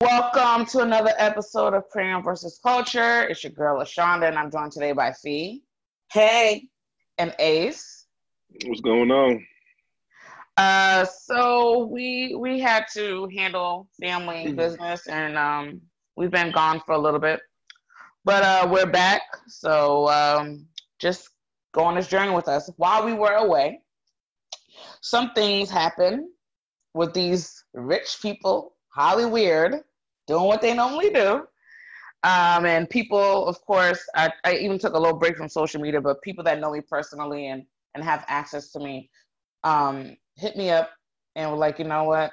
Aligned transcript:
Welcome 0.00 0.64
to 0.66 0.78
another 0.78 1.12
episode 1.18 1.74
of 1.74 1.88
Crayon 1.88 2.22
versus 2.22 2.60
Culture. 2.62 3.22
It's 3.24 3.42
your 3.42 3.50
girl 3.50 3.80
Ashonda, 3.82 4.28
and 4.28 4.38
I'm 4.38 4.48
joined 4.48 4.70
today 4.70 4.92
by 4.92 5.12
Fee 5.12 5.64
Hey, 6.12 6.68
and 7.18 7.34
Ace. 7.40 8.06
What's 8.64 8.80
going 8.80 9.10
on? 9.10 9.44
Uh, 10.56 11.04
so 11.04 11.86
we 11.86 12.36
we 12.36 12.60
had 12.60 12.86
to 12.94 13.28
handle 13.36 13.88
family 14.00 14.52
business, 14.52 15.08
and 15.08 15.36
um, 15.36 15.80
we've 16.14 16.30
been 16.30 16.52
gone 16.52 16.80
for 16.86 16.92
a 16.92 16.98
little 16.98 17.20
bit, 17.20 17.40
but 18.24 18.44
uh, 18.44 18.68
we're 18.70 18.86
back. 18.86 19.22
So 19.48 20.08
um, 20.10 20.66
just 21.00 21.28
go 21.72 21.82
on 21.82 21.96
this 21.96 22.06
journey 22.06 22.32
with 22.32 22.46
us. 22.46 22.70
While 22.76 23.04
we 23.04 23.14
were 23.14 23.34
away, 23.34 23.80
some 25.00 25.32
things 25.32 25.70
happened 25.70 26.28
with 26.94 27.14
these 27.14 27.64
rich 27.74 28.18
people, 28.22 28.76
highly 28.90 29.26
weird, 29.26 29.82
doing 30.28 30.44
what 30.44 30.60
they 30.60 30.74
normally 30.74 31.10
do. 31.10 31.46
Um, 32.22 32.66
and 32.66 32.88
people, 32.88 33.46
of 33.46 33.60
course, 33.62 34.00
I, 34.14 34.30
I 34.44 34.54
even 34.56 34.78
took 34.78 34.94
a 34.94 34.98
little 34.98 35.18
break 35.18 35.36
from 35.36 35.48
social 35.48 35.80
media, 35.80 36.00
but 36.00 36.20
people 36.22 36.44
that 36.44 36.60
know 36.60 36.70
me 36.72 36.80
personally 36.80 37.48
and, 37.48 37.64
and 37.94 38.04
have 38.04 38.24
access 38.28 38.70
to 38.72 38.78
me 38.80 39.10
um, 39.64 40.16
hit 40.36 40.56
me 40.56 40.70
up 40.70 40.90
and 41.34 41.50
were 41.50 41.56
like, 41.56 41.78
you 41.78 41.84
know 41.84 42.04
what? 42.04 42.32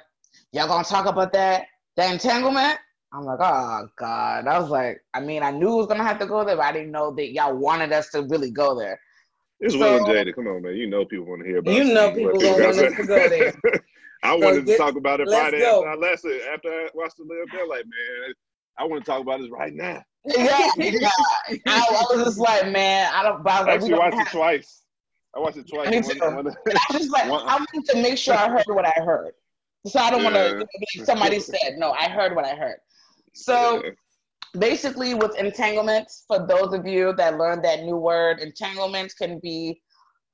Y'all 0.52 0.68
gonna 0.68 0.84
talk 0.84 1.06
about 1.06 1.32
that, 1.32 1.66
that 1.96 2.12
entanglement? 2.12 2.78
I'm 3.12 3.24
like, 3.24 3.38
oh 3.40 3.88
God. 3.96 4.46
I 4.46 4.58
was 4.58 4.70
like, 4.70 5.00
I 5.14 5.20
mean, 5.20 5.42
I 5.42 5.50
knew 5.50 5.72
it 5.72 5.76
was 5.76 5.86
gonna 5.86 6.04
have 6.04 6.18
to 6.18 6.26
go 6.26 6.44
there, 6.44 6.56
but 6.56 6.64
I 6.64 6.72
didn't 6.72 6.90
know 6.90 7.14
that 7.14 7.32
y'all 7.32 7.56
wanted 7.56 7.92
us 7.92 8.10
to 8.10 8.22
really 8.22 8.50
go 8.50 8.78
there. 8.78 9.00
It's 9.60 9.74
So- 9.74 9.80
Will 9.80 9.96
and 9.96 10.06
Jada. 10.06 10.34
Come 10.34 10.48
on, 10.48 10.62
man. 10.62 10.76
You 10.76 10.88
know 10.88 11.04
people 11.04 11.26
want 11.26 11.42
to 11.42 11.48
hear 11.48 11.58
about. 11.58 11.74
You 11.74 11.84
know 11.84 12.12
people 12.12 12.38
gonna 12.38 12.64
want 12.64 12.78
us 12.78 12.96
to 12.96 13.06
go 13.06 13.28
there. 13.28 13.54
I 14.26 14.38
So 14.38 14.44
wanted 14.46 14.66
to 14.66 14.76
talk 14.76 14.96
about 14.96 15.20
it 15.20 15.28
let's 15.28 15.40
Friday 15.40 15.60
go. 15.60 15.78
after 15.86 15.88
I 15.90 15.94
last 16.10 16.26
after 16.52 16.68
I 16.72 16.88
watched 16.94 17.16
the 17.16 17.24
live. 17.24 17.46
They're 17.52 17.66
like, 17.66 17.84
man, 17.84 18.34
I 18.78 18.84
want 18.84 19.04
to 19.04 19.10
talk 19.10 19.20
about 19.20 19.40
this 19.40 19.50
right 19.50 19.72
now. 19.72 20.02
Yeah, 20.24 20.68
yeah. 20.76 21.08
I, 21.66 21.86
I 21.88 22.04
was 22.16 22.24
just 22.24 22.38
like, 22.38 22.70
man, 22.70 23.10
I 23.14 23.22
don't. 23.22 23.42
But 23.44 23.52
I 23.52 23.60
was 23.60 23.66
I 23.66 23.66
like, 23.66 23.66
we 23.68 23.74
actually 23.74 23.88
don't 23.90 23.98
watched 24.00 24.16
have- 24.18 24.26
it 24.26 24.30
twice. 24.30 24.82
I 25.34 25.38
watched 25.38 25.56
it 25.58 25.68
twice. 25.68 25.90
Me 25.90 26.00
One- 26.00 26.30
too. 26.30 26.36
one- 26.36 26.56
I 26.88 26.92
just 26.98 27.10
like 27.12 27.30
One- 27.30 27.46
I 27.48 27.54
wanted 27.56 27.84
to 27.90 28.02
make 28.02 28.18
sure 28.18 28.34
I 28.34 28.48
heard 28.48 28.64
what 28.68 28.84
I 28.86 29.00
heard. 29.02 29.32
So 29.86 30.00
I 30.00 30.10
don't 30.10 30.24
want 30.24 30.34
to. 30.34 30.66
Somebody 31.04 31.38
said 31.40 31.74
no. 31.78 31.92
I 31.92 32.08
heard 32.08 32.34
what 32.34 32.44
I 32.44 32.54
heard. 32.56 32.78
So 33.34 33.82
Yeah. 33.84 33.90
basically, 34.58 35.14
with 35.14 35.36
entanglements, 35.38 36.24
for 36.26 36.44
those 36.46 36.72
of 36.74 36.86
you 36.86 37.12
that 37.14 37.36
learned 37.38 37.64
that 37.64 37.84
new 37.84 37.96
word, 37.96 38.40
entanglements 38.40 39.14
can 39.14 39.38
be 39.40 39.80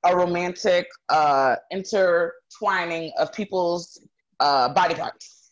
a 0.05 0.15
romantic 0.15 0.87
uh, 1.09 1.55
intertwining 1.71 3.11
of 3.17 3.31
people's 3.33 3.99
uh, 4.39 4.69
body 4.73 4.95
parts. 4.95 5.51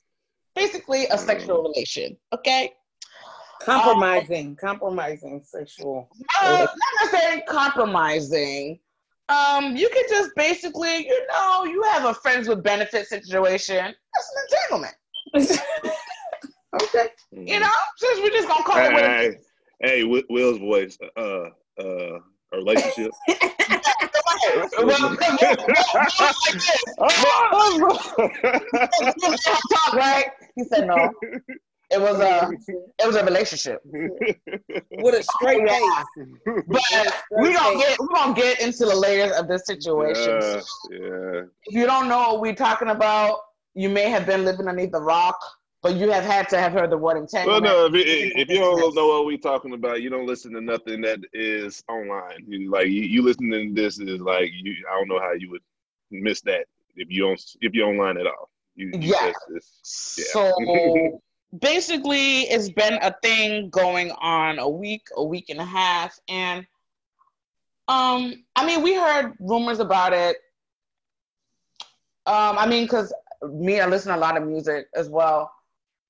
Basically, 0.56 1.06
a 1.08 1.18
sexual 1.18 1.64
relation. 1.64 2.18
Okay. 2.34 2.74
compromising, 3.62 4.56
compromising 4.56 5.42
sexual. 5.46 6.10
Uh, 6.42 6.66
not 6.68 6.78
necessarily 7.02 7.44
compromising. 7.48 8.80
Um, 9.30 9.78
you 9.78 9.90
could 9.90 10.06
just 10.10 10.32
basically, 10.36 11.06
you 11.06 11.28
know, 11.28 11.64
you 11.64 11.82
have 11.84 12.06
a 12.06 12.14
friends 12.14 12.50
with 12.50 12.64
benefit 12.64 13.08
situation. 13.08 13.94
That's 14.14 14.32
an 14.36 14.44
entanglement. 14.50 14.96
okay. 16.84 17.10
You 17.32 17.62
know, 17.62 17.70
since 17.96 18.20
we're 18.20 18.30
just 18.32 18.50
gonna 18.50 18.64
call 18.64 18.78
it 18.78 18.92
Hey, 18.92 19.28
it 19.28 19.34
hey, 19.82 19.90
hey, 19.90 20.02
Wi- 20.02 20.26
Will's 20.30 20.58
voice. 20.58 20.98
Uh, 21.16 21.50
uh, 21.80 22.20
a 22.54 22.58
relationship. 22.58 23.12
Well, 24.84 25.16
talk, 29.70 29.94
right? 29.94 30.26
He 30.56 30.64
said 30.66 30.88
no. 30.88 31.10
It 31.94 32.00
was 32.00 32.20
a 32.22 32.50
it 33.00 33.06
was 33.06 33.16
a 33.18 33.26
relationship. 33.26 33.82
With 33.84 35.16
a 35.16 35.24
straight 35.24 35.62
Yeah. 35.68 35.78
face. 35.78 36.28
But 36.68 37.42
we 37.42 37.54
gonna 37.54 37.78
get 37.78 37.98
we 38.00 38.08
gonna 38.14 38.34
get 38.34 38.62
into 38.62 38.86
the 38.86 38.96
layers 38.96 39.32
of 39.38 39.48
this 39.50 39.66
situation. 39.66 40.40
yeah, 40.42 40.62
yeah. 40.92 41.42
if 41.66 41.76
you 41.76 41.86
don't 41.86 42.08
know 42.08 42.34
what 42.34 42.42
we're 42.42 42.56
talking 42.56 42.88
about, 42.90 43.40
you 43.74 43.90
may 43.90 44.10
have 44.10 44.26
been 44.26 44.46
living 44.46 44.68
underneath 44.70 44.94
a 44.94 45.02
rock, 45.02 45.38
but 45.82 45.96
you 45.96 46.12
have 46.12 46.24
had 46.24 46.48
to 46.50 46.60
have 46.60 46.74
heard 46.74 46.90
the 46.92 46.98
word 46.98 47.14
Well, 47.16 47.22
entanglement. 47.24 47.64
no, 47.64 47.86
if, 47.88 47.94
you- 47.94 48.32
if 48.36 48.50
you 48.50 48.60
don't 48.60 48.94
know 48.96 49.08
what 49.08 49.26
we're 49.26 49.38
talking 49.38 49.74
about, 49.74 50.02
you 50.02 50.10
don't 50.10 50.28
listen 50.28 50.54
to 50.54 50.62
nothing 50.62 51.02
that 51.02 51.20
is 51.34 51.84
online. 51.90 52.46
You, 52.48 52.70
like 52.70 52.88
you, 52.88 53.02
you 53.02 53.22
listening 53.24 53.74
to 53.76 53.82
this 53.82 54.00
is 54.00 54.20
like 54.22 54.52
you. 54.54 54.76
I 54.92 54.94
don't 54.96 55.08
know 55.08 55.20
how 55.20 55.34
you 55.34 55.50
would 55.52 55.62
miss 56.12 56.42
that 56.42 56.66
if 56.96 57.10
you 57.10 57.22
don't 57.24 57.42
if 57.62 57.74
you're 57.74 57.88
online 57.88 58.18
at 58.18 58.28
all. 58.28 58.50
You, 58.76 58.88
you 58.94 59.00
Yeah. 59.14 59.32
just- 59.32 59.50
it's- 59.50 60.30
So 60.32 60.54
basically, 61.60 62.42
it's 62.44 62.70
been 62.70 62.94
a 63.02 63.16
thing 63.24 63.70
going 63.70 64.12
on 64.12 64.60
a 64.60 64.70
week, 64.70 65.08
a 65.16 65.24
week 65.24 65.50
and 65.50 65.60
a 65.60 65.66
half, 65.66 66.18
and 66.30 66.66
um, 67.88 68.44
I 68.56 68.66
mean, 68.66 68.84
we 68.84 68.94
heard 68.96 69.34
rumors 69.40 69.80
about 69.80 70.14
it. 70.14 70.38
Um, 72.28 72.58
I 72.58 72.68
mean, 72.68 72.84
because 72.86 73.12
me, 73.52 73.80
I 73.82 73.88
listen 73.88 74.12
to 74.14 74.18
a 74.18 74.20
lot 74.22 74.38
of 74.38 74.48
music 74.48 74.88
as 74.96 75.10
well. 75.10 75.52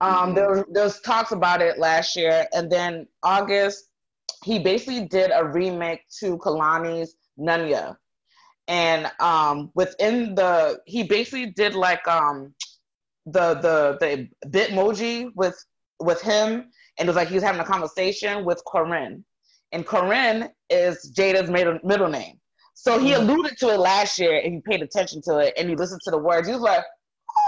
Um, 0.02 0.32
Mhm. 0.32 0.36
there 0.36 0.50
was 0.50 0.64
there 0.72 0.84
was 0.84 1.00
talks 1.02 1.32
about 1.32 1.62
it 1.62 1.78
last 1.78 2.16
year, 2.16 2.48
and 2.54 2.72
then 2.72 3.08
August, 3.24 3.86
he 4.44 4.58
basically 4.60 5.06
did 5.08 5.32
a 5.34 5.46
remake 5.46 6.02
to 6.20 6.38
Kehlani's 6.40 7.16
Nunya, 7.40 7.96
and 8.68 9.12
um, 9.20 9.72
within 9.76 10.36
the 10.36 10.82
he 10.86 11.04
basically 11.04 11.52
did 11.52 11.76
like 11.76 12.06
um 12.08 12.54
the 13.28 13.54
the 13.56 13.98
the 14.02 14.28
Bitmoji 14.50 15.32
with 15.36 15.58
with 16.00 16.20
him, 16.22 16.72
and 16.98 17.08
it 17.08 17.08
was 17.08 17.16
like 17.16 17.28
he 17.28 17.36
was 17.36 17.44
having 17.44 17.62
a 17.62 17.66
conversation 17.66 18.44
with 18.44 18.64
Koren, 18.66 19.24
and 19.72 19.86
Koren 19.86 20.50
is 20.72 21.12
Jada's 21.16 21.50
middle 21.50 21.78
middle 21.84 22.10
name. 22.10 22.40
So 22.74 22.98
he 22.98 23.14
alluded 23.14 23.58
to 23.60 23.70
it 23.70 23.78
last 23.78 24.18
year, 24.18 24.40
and 24.44 24.56
he 24.56 24.62
paid 24.62 24.82
attention 24.82 25.22
to 25.24 25.38
it, 25.38 25.54
and 25.58 25.70
he 25.70 25.76
listened 25.76 26.02
to 26.06 26.12
the 26.12 26.18
words. 26.18 26.48
He 26.48 26.54
was 26.54 26.64
like, 26.64 26.84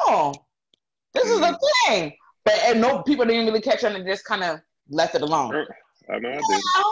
"Oh, 0.05 0.33
this 1.15 1.27
is 1.27 1.39
a 1.41 1.57
thing," 1.87 2.13
but 2.45 2.55
and 2.65 2.81
no 2.81 3.01
people 3.03 3.25
didn't 3.25 3.45
really 3.45 3.61
catch 3.61 3.83
on 3.83 3.95
and 3.95 4.05
just 4.05 4.25
kind 4.25 4.43
of 4.43 4.59
left 4.89 5.15
it 5.15 5.21
alone. 5.21 5.65
I 6.09 6.19
know 6.19 6.29
I 6.29 6.41
did. 6.49 6.63
Now, 6.75 6.83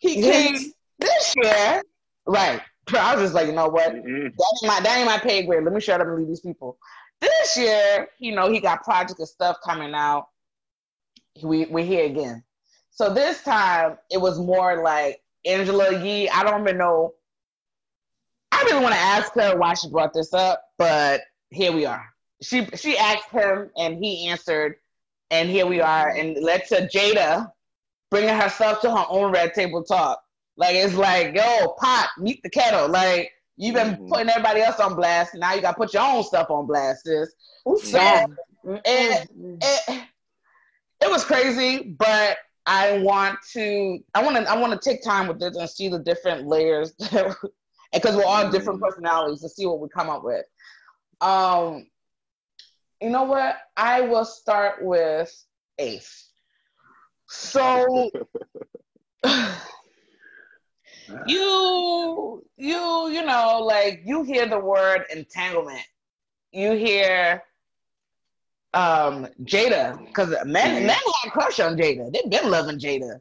he 0.00 0.22
came 0.22 0.72
this 0.98 1.34
year, 1.42 1.82
right? 2.26 2.60
I 2.96 3.14
was 3.14 3.24
just 3.24 3.34
like, 3.34 3.46
you 3.46 3.52
know 3.52 3.68
what? 3.68 3.94
Mhm. 3.94 4.34
that 4.36 4.58
ain't 4.62 4.66
my 4.66 4.80
that 4.80 4.98
ain't 4.98 5.06
my 5.06 5.18
pay 5.18 5.42
grade. 5.44 5.64
Let 5.64 5.72
me 5.72 5.80
shut 5.80 6.00
up 6.00 6.06
and 6.06 6.16
leave 6.16 6.28
these 6.28 6.40
people. 6.40 6.78
This 7.20 7.56
year, 7.56 8.08
you 8.18 8.34
know, 8.34 8.50
he 8.50 8.60
got 8.60 8.82
project 8.82 9.18
and 9.18 9.28
stuff 9.28 9.58
coming 9.64 9.94
out. 9.94 10.28
We 11.42 11.66
we're 11.66 11.84
here 11.84 12.06
again. 12.06 12.42
So 12.90 13.12
this 13.12 13.42
time 13.42 13.98
it 14.10 14.20
was 14.20 14.38
more 14.38 14.82
like 14.82 15.22
Angela 15.44 16.02
Yee. 16.02 16.28
I 16.28 16.42
don't 16.42 16.62
even 16.62 16.78
know. 16.78 17.14
I 18.52 18.62
really 18.62 18.82
want 18.82 18.94
to 18.94 19.00
ask 19.00 19.32
her 19.34 19.56
why 19.56 19.74
she 19.74 19.88
brought 19.88 20.12
this 20.12 20.34
up, 20.34 20.62
but 20.76 21.22
here 21.50 21.72
we 21.72 21.86
are. 21.86 22.04
She 22.42 22.66
she 22.74 22.96
asked 22.98 23.30
him 23.30 23.70
and 23.76 24.02
he 24.02 24.28
answered, 24.28 24.76
and 25.30 25.48
here 25.48 25.66
we 25.66 25.80
are. 25.80 26.10
And 26.10 26.36
led 26.42 26.66
to 26.68 26.88
Jada 26.92 27.50
bringing 28.10 28.34
herself 28.34 28.80
to 28.82 28.90
her 28.90 29.04
own 29.08 29.32
red 29.32 29.54
table 29.54 29.82
talk. 29.84 30.20
Like 30.56 30.74
it's 30.74 30.94
like, 30.94 31.34
yo, 31.34 31.74
pot, 31.80 32.10
meet 32.18 32.42
the 32.42 32.50
kettle. 32.50 32.88
Like 32.88 33.30
you've 33.56 33.74
been 33.74 33.96
Mhm. 33.96 34.08
putting 34.08 34.28
everybody 34.28 34.60
else 34.62 34.80
on 34.80 34.94
blast, 34.94 35.34
and 35.34 35.40
now 35.40 35.54
you 35.54 35.60
got 35.62 35.72
to 35.72 35.76
put 35.76 35.94
your 35.94 36.02
own 36.02 36.22
stuff 36.24 36.50
on 36.50 36.66
blast, 36.66 37.04
sis. 37.04 37.32
So 37.82 38.34
it, 38.84 39.28
it 39.62 40.04
it 41.00 41.10
was 41.10 41.24
crazy, 41.24 41.94
but 41.98 42.36
I 42.66 42.98
want 42.98 43.38
to 43.52 44.00
I 44.14 44.22
want 44.22 44.36
to 44.36 44.50
I 44.50 44.56
want 44.56 44.72
to 44.80 44.90
take 44.90 45.02
time 45.02 45.28
with 45.28 45.40
this 45.40 45.56
and 45.56 45.68
see 45.68 45.88
the 45.88 45.98
different 45.98 46.46
layers 46.46 46.92
because 47.92 48.16
we're 48.16 48.24
all 48.24 48.50
different 48.50 48.82
personalities 48.82 49.40
to 49.40 49.48
see 49.48 49.66
what 49.66 49.80
we 49.80 49.88
come 49.88 50.10
up 50.10 50.22
with. 50.22 50.44
Um, 51.20 51.86
you 53.00 53.10
know 53.10 53.24
what? 53.24 53.56
I 53.76 54.02
will 54.02 54.24
start 54.24 54.82
with 54.84 55.32
Ace. 55.78 56.28
So 57.26 58.10
you 61.26 62.44
you 62.56 63.08
you 63.08 63.24
know 63.24 63.60
like 63.64 64.02
you 64.04 64.22
hear 64.22 64.46
the 64.46 64.58
word 64.58 65.04
entanglement 65.14 65.82
you 66.52 66.72
hear 66.72 67.42
um 68.74 69.26
Jada 69.42 69.98
because 70.06 70.30
men 70.44 70.86
men 70.86 70.88
had 70.90 71.26
a 71.26 71.30
crush 71.30 71.58
on 71.60 71.76
Jada 71.76 72.12
they've 72.12 72.30
been 72.30 72.50
loving 72.50 72.78
Jada 72.78 73.20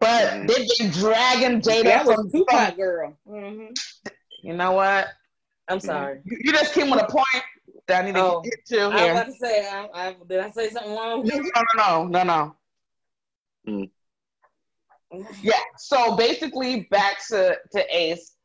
But 0.00 0.28
Mhm. 0.32 0.48
they've 0.48 0.68
been 0.78 0.90
dragging 0.90 1.60
Jada 1.60 1.84
That 1.84 2.06
was 2.06 2.16
from, 2.16 2.30
Tupac 2.30 2.68
from- 2.68 2.76
girl. 2.76 3.18
hmm 3.26 3.66
You 4.42 4.54
know 4.54 4.72
what? 4.72 5.08
I'm 5.68 5.80
sorry. 5.80 6.20
You, 6.24 6.38
you 6.44 6.52
just 6.52 6.72
came 6.74 6.90
with 6.90 7.02
a 7.02 7.06
point 7.06 7.44
that 7.86 8.04
I 8.04 8.06
need 8.06 8.14
to 8.14 8.20
Oh, 8.20 8.40
get 8.42 8.66
to 8.66 8.80
I 8.80 8.86
was 8.88 9.10
about 9.10 9.26
to 9.26 9.32
say, 9.32 9.68
I, 9.68 9.88
I, 9.94 10.16
did 10.28 10.40
I 10.40 10.50
say 10.50 10.70
something 10.70 10.92
wrong? 10.92 11.24
No, 11.24 11.36
no, 11.36 11.62
no, 11.76 12.22
no, 12.22 12.22
no. 12.22 13.90
Hmm. 15.12 15.20
Yeah. 15.42 15.54
So 15.76 16.16
basically, 16.16 16.82
back 16.90 17.26
to 17.28 17.58
to 17.72 17.96
Ace. 17.96 18.36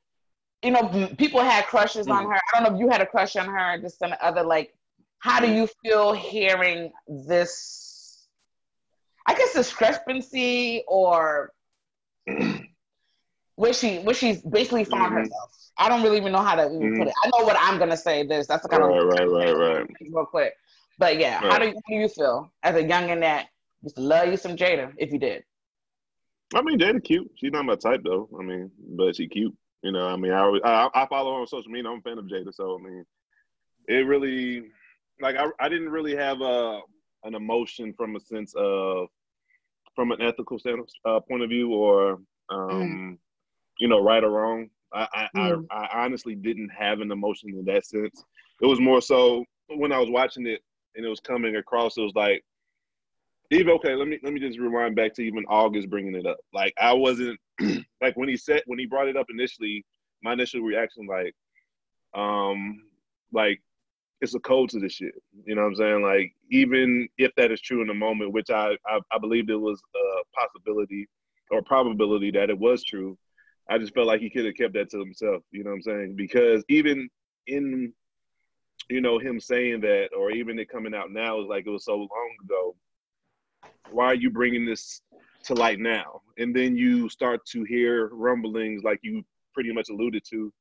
You 0.63 0.71
know, 0.71 1.09
people 1.17 1.41
had 1.41 1.65
crushes 1.65 2.07
on 2.07 2.25
Mhm. 2.25 2.29
her. 2.29 2.35
I 2.35 2.39
don't 2.59 2.63
know 2.63 2.75
if 2.75 2.79
you 2.81 2.89
had 2.89 3.01
a 3.01 3.05
crush 3.05 3.35
on 3.35 3.47
her. 3.47 3.77
Just 3.79 3.99
some 3.99 4.13
other 4.21 4.43
like. 4.43 4.73
How 5.19 5.39
do 5.39 5.51
you 5.51 5.67
feel 5.83 6.13
hearing 6.13 6.91
this? 7.07 8.27
I 9.27 9.33
guess 9.35 9.53
discrepancy 9.53 10.83
or 10.87 11.51
where 13.55 13.73
she 13.73 13.99
where 13.99 14.15
she's 14.15 14.41
basically 14.41 14.83
found 14.85 15.11
Mhm. 15.11 15.17
herself. 15.17 15.51
I 15.77 15.89
don't 15.89 16.03
really 16.03 16.17
even 16.17 16.31
know 16.31 16.41
how 16.41 16.55
to 16.55 16.63
Mhm. 16.63 16.97
put 16.97 17.07
it. 17.07 17.13
I 17.23 17.27
know 17.27 17.45
what 17.45 17.57
I'm 17.59 17.77
gonna 17.79 17.97
say. 17.97 18.25
This 18.25 18.47
that's 18.47 18.63
the 18.63 18.69
kind 18.69 18.83
Right, 18.83 18.99
of 18.99 19.05
right, 19.05 19.29
right, 19.29 19.51
right. 19.51 19.87
real 20.11 20.25
quick. 20.25 20.53
But 20.97 21.17
yeah, 21.19 21.39
how 21.39 21.59
do 21.59 21.65
you, 21.67 21.73
how 21.73 21.81
do 21.89 21.95
you 21.95 22.07
feel 22.07 22.51
as 22.63 22.75
a 22.75 22.83
youngin 22.83 23.19
that 23.21 23.47
used 23.81 23.95
to 23.97 24.01
love 24.01 24.29
you 24.29 24.37
some 24.37 24.55
Jada 24.55 24.93
if 24.97 25.11
you 25.11 25.19
did? 25.19 25.43
I 26.53 26.61
mean, 26.61 26.79
Jada 26.79 27.03
cute. 27.03 27.29
She's 27.35 27.51
not 27.51 27.65
my 27.65 27.75
type 27.75 28.01
though. 28.03 28.29
I 28.39 28.43
mean, 28.43 28.71
but 28.95 29.15
she 29.15 29.27
cute. 29.27 29.55
You 29.83 29.91
know, 29.91 30.07
I 30.07 30.15
mean, 30.15 30.31
I 30.31 30.39
always, 30.39 30.61
I, 30.63 30.89
I 30.93 31.05
follow 31.07 31.33
her 31.35 31.41
on 31.41 31.47
social 31.47 31.71
media. 31.71 31.91
I'm 31.91 31.99
a 31.99 32.01
fan 32.01 32.17
of 32.17 32.25
Jada, 32.25 32.53
so 32.53 32.79
I 32.79 32.83
mean, 32.83 33.05
it 33.87 34.05
really 34.07 34.63
like 35.21 35.35
I, 35.35 35.47
I 35.59 35.69
didn't 35.69 35.89
really 35.89 36.15
have 36.15 36.41
a 36.41 36.81
an 37.23 37.35
emotion 37.35 37.93
from 37.93 38.15
a 38.15 38.19
sense 38.19 38.53
of 38.55 39.07
from 39.95 40.11
an 40.11 40.21
ethical 40.21 40.59
stand, 40.59 40.81
uh, 41.05 41.19
point 41.19 41.43
of 41.43 41.49
view 41.49 41.73
or 41.73 42.19
um, 42.49 43.17
you 43.79 43.87
know, 43.87 44.01
right 44.01 44.23
or 44.23 44.29
wrong. 44.29 44.69
I 44.93 45.07
I, 45.13 45.29
Mm. 45.35 45.65
I 45.71 45.75
I 45.75 46.05
honestly 46.05 46.35
didn't 46.35 46.69
have 46.69 47.01
an 47.01 47.11
emotion 47.11 47.49
in 47.49 47.65
that 47.65 47.85
sense. 47.85 48.23
It 48.61 48.65
was 48.65 48.79
more 48.79 49.01
so 49.01 49.45
when 49.67 49.91
I 49.91 49.99
was 49.99 50.09
watching 50.09 50.47
it 50.47 50.61
and 50.95 51.05
it 51.05 51.09
was 51.09 51.19
coming 51.19 51.55
across. 51.57 51.97
It 51.97 52.01
was 52.01 52.15
like 52.15 52.43
even 53.51 53.73
okay. 53.73 53.95
Let 53.95 54.07
me 54.07 54.19
let 54.23 54.33
me 54.33 54.39
just 54.39 54.59
rewind 54.59 54.95
back 54.95 55.13
to 55.15 55.21
even 55.21 55.45
August 55.47 55.89
bringing 55.89 56.15
it 56.15 56.25
up. 56.25 56.37
Like 56.53 56.73
I 56.79 56.93
wasn't 56.93 57.39
like 58.01 58.15
when 58.15 58.29
he 58.29 58.37
said 58.37 58.63
when 58.65 58.79
he 58.79 58.85
brought 58.85 59.07
it 59.07 59.17
up 59.17 59.27
initially. 59.29 59.85
My 60.23 60.33
initial 60.33 60.61
reaction 60.61 61.05
like, 61.05 61.35
um, 62.15 62.81
like 63.31 63.61
it's 64.21 64.33
a 64.33 64.39
code 64.39 64.69
to 64.69 64.79
this 64.79 64.93
shit. 64.93 65.13
You 65.45 65.53
know 65.53 65.61
what 65.61 65.67
I'm 65.67 65.75
saying? 65.75 66.01
Like 66.01 66.33
even 66.49 67.07
if 67.17 67.31
that 67.35 67.51
is 67.51 67.61
true 67.61 67.81
in 67.81 67.87
the 67.87 67.93
moment, 67.93 68.31
which 68.33 68.49
I 68.49 68.77
I, 68.87 68.99
I 69.11 69.19
believed 69.19 69.49
it 69.49 69.57
was 69.57 69.79
a 69.95 70.39
possibility 70.39 71.07
or 71.51 71.61
probability 71.61 72.31
that 72.31 72.49
it 72.49 72.57
was 72.57 72.83
true. 72.83 73.17
I 73.69 73.77
just 73.77 73.93
felt 73.93 74.07
like 74.07 74.21
he 74.21 74.29
could 74.29 74.45
have 74.45 74.55
kept 74.55 74.73
that 74.73 74.89
to 74.91 74.99
himself. 74.99 75.43
You 75.51 75.63
know 75.63 75.71
what 75.71 75.77
I'm 75.77 75.81
saying? 75.81 76.15
Because 76.15 76.63
even 76.69 77.09
in 77.47 77.93
you 78.89 79.01
know 79.01 79.17
him 79.17 79.39
saying 79.39 79.81
that, 79.81 80.09
or 80.17 80.31
even 80.31 80.59
it 80.59 80.69
coming 80.69 80.93
out 80.93 81.11
now, 81.11 81.41
is 81.41 81.47
like 81.47 81.65
it 81.65 81.71
was 81.71 81.85
so 81.85 81.97
long 81.97 82.35
ago. 82.43 82.75
Why 83.91 84.05
are 84.05 84.15
you 84.15 84.29
bringing 84.29 84.65
this 84.65 85.01
to 85.43 85.53
light 85.53 85.79
now? 85.79 86.21
And 86.37 86.55
then 86.55 86.75
you 86.75 87.09
start 87.09 87.45
to 87.47 87.63
hear 87.63 88.09
rumblings, 88.11 88.83
like 88.83 88.99
you 89.01 89.23
pretty 89.53 89.71
much 89.73 89.89
alluded 89.89 90.23
to, 90.31 90.51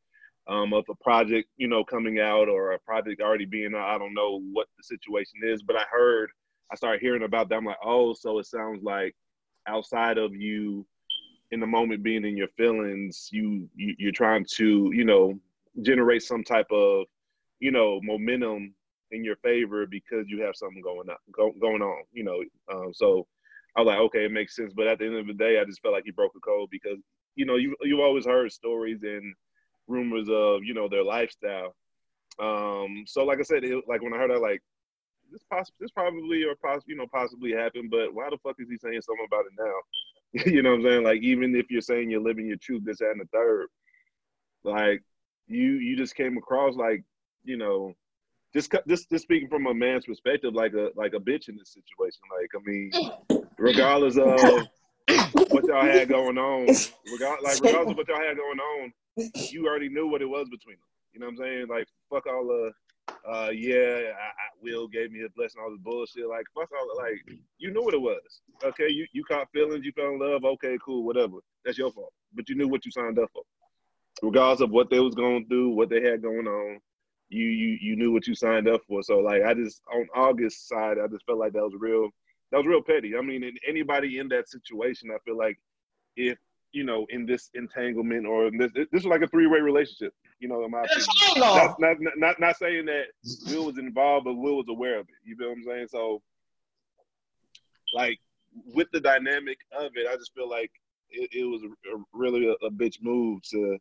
um, 0.47 0.73
of 0.73 0.85
a 0.91 0.95
project, 0.97 1.49
you 1.57 1.69
know, 1.69 1.85
coming 1.85 2.21
out 2.21 2.49
or 2.49 2.73
a 2.73 2.79
project 2.79 3.21
already 3.21 3.47
being. 3.47 3.75
I 3.75 3.99
don't 3.99 4.15
know 4.15 4.41
what 4.53 4.69
the 4.77 4.85
situation 4.85 5.41
is, 5.43 5.63
but 5.63 5.77
I 5.77 5.85
heard, 5.91 6.31
I 6.71 6.77
started 6.77 7.01
hearing 7.01 7.23
about 7.25 7.49
that. 7.49 7.57
I'm 7.57 7.65
like, 7.65 7.77
oh, 7.85 8.15
so 8.15 8.39
it 8.39 8.47
sounds 8.47 8.83
like 8.83 9.15
outside 9.67 10.19
of 10.19 10.35
you 10.35 10.87
in 11.55 11.61
the 11.61 11.67
moment 11.67 12.03
being 12.03 12.25
in 12.25 12.37
your 12.37 12.49
feelings, 12.57 13.29
you, 13.31 13.69
you 13.77 13.95
you're 13.97 14.21
trying 14.23 14.45
to, 14.57 14.91
you 14.93 15.05
know, 15.05 15.39
generate 15.83 16.23
some 16.25 16.43
type 16.43 16.67
of, 16.73 17.07
you 17.61 17.71
know, 17.71 18.01
momentum 18.03 18.75
in 19.13 19.25
your 19.25 19.37
favor 19.37 19.87
because 19.87 20.25
you 20.27 20.43
have 20.43 20.57
something 20.57 20.83
going 20.83 21.09
on, 21.09 21.17
go, 21.31 21.53
going 21.61 21.81
on, 21.81 22.03
you 22.13 22.25
know. 22.25 22.43
Um, 22.73 22.93
so 22.93 23.29
I 23.77 23.81
was 23.81 23.87
like, 23.87 24.01
okay, 24.01 24.25
it 24.25 24.33
makes 24.33 24.57
sense. 24.57 24.73
But 24.75 24.89
at 24.89 24.99
the 24.99 25.07
end 25.07 25.15
of 25.15 25.29
the 25.29 25.33
day, 25.33 25.61
I 25.61 25.65
just 25.65 25.81
felt 25.81 25.95
like 25.95 26.05
he 26.05 26.11
broke 26.11 26.33
a 26.37 26.41
code 26.41 26.71
because, 26.73 26.99
you 27.37 27.47
know, 27.47 27.55
you 27.55 27.77
you 27.83 28.03
always 28.03 28.27
heard 28.27 28.51
stories 28.51 29.05
and 29.05 29.33
rumors 29.87 30.29
of, 30.29 30.65
you 30.65 30.75
know, 30.75 30.89
their 30.89 31.05
lifestyle. 31.05 31.77
Um, 32.41 33.05
so 33.07 33.25
like 33.25 33.39
I 33.39 33.43
said, 33.43 33.63
it, 33.63 33.85
like 33.87 34.03
when 34.03 34.13
I 34.13 34.19
heard 34.19 34.33
that, 34.33 34.41
like 34.41 34.61
this 35.31 35.45
possibly, 35.49 35.77
this 35.79 35.93
probably 35.93 36.43
or 36.43 36.57
possibly, 36.57 36.95
you 36.95 36.97
know, 36.97 37.07
possibly 37.13 37.53
happened, 37.53 37.93
but 37.93 38.13
why 38.13 38.29
the 38.29 38.39
fuck 38.43 38.57
is 38.59 38.69
he 38.69 38.77
saying 38.77 39.03
something 39.03 39.27
about 39.29 39.47
it 39.47 39.53
now? 39.57 39.79
you 40.47 40.63
know 40.63 40.71
what 40.71 40.81
I'm 40.81 40.83
saying? 40.83 41.05
Like 41.05 41.23
even 41.23 41.55
if 41.55 41.71
you're 41.71 41.81
saying 41.81 42.11
you're 42.11 42.21
living 42.21 42.47
your 42.47 42.57
truth, 42.57 42.83
this 42.85 43.01
and 43.01 43.21
the 43.21 43.29
third, 43.33 43.69
like 44.65 45.03
you 45.47 45.75
you 45.75 45.97
just 45.97 46.17
came 46.17 46.37
across 46.37 46.75
like, 46.75 47.05
you 47.45 47.57
know, 47.57 47.93
just 48.53 48.75
just 48.89 49.09
just 49.11 49.23
speaking 49.23 49.49
from 49.49 49.67
a 49.67 49.75
man's 49.75 50.07
perspective, 50.07 50.53
like 50.53 50.73
a 50.73 50.91
like 50.97 51.15
a 51.15 51.21
bitch 51.21 51.49
in 51.49 51.57
this 51.57 51.73
situation. 51.73 52.21
Like 52.37 52.51
I 52.57 52.61
mean, 52.65 53.45
regardless 53.59 54.17
of 54.17 54.67
what 55.51 55.65
y'all 55.67 55.85
had 55.85 56.09
going 56.09 56.37
on, 56.37 56.67
regard, 57.13 57.41
like 57.45 57.61
regardless 57.61 57.93
of 57.93 57.97
what 57.97 58.09
y'all 58.09 58.19
had 58.19 58.37
going 58.37 58.59
on, 58.59 58.93
you 59.51 59.69
already 59.69 59.89
knew 59.89 60.09
what 60.09 60.21
it 60.21 60.29
was 60.29 60.49
between 60.49 60.75
them. 60.75 60.89
You 61.13 61.21
know 61.21 61.27
what 61.27 61.33
I'm 61.33 61.39
saying? 61.39 61.67
Like 61.69 61.87
fuck 62.11 62.27
all 62.27 62.45
the 62.45 62.73
uh 63.27 63.51
yeah, 63.51 64.13
I, 64.13 64.29
I 64.29 64.49
Will 64.61 64.89
gave 64.89 65.13
me 65.13 65.21
his 65.21 65.31
blessing, 65.37 65.61
all 65.63 65.71
this 65.71 65.81
bullshit. 65.83 66.29
Like 66.29 66.47
fuck 66.55 66.71
all 66.73 67.03
like 67.03 67.23
you 67.59 67.73
knew 67.73 67.83
what 67.83 67.95
it 67.95 68.01
was. 68.01 68.41
Okay, 68.63 68.89
you 68.89 69.07
you 69.13 69.25
caught 69.25 69.51
feelings, 69.53 69.85
you 69.85 69.93
fell 69.93 70.13
in 70.13 70.19
love. 70.19 70.45
Okay, 70.45 70.79
cool, 70.85 71.05
whatever. 71.05 71.37
That's 71.65 71.79
your 71.79 71.93
fault. 71.93 72.13
But 72.35 72.49
you 72.49 72.55
knew 72.55 72.69
what 72.69 72.85
you 72.85 72.91
signed 72.91 73.19
up 73.19 73.31
for. 73.33 73.43
Regardless 74.23 74.61
of 74.61 74.71
what 74.71 74.91
they 74.91 75.01
was 75.01 75.15
going 75.15 75.47
through, 75.47 75.71
what 75.71 75.91
they 75.91 76.01
had 76.03 76.23
going 76.23 76.47
on, 76.47 76.81
you 77.29 77.47
you 77.47 77.79
you 77.81 77.97
knew 77.97 78.13
what 78.13 78.27
you 78.27 78.35
signed 78.35 78.69
up 78.69 78.83
for. 78.87 79.03
So 79.03 79.19
like 79.19 79.43
I 79.43 79.55
just 79.55 79.83
on 79.93 80.07
August 80.15 80.69
side, 80.69 80.99
I 81.03 81.07
just 81.07 81.25
felt 81.27 81.39
like 81.39 81.53
that 81.53 81.63
was 81.63 81.75
real. 81.79 82.11
That 82.53 82.59
was 82.59 82.67
real 82.67 82.83
petty. 82.83 83.17
I 83.17 83.23
mean, 83.23 83.57
anybody 83.67 84.19
in 84.19 84.29
that 84.29 84.49
situation, 84.49 85.11
I 85.11 85.19
feel 85.25 85.37
like 85.37 85.59
if 86.17 86.39
you 86.75 86.85
know 86.85 87.07
in 87.11 87.25
this 87.25 87.51
entanglement 87.55 88.27
or 88.27 88.51
this 88.51 88.73
this 88.75 89.01
is 89.03 89.07
like 89.07 89.23
a 89.23 89.29
three 89.29 89.47
way 89.47 89.61
relationship. 89.61 90.13
You 90.41 90.49
know, 90.49 90.65
in 90.65 90.71
my 90.73 90.83
opinion. 90.83 91.07
Not, 91.37 91.81
not, 91.81 92.01
not, 92.01 92.13
not, 92.17 92.41
not 92.41 92.57
saying 92.57 92.87
that 92.87 93.05
Will 93.47 93.67
was 93.67 93.79
involved, 93.79 94.25
but 94.25 94.35
Will 94.35 94.57
was 94.57 94.67
aware 94.69 94.99
of 94.99 95.09
it. 95.09 95.15
You 95.25 95.37
feel 95.37 95.49
what 95.49 95.59
I'm 95.59 95.65
saying? 95.65 95.87
So, 95.91 96.21
like, 97.95 98.19
with 98.75 98.89
the 98.93 99.01
dynamic 99.01 99.59
of 99.79 99.93
it, 99.95 100.07
I 100.11 100.17
just 100.17 100.35
feel 100.35 100.51
like 100.51 100.71
it, 101.09 101.31
it 101.33 101.45
was 101.45 101.63
a, 101.63 101.97
a 101.97 102.03
really 102.13 102.49
a, 102.49 102.67
a 102.67 102.71
bitch 102.71 102.97
move 103.01 103.41
to 103.53 103.79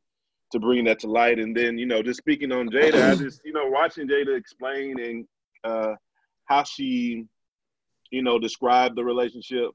to 0.51 0.59
bring 0.59 0.85
that 0.85 0.99
to 0.99 1.07
light. 1.07 1.39
And 1.39 1.57
then, 1.57 1.77
you 1.77 1.87
know, 1.87 2.03
just 2.03 2.19
speaking 2.19 2.51
on 2.51 2.69
Jada, 2.69 3.11
I 3.11 3.15
just, 3.15 3.41
you 3.43 3.53
know, 3.53 3.67
watching 3.67 4.07
Jada 4.07 4.37
explain 4.37 4.99
and 4.99 5.25
uh, 5.63 5.95
how 6.45 6.63
she, 6.63 7.25
you 8.11 8.21
know, 8.21 8.37
described 8.37 8.95
the 8.95 9.03
relationship. 9.03 9.71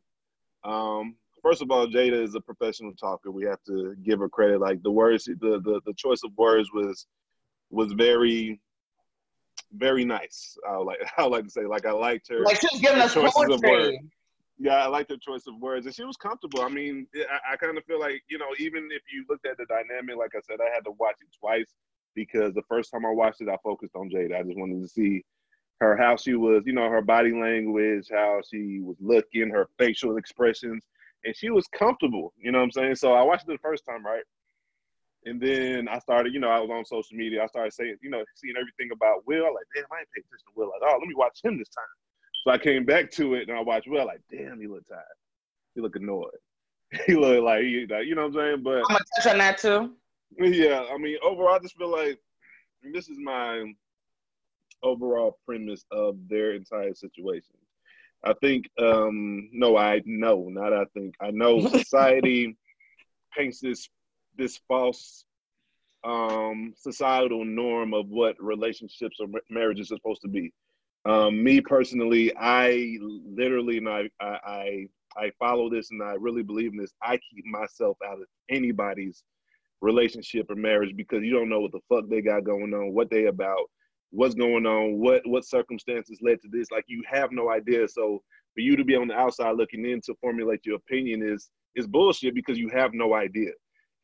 Um, 0.64 1.16
first 1.42 1.62
of 1.62 1.70
all, 1.70 1.86
Jada 1.86 2.22
is 2.22 2.34
a 2.34 2.40
professional 2.40 2.92
talker. 2.92 3.30
We 3.30 3.44
have 3.44 3.62
to 3.66 3.94
give 4.02 4.18
her 4.20 4.28
credit. 4.28 4.60
Like 4.60 4.82
the 4.82 4.90
words, 4.90 5.24
the 5.24 5.34
the, 5.34 5.80
the 5.86 5.94
choice 5.94 6.20
of 6.24 6.32
words 6.36 6.70
was 6.72 7.06
was 7.70 7.92
very, 7.92 8.60
very 9.72 10.04
nice. 10.04 10.56
I 10.68 10.76
like 10.76 10.98
I 11.18 11.24
like 11.24 11.44
to 11.44 11.50
say, 11.50 11.64
like 11.64 11.86
I 11.86 11.92
liked 11.92 12.28
her. 12.28 12.40
Like 12.40 12.60
she 12.60 12.68
was 12.72 12.80
giving 12.80 13.00
us 13.00 13.14
poetry. 13.14 14.00
Yeah, 14.60 14.84
I 14.84 14.88
liked 14.88 15.10
her 15.10 15.16
choice 15.16 15.46
of 15.46 15.54
words, 15.60 15.86
and 15.86 15.94
she 15.94 16.02
was 16.02 16.16
comfortable. 16.16 16.62
I 16.62 16.68
mean, 16.68 17.06
I, 17.14 17.52
I 17.52 17.56
kind 17.56 17.78
of 17.78 17.84
feel 17.84 18.00
like 18.00 18.22
you 18.28 18.38
know, 18.38 18.48
even 18.58 18.88
if 18.90 19.02
you 19.12 19.24
looked 19.28 19.46
at 19.46 19.56
the 19.56 19.66
dynamic, 19.66 20.16
like 20.16 20.32
I 20.34 20.40
said, 20.40 20.58
I 20.60 20.74
had 20.74 20.84
to 20.84 20.92
watch 20.98 21.16
it 21.20 21.28
twice 21.38 21.74
because 22.14 22.54
the 22.54 22.62
first 22.68 22.90
time 22.90 23.06
I 23.06 23.10
watched 23.10 23.40
it, 23.40 23.48
I 23.48 23.56
focused 23.62 23.94
on 23.94 24.10
Jada. 24.10 24.36
I 24.36 24.42
just 24.42 24.58
wanted 24.58 24.82
to 24.82 24.88
see 24.88 25.24
her 25.80 25.96
how 25.96 26.16
she 26.16 26.34
was, 26.34 26.64
you 26.66 26.72
know, 26.72 26.88
her 26.88 27.02
body 27.02 27.32
language, 27.32 28.08
how 28.10 28.40
she 28.48 28.80
was 28.80 28.96
looking, 29.00 29.50
her 29.50 29.68
facial 29.78 30.16
expressions, 30.16 30.84
and 31.24 31.36
she 31.36 31.50
was 31.50 31.66
comfortable. 31.68 32.32
You 32.38 32.52
know 32.52 32.58
what 32.58 32.64
I'm 32.64 32.70
saying? 32.72 32.96
So 32.96 33.12
I 33.14 33.22
watched 33.22 33.44
it 33.48 33.52
the 33.52 33.58
first 33.58 33.84
time, 33.84 34.04
right? 34.04 34.22
And 35.24 35.40
then 35.40 35.88
I 35.88 35.98
started, 35.98 36.32
you 36.32 36.40
know, 36.40 36.48
I 36.48 36.60
was 36.60 36.70
on 36.70 36.84
social 36.84 37.16
media. 37.16 37.42
I 37.42 37.46
started 37.46 37.72
saying, 37.72 37.96
you 38.02 38.10
know, 38.10 38.24
seeing 38.34 38.54
everything 38.56 38.90
about 38.92 39.26
Will. 39.26 39.44
I'm 39.46 39.54
like, 39.54 39.66
damn, 39.74 39.84
I 39.92 40.00
ain't 40.00 40.08
paying 40.14 40.24
attention 40.26 40.46
to 40.46 40.52
Will 40.54 40.72
at 40.76 40.86
all. 40.86 40.98
Let 40.98 41.08
me 41.08 41.14
watch 41.16 41.40
him 41.42 41.58
this 41.58 41.68
time. 41.68 41.84
So 42.44 42.52
I 42.52 42.58
came 42.58 42.84
back 42.84 43.10
to 43.12 43.34
it 43.34 43.48
and 43.48 43.58
I 43.58 43.60
watched 43.60 43.88
Will. 43.88 44.06
Like, 44.06 44.20
damn, 44.30 44.60
he 44.60 44.68
looked 44.68 44.88
tired. 44.88 45.02
He 45.74 45.80
looked 45.80 45.96
annoyed. 45.96 46.30
he 47.06 47.14
looked 47.14 47.42
like, 47.42 47.62
he, 47.62 47.86
like, 47.90 48.06
you 48.06 48.14
know 48.14 48.28
what 48.28 48.40
I'm 48.40 48.62
saying? 48.62 48.62
But 48.62 48.78
I'm 48.78 48.86
gonna 48.86 49.04
touch 49.16 49.32
on 49.32 49.38
that 49.38 49.58
too. 49.58 49.92
yeah, 50.38 50.84
I 50.92 50.96
mean, 50.98 51.16
overall, 51.22 51.54
I 51.54 51.58
just 51.58 51.76
feel 51.76 51.90
like 51.90 52.18
this 52.92 53.08
is 53.08 53.18
my 53.20 53.64
overall 54.82 55.38
premise 55.44 55.84
of 55.90 56.16
their 56.28 56.52
entire 56.54 56.94
situation. 56.94 57.56
I 58.24 58.34
think, 58.34 58.68
um, 58.78 59.48
no, 59.52 59.76
I 59.76 60.02
know, 60.04 60.48
not 60.48 60.72
I 60.72 60.84
think, 60.94 61.14
I 61.20 61.30
know 61.30 61.60
society 61.68 62.56
paints 63.36 63.60
this 63.60 63.88
this 64.36 64.60
false 64.68 65.24
um, 66.04 66.72
societal 66.76 67.44
norm 67.44 67.92
of 67.92 68.08
what 68.08 68.36
relationships 68.40 69.16
or 69.20 69.26
marriages 69.50 69.90
are 69.90 69.96
supposed 69.96 70.22
to 70.22 70.28
be. 70.28 70.52
Um, 71.04 71.42
me 71.42 71.60
personally, 71.60 72.32
I 72.36 72.98
literally, 73.00 73.78
and 73.78 73.88
I, 73.88 74.08
I, 74.20 74.38
I, 74.46 74.86
I 75.16 75.30
follow 75.38 75.70
this 75.70 75.90
and 75.90 76.02
I 76.02 76.14
really 76.18 76.42
believe 76.42 76.72
in 76.72 76.78
this, 76.78 76.92
I 77.02 77.18
keep 77.30 77.44
myself 77.46 77.96
out 78.06 78.20
of 78.20 78.26
anybody's 78.48 79.24
relationship 79.80 80.50
or 80.50 80.56
marriage 80.56 80.94
because 80.96 81.22
you 81.22 81.32
don't 81.32 81.48
know 81.48 81.60
what 81.60 81.72
the 81.72 81.80
fuck 81.88 82.08
they 82.08 82.20
got 82.20 82.44
going 82.44 82.74
on, 82.74 82.92
what 82.92 83.10
they 83.10 83.26
about, 83.26 83.70
what's 84.10 84.34
going 84.34 84.66
on, 84.66 84.98
what 84.98 85.22
what 85.26 85.44
circumstances 85.44 86.18
led 86.22 86.40
to 86.42 86.48
this. 86.50 86.70
Like 86.70 86.84
you 86.88 87.02
have 87.10 87.30
no 87.32 87.50
idea. 87.50 87.88
So 87.88 88.22
for 88.54 88.60
you 88.60 88.76
to 88.76 88.84
be 88.84 88.96
on 88.96 89.08
the 89.08 89.14
outside 89.14 89.56
looking 89.56 89.84
in 89.84 90.00
to 90.06 90.14
formulate 90.20 90.64
your 90.64 90.76
opinion 90.76 91.22
is 91.22 91.50
is 91.76 91.86
bullshit 91.86 92.34
because 92.34 92.58
you 92.58 92.68
have 92.70 92.92
no 92.94 93.14
idea. 93.14 93.50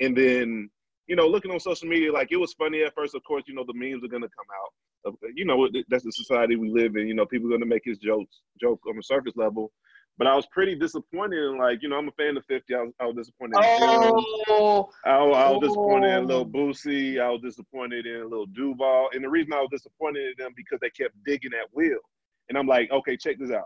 And 0.00 0.16
then 0.16 0.70
you 1.06 1.16
know, 1.16 1.26
looking 1.26 1.50
on 1.50 1.61
social 1.61 1.88
media, 1.88 2.12
like 2.12 2.28
it 2.32 2.37
was 2.37 2.54
funny 2.54 2.82
at 2.82 2.94
first. 2.94 3.14
Of 3.14 3.25
course, 3.25 3.44
you 3.46 3.54
know 3.54 3.64
the 3.66 3.75
memes 3.75 4.04
are 4.04 4.08
gonna 4.08 4.28
come 4.28 4.46
out. 4.62 5.18
You 5.34 5.44
know, 5.44 5.68
that's 5.88 6.04
the 6.04 6.12
society 6.12 6.56
we 6.56 6.70
live 6.70 6.96
in. 6.96 7.06
You 7.06 7.14
know, 7.14 7.26
people 7.26 7.49
are 7.49 7.52
gonna 7.52 7.66
make 7.66 7.82
his 7.84 7.99
jokes, 7.99 8.40
joke 8.61 8.80
on 8.88 8.96
the 8.96 9.02
surface 9.02 9.34
level. 9.37 9.70
But 10.16 10.28
I 10.28 10.37
was 10.37 10.47
pretty 10.52 10.76
disappointed 10.76 11.38
in, 11.42 11.59
like, 11.59 11.83
you 11.83 11.88
know, 11.88 11.97
I'm 11.97 12.06
a 12.09 12.12
fan 12.12 12.37
of 12.37 12.44
50. 12.47 12.73
I 12.75 12.83
was, 12.83 12.92
I 13.00 13.06
was 13.06 13.16
disappointed. 13.16 13.56
Oh, 13.59 14.88
I, 15.04 15.11
I 15.11 15.50
was 15.50 15.61
disappointed 15.61 16.09
in 16.16 16.25
Oh. 16.25 16.26
Lil 16.26 16.47
Boosie. 16.47 17.21
I 17.21 17.30
was 17.30 17.40
disappointed 17.42 18.06
in 18.06 18.30
Lil 18.30 18.47
Duval. 18.47 19.09
And 19.12 19.25
the 19.25 19.28
reason 19.28 19.52
I 19.52 19.61
was 19.61 19.71
disappointed 19.73 20.23
in 20.23 20.35
them 20.44 20.52
because 20.56 20.78
they 20.80 20.90
kept 20.90 21.14
digging 21.25 21.50
at 21.61 21.68
Will. 21.73 21.99
And 22.49 22.56
I'm 22.56 22.66
like, 22.68 22.90
okay, 22.92 23.16
check 23.16 23.38
this 23.38 23.50
out. 23.50 23.64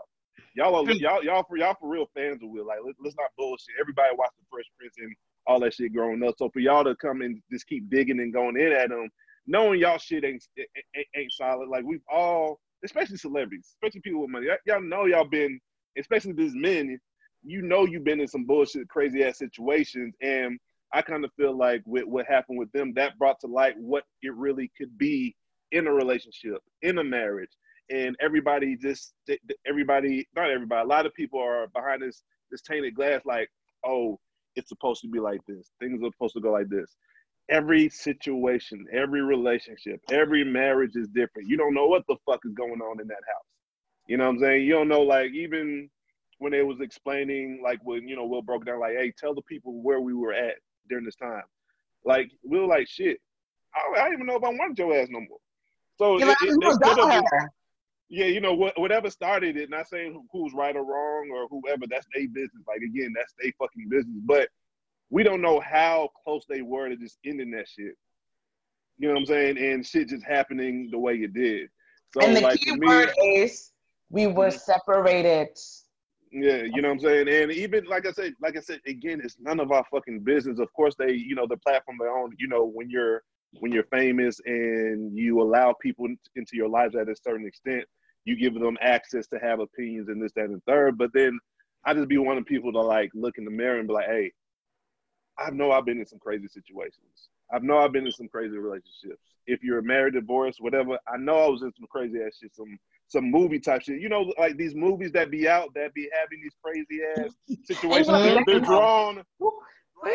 Y'all 0.55 0.75
are 0.75 0.91
y'all 0.93 1.23
y'all 1.23 1.43
for 1.47 1.57
y'all 1.57 1.75
for 1.79 1.87
real 1.89 2.07
fans 2.15 2.41
of 2.41 2.49
Will. 2.49 2.65
Like 2.65 2.79
let, 2.83 2.95
let's 3.03 3.15
not 3.17 3.29
bullshit. 3.37 3.75
Everybody 3.79 4.15
watched 4.17 4.37
the 4.39 4.45
Fresh 4.49 4.65
Prince 4.79 4.95
and 4.97 5.13
all 5.45 5.59
that 5.59 5.73
shit 5.73 5.93
growing 5.93 6.23
up. 6.23 6.35
So 6.39 6.49
for 6.49 6.59
y'all 6.59 6.83
to 6.83 6.95
come 6.95 7.21
and 7.21 7.39
just 7.51 7.67
keep 7.67 7.89
digging 7.89 8.19
and 8.19 8.33
going 8.33 8.57
in 8.59 8.71
at 8.71 8.89
them, 8.89 9.09
knowing 9.47 9.79
y'all 9.79 9.97
shit 9.99 10.23
ain't 10.23 10.43
ain't, 10.57 11.07
ain't 11.15 11.31
solid. 11.33 11.69
Like 11.69 11.83
we've 11.85 12.01
all, 12.11 12.59
especially 12.83 13.17
celebrities, 13.17 13.75
especially 13.75 14.01
people 14.01 14.21
with 14.21 14.31
money. 14.31 14.47
Y'all 14.65 14.81
know 14.81 15.05
y'all 15.05 15.25
been, 15.27 15.59
especially 15.97 16.33
these 16.33 16.55
men. 16.55 16.99
You 17.43 17.61
know 17.61 17.85
you've 17.85 18.03
been 18.03 18.19
in 18.19 18.27
some 18.27 18.45
bullshit, 18.45 18.89
crazy 18.89 19.23
ass 19.23 19.37
situations, 19.37 20.13
and 20.21 20.59
I 20.93 21.01
kind 21.01 21.23
of 21.23 21.31
feel 21.33 21.55
like 21.55 21.81
with 21.85 22.05
what 22.05 22.25
happened 22.25 22.59
with 22.59 22.71
them, 22.71 22.93
that 22.95 23.17
brought 23.17 23.39
to 23.41 23.47
light 23.47 23.75
what 23.77 24.03
it 24.21 24.33
really 24.35 24.71
could 24.77 24.97
be 24.97 25.35
in 25.71 25.87
a 25.87 25.93
relationship, 25.93 26.57
in 26.81 26.97
a 26.97 27.03
marriage, 27.03 27.51
and 27.89 28.15
everybody 28.19 28.75
just 28.75 29.13
everybody, 29.67 30.27
not 30.35 30.49
everybody, 30.49 30.83
a 30.83 30.87
lot 30.87 31.05
of 31.05 31.13
people 31.13 31.39
are 31.39 31.67
behind 31.67 32.01
this 32.01 32.23
this 32.51 32.61
tainted 32.61 32.95
glass, 32.95 33.21
like, 33.25 33.49
oh, 33.85 34.19
it's 34.55 34.69
supposed 34.69 35.01
to 35.01 35.07
be 35.07 35.19
like 35.19 35.41
this. 35.47 35.71
Things 35.79 36.01
are 36.03 36.11
supposed 36.11 36.35
to 36.35 36.41
go 36.41 36.51
like 36.51 36.69
this. 36.69 36.95
Every 37.49 37.89
situation, 37.89 38.85
every 38.91 39.21
relationship, 39.21 40.01
every 40.11 40.43
marriage 40.43 40.95
is 40.95 41.07
different. 41.09 41.47
You 41.47 41.57
don't 41.57 41.73
know 41.73 41.87
what 41.87 42.05
the 42.07 42.15
fuck 42.25 42.41
is 42.45 42.53
going 42.53 42.81
on 42.81 42.99
in 42.99 43.07
that 43.07 43.15
house. 43.15 43.45
You 44.09 44.17
know 44.17 44.23
what 44.25 44.31
I'm 44.31 44.39
saying? 44.39 44.65
You 44.65 44.73
don't 44.73 44.87
know, 44.87 45.03
like, 45.03 45.29
even 45.33 45.87
when 46.39 46.51
they 46.51 46.63
was 46.63 46.81
explaining, 46.81 47.61
like, 47.63 47.79
when, 47.83 48.07
you 48.07 48.15
know, 48.15 48.25
Will 48.25 48.41
broke 48.41 48.65
down, 48.65 48.79
like, 48.79 48.95
hey, 48.97 49.13
tell 49.15 49.35
the 49.35 49.43
people 49.43 49.83
where 49.83 50.01
we 50.01 50.15
were 50.15 50.33
at 50.33 50.55
during 50.89 51.05
this 51.05 51.15
time. 51.15 51.43
Like, 52.03 52.31
were 52.43 52.65
like, 52.65 52.87
shit, 52.87 53.19
I, 53.75 53.99
I 54.01 54.03
don't 54.05 54.13
even 54.15 54.25
know 54.25 54.35
if 54.35 54.43
I 54.43 54.49
want 54.49 54.79
your 54.79 54.95
ass 54.97 55.09
no 55.11 55.19
more. 55.19 55.37
So 55.99 56.17
You're 56.17 56.27
like, 56.29 56.41
it- 56.41 56.47
it- 56.47 56.51
"You 56.53 56.59
they 56.59 56.65
could 56.69 56.87
have 56.87 56.97
got 56.97 57.09
been- 57.11 57.23
her." 57.31 57.51
yeah, 58.09 58.25
you 58.25 58.41
know, 58.41 58.55
what, 58.55 58.79
whatever 58.79 59.11
started 59.11 59.57
it, 59.57 59.69
not 59.69 59.87
saying 59.87 60.11
who- 60.13 60.25
who's 60.31 60.53
right 60.55 60.75
or 60.75 60.83
wrong 60.83 61.29
or 61.31 61.47
whoever, 61.49 61.85
that's 61.85 62.07
their 62.11 62.27
business. 62.29 62.63
Like, 62.67 62.81
again, 62.81 63.13
that's 63.15 63.35
their 63.39 63.51
fucking 63.59 63.89
business. 63.89 64.17
But 64.25 64.49
we 65.11 65.21
don't 65.21 65.41
know 65.41 65.59
how 65.59 66.09
close 66.23 66.45
they 66.47 66.63
were 66.63 66.89
to 66.89 66.95
just 66.95 67.19
ending 67.23 67.51
that 67.51 67.67
shit. 67.67 67.95
You 68.97 69.07
know 69.09 69.13
what 69.13 69.19
I'm 69.19 69.25
saying? 69.27 69.57
And 69.59 69.85
shit 69.85 70.09
just 70.09 70.25
happening 70.25 70.89
the 70.89 70.97
way 70.97 71.17
it 71.17 71.33
did. 71.33 71.69
So, 72.11 72.21
and 72.21 72.37
the 72.37 72.41
like, 72.41 72.59
key 72.59 72.75
me, 72.75 72.87
word 72.87 73.11
is 73.23 73.71
we 74.09 74.27
were 74.27 74.47
Mhm. 74.47 74.59
separated. 74.59 75.57
yeah, 76.31 76.61
you 76.61 76.81
know 76.81 76.89
what 76.89 76.93
I'm 76.95 76.99
saying? 76.99 77.27
And 77.27 77.51
even, 77.51 77.85
like 77.85 78.05
I 78.05 78.11
said, 78.11 78.35
like 78.39 78.55
I 78.55 78.59
said, 78.59 78.81
again, 78.85 79.19
it's 79.23 79.39
none 79.39 79.59
of 79.59 79.71
our 79.71 79.83
fucking 79.89 80.19
business. 80.19 80.59
Of 80.59 80.71
course, 80.73 80.95
they, 80.95 81.11
you 81.13 81.33
know, 81.33 81.47
the 81.47 81.57
platform 81.57 81.97
they 81.99 82.07
own, 82.07 82.35
you 82.37 82.47
know, 82.47 82.65
when 82.65 82.87
you're, 82.89 83.23
when 83.61 83.71
you're 83.71 83.85
famous 83.85 84.39
and 84.45 85.17
you 85.17 85.41
allow 85.41 85.73
people 85.81 86.05
into 86.35 86.55
your 86.55 86.69
lives 86.69 86.95
at 86.95 87.09
a 87.09 87.15
certain 87.15 87.47
extent, 87.47 87.83
you 88.25 88.35
give 88.35 88.53
them 88.53 88.77
access 88.79 89.25
to 89.29 89.39
have 89.39 89.59
opinions 89.59 90.07
and 90.07 90.21
this, 90.21 90.31
that, 90.33 90.45
and 90.45 90.63
third. 90.65 90.99
But 90.99 91.11
then 91.13 91.39
I 91.83 91.95
just 91.95 92.07
be 92.07 92.19
wanting 92.19 92.43
people 92.43 92.71
to 92.73 92.81
like 92.81 93.09
look 93.15 93.39
in 93.39 93.45
the 93.45 93.49
mirror 93.51 93.79
and 93.79 93.87
be 93.87 93.93
like, 93.95 94.05
hey, 94.07 94.31
I 95.39 95.49
know 95.49 95.71
I've 95.71 95.85
been 95.85 95.99
in 95.99 96.05
some 96.05 96.19
crazy 96.19 96.47
situations. 96.47 97.29
I 97.51 97.57
know 97.59 97.79
I've 97.79 97.93
been 97.93 98.05
in 98.05 98.11
some 98.11 98.27
crazy 98.27 98.55
relationships. 98.57 99.23
If 99.47 99.63
you're 99.63 99.81
married, 99.81 100.13
divorced, 100.13 100.61
whatever, 100.61 100.99
I 101.11 101.17
know 101.17 101.39
I 101.39 101.47
was 101.47 101.63
in 101.63 101.73
some 101.73 101.87
crazy 101.89 102.19
ass 102.21 102.37
shit, 102.39 102.53
some 102.53 102.77
some 103.09 103.29
movie 103.29 103.59
type 103.59 103.81
shit. 103.81 103.99
You 103.99 104.09
know, 104.09 104.31
like 104.39 104.57
these 104.57 104.75
movies 104.75 105.11
that 105.11 105.29
be 105.29 105.47
out 105.47 105.73
that 105.75 105.93
be 105.93 106.09
having 106.13 106.41
these 106.41 106.55
crazy 106.63 107.01
ass 107.17 107.33
situations. 107.65 108.07
They're, 108.07 108.43
they're 108.45 108.59
drawn. 108.59 109.23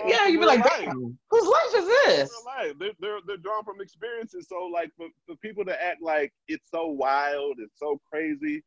Yeah, 0.06 0.28
you'd 0.28 0.40
be 0.40 0.46
like, 0.46 0.64
whose 0.64 1.46
life 1.46 1.74
is 1.76 1.86
this? 1.86 2.30
life. 2.46 2.72
They're, 2.78 2.92
they're, 3.00 3.18
they're 3.26 3.36
drawn 3.36 3.64
from 3.64 3.82
experiences. 3.82 4.46
So, 4.48 4.70
like, 4.72 4.90
for, 4.96 5.08
for 5.26 5.36
people 5.36 5.62
to 5.66 5.82
act 5.82 6.00
like 6.00 6.32
it's 6.48 6.70
so 6.70 6.86
wild 6.86 7.58
and 7.58 7.68
so 7.74 8.00
crazy, 8.10 8.64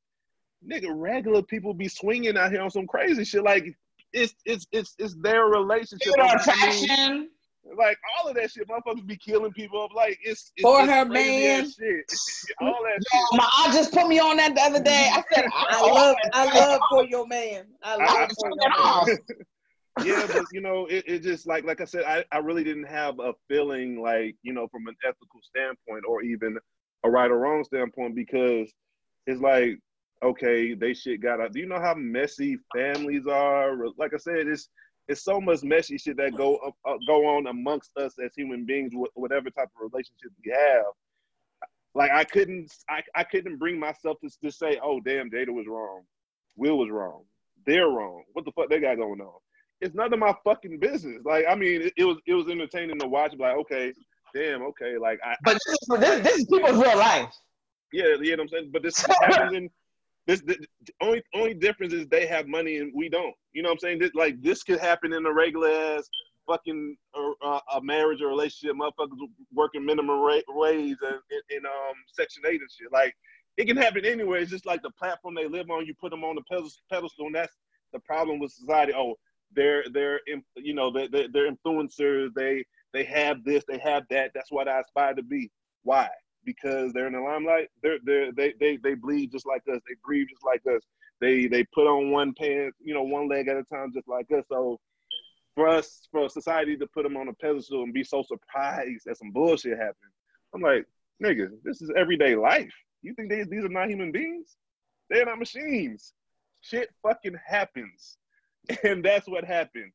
nigga, 0.64 0.90
regular 0.90 1.42
people 1.42 1.74
be 1.74 1.88
swinging 1.88 2.38
out 2.38 2.52
here 2.52 2.62
on 2.62 2.70
some 2.70 2.86
crazy 2.86 3.26
shit. 3.26 3.44
Like, 3.44 3.66
it's 4.14 4.36
it's 4.46 4.68
it's 4.72 4.96
it's 5.00 5.16
their 5.16 5.46
relationship. 5.46 6.14
Mean, 6.18 6.30
attraction. 6.30 7.30
Like 7.76 7.98
all 8.20 8.30
of 8.30 8.36
that 8.36 8.52
shit, 8.52 8.68
motherfuckers 8.68 9.06
be 9.06 9.18
killing 9.18 9.52
people 9.52 9.82
up. 9.84 9.94
Like, 9.94 10.20
it's, 10.24 10.52
it's 10.56 10.64
For 10.64 10.82
it's 10.84 10.92
her 10.92 11.06
man. 11.06 11.64
shit. 11.66 12.06
all 12.62 12.78
that 12.84 13.04
Yo, 13.14 13.20
shit. 13.20 13.38
my 13.40 13.50
aunt 13.64 13.74
just 13.74 13.94
put 13.94 14.08
me 14.08 14.20
on 14.20 14.38
that 14.38 14.56
the 14.56 14.62
other 14.62 14.82
day. 14.84 15.10
I 15.12 15.24
said, 15.34 15.46
I 15.54 15.82
love, 15.82 16.16
I 16.34 16.46
love 16.60 16.82
for 16.90 17.04
your 17.06 17.28
man. 17.28 17.66
I 17.84 17.96
love 17.96 18.08
I- 18.08 18.28
for 18.36 18.50
Turn 18.50 18.54
your 18.56 19.06
it 19.06 19.20
man. 19.98 20.06
yeah, 20.06 20.28
but 20.32 20.46
you 20.52 20.62
know, 20.62 20.86
it, 20.86 21.04
it 21.08 21.20
just 21.24 21.48
like 21.48 21.64
like 21.66 21.82
I 21.82 21.86
said, 21.86 22.04
I, 22.06 22.24
I 22.32 22.38
really 22.38 22.64
didn't 22.64 22.86
have 22.88 23.20
a 23.20 23.34
feeling 23.48 24.00
like, 24.00 24.36
you 24.44 24.54
know, 24.54 24.68
from 24.68 24.88
an 24.88 24.96
ethical 25.04 25.40
standpoint 25.42 26.04
or 26.08 26.22
even 26.22 26.58
a 27.04 27.10
right 27.10 27.32
or 27.32 27.38
wrong 27.40 27.64
standpoint 27.64 28.16
because 28.16 28.72
it's 29.26 29.42
like, 29.42 29.80
okay, 30.24 30.74
they 30.76 30.94
shit 30.94 31.22
got 31.22 31.42
out. 31.42 31.52
Do 31.54 31.60
you 31.60 31.66
know 31.68 31.80
how 31.80 31.96
messy 31.96 32.58
families 32.76 33.26
are? 33.28 33.76
Like 33.98 34.14
I 34.14 34.18
said, 34.18 34.48
it's 34.48 34.70
it's 35.08 35.24
so 35.24 35.40
much 35.40 35.64
messy 35.64 35.98
shit 35.98 36.18
that 36.18 36.36
go 36.36 36.58
up, 36.58 36.76
up, 36.88 36.98
go 37.08 37.26
on 37.26 37.48
amongst 37.48 37.92
us 37.98 38.14
as 38.24 38.32
human 38.36 38.66
beings, 38.66 38.92
wh- 38.94 39.18
whatever 39.18 39.50
type 39.50 39.70
of 39.76 39.92
relationship 39.92 40.32
we 40.46 40.52
have. 40.52 40.86
Like 41.96 42.12
I 42.12 42.24
couldn't 42.24 42.72
I, 42.90 43.02
I 43.16 43.24
couldn't 43.24 43.58
bring 43.58 43.80
myself 43.80 44.18
to 44.24 44.30
to 44.44 44.52
say, 44.52 44.80
oh 44.84 45.00
damn, 45.00 45.30
Jada 45.30 45.50
was 45.50 45.66
wrong, 45.68 46.04
Will 46.56 46.78
was 46.78 46.90
wrong, 46.92 47.24
they're 47.66 47.88
wrong. 47.90 48.24
What 48.34 48.46
the 48.46 48.52
fuck 48.52 48.70
they 48.70 48.80
got 48.80 48.98
going 48.98 49.22
on? 49.22 49.40
it's 49.80 49.94
none 49.94 50.12
of 50.12 50.18
my 50.20 50.34
fucking 50.44 50.80
business. 50.80 51.22
Like, 51.24 51.46
I 51.48 51.54
mean, 51.54 51.84
it, 51.84 51.94
it 51.98 52.04
was 52.06 52.18
it 52.26 52.34
was 52.34 52.48
entertaining 52.50 53.00
to 53.00 53.08
watch. 53.08 53.34
Like, 53.38 53.56
okay, 53.58 53.94
damn, 54.34 54.64
okay, 54.64 54.98
like 54.98 55.20
I, 55.24 55.36
But 55.44 55.54
this 55.54 55.68
is, 55.68 56.00
this, 56.00 56.20
this 56.24 56.38
is 56.40 56.46
people's 56.48 56.84
real 56.84 56.98
life. 56.98 57.32
yeah, 57.94 58.16
you 58.20 58.36
know 58.36 58.38
what 58.38 58.40
I'm 58.42 58.48
saying. 58.50 58.70
But 58.74 58.82
this 58.84 59.06
happens 59.06 59.54
in 59.56 59.70
this. 60.28 60.42
The, 60.42 60.58
only 61.02 61.24
only 61.34 61.54
difference 61.54 61.94
is 61.94 62.08
they 62.08 62.28
have 62.28 62.48
money 62.48 62.78
and 62.78 62.92
we 62.96 63.10
don't. 63.10 63.34
You 63.54 63.64
know 63.64 63.70
what 63.70 63.76
I'm 63.76 63.80
saying? 63.80 64.00
This, 64.00 64.12
like 64.14 64.42
this 64.42 64.64
could 64.64 64.80
happen 64.80 65.14
in 65.14 65.26
a 65.26 65.34
regular 65.34 65.70
ass 65.70 66.08
fucking 66.48 66.96
uh, 67.44 67.60
a 67.76 67.82
marriage 67.82 68.22
or 68.22 68.28
relationship. 68.28 68.76
Motherfuckers 68.76 69.18
working 69.54 69.86
minimum 69.86 70.22
wage 70.22 70.96
and 71.02 71.20
in, 71.50 71.66
um 71.66 71.96
section 72.12 72.44
eight 72.46 72.62
and 72.62 72.70
shit. 72.72 72.92
Like 72.92 73.14
it 73.58 73.66
can 73.66 73.78
happen 73.78 74.06
anywhere. 74.06 74.40
It's 74.40 74.52
just 74.52 74.66
like 74.66 74.82
the 74.82 74.92
platform 74.92 75.36
they 75.36 75.48
live 75.48 75.70
on. 75.70 75.86
You 75.86 75.94
put 76.00 76.12
them 76.12 76.24
on 76.24 76.36
the 76.36 76.70
pedestal, 76.90 77.26
and 77.26 77.36
that's 77.36 77.56
the 77.94 78.00
problem 78.00 78.40
with 78.40 78.52
society. 78.52 78.94
Oh, 78.96 79.16
they're 79.56 79.84
they're 79.92 80.22
you 80.56 80.74
know 80.74 80.92
they 80.92 81.08
they're, 81.08 81.28
they're 81.32 81.52
influencers. 81.52 82.30
They 82.36 82.64
they 82.94 83.04
have 83.04 83.44
this, 83.44 83.64
they 83.68 83.78
have 83.80 84.04
that. 84.10 84.32
That's 84.34 84.52
what 84.52 84.68
I 84.68 84.80
aspire 84.80 85.14
to 85.16 85.24
be. 85.24 85.52
Why? 85.84 86.10
Because 86.48 86.94
they're 86.94 87.08
in 87.08 87.14
the 87.14 87.20
limelight. 87.20 87.68
They're 87.84 88.00
they 88.06 88.32
they 88.36 88.54
they 88.58 88.78
they 88.78 88.94
bleed 88.96 89.34
just 89.34 89.46
like 89.46 89.64
us. 89.68 89.82
They 89.86 89.96
breathe 90.02 90.30
just 90.30 90.46
like 90.46 90.62
us. 90.74 90.82
They 91.20 91.46
they 91.48 91.66
put 91.66 91.88
on 91.88 92.10
one 92.10 92.34
pants, 92.34 92.78
you 92.82 92.94
know, 92.94 93.04
one 93.04 93.28
leg 93.28 93.50
at 93.50 93.58
a 93.58 93.64
time, 93.64 93.92
just 93.94 94.08
like 94.08 94.32
us. 94.32 94.46
So 94.50 94.80
for 95.56 95.68
us, 95.68 96.08
for 96.10 96.30
society 96.30 96.78
to 96.78 96.88
put 96.88 97.04
them 97.04 97.18
on 97.18 97.28
a 97.28 97.34
pedestal 97.34 97.84
and 97.84 97.94
be 97.94 98.06
so 98.06 98.24
surprised 98.24 99.04
that 99.08 99.18
some 99.18 99.32
bullshit 99.32 99.78
happened, 99.78 100.14
I'm 100.56 100.62
like, 100.62 100.86
nigga, 101.22 101.50
this 101.66 101.82
is 101.82 101.92
everyday 101.98 102.36
life. 102.36 102.74
You 103.02 103.14
think 103.14 103.30
these 103.30 103.48
these 103.48 103.66
are 103.66 103.70
not 103.70 103.90
human 103.90 104.14
beings? 104.14 104.56
They're 105.10 105.26
not 105.26 105.40
machines. 105.40 106.14
Shit 106.62 106.90
fucking 107.04 107.36
happens, 107.46 108.18
and 108.84 109.04
that's 109.04 109.28
what 109.28 109.44
happened. 109.44 109.92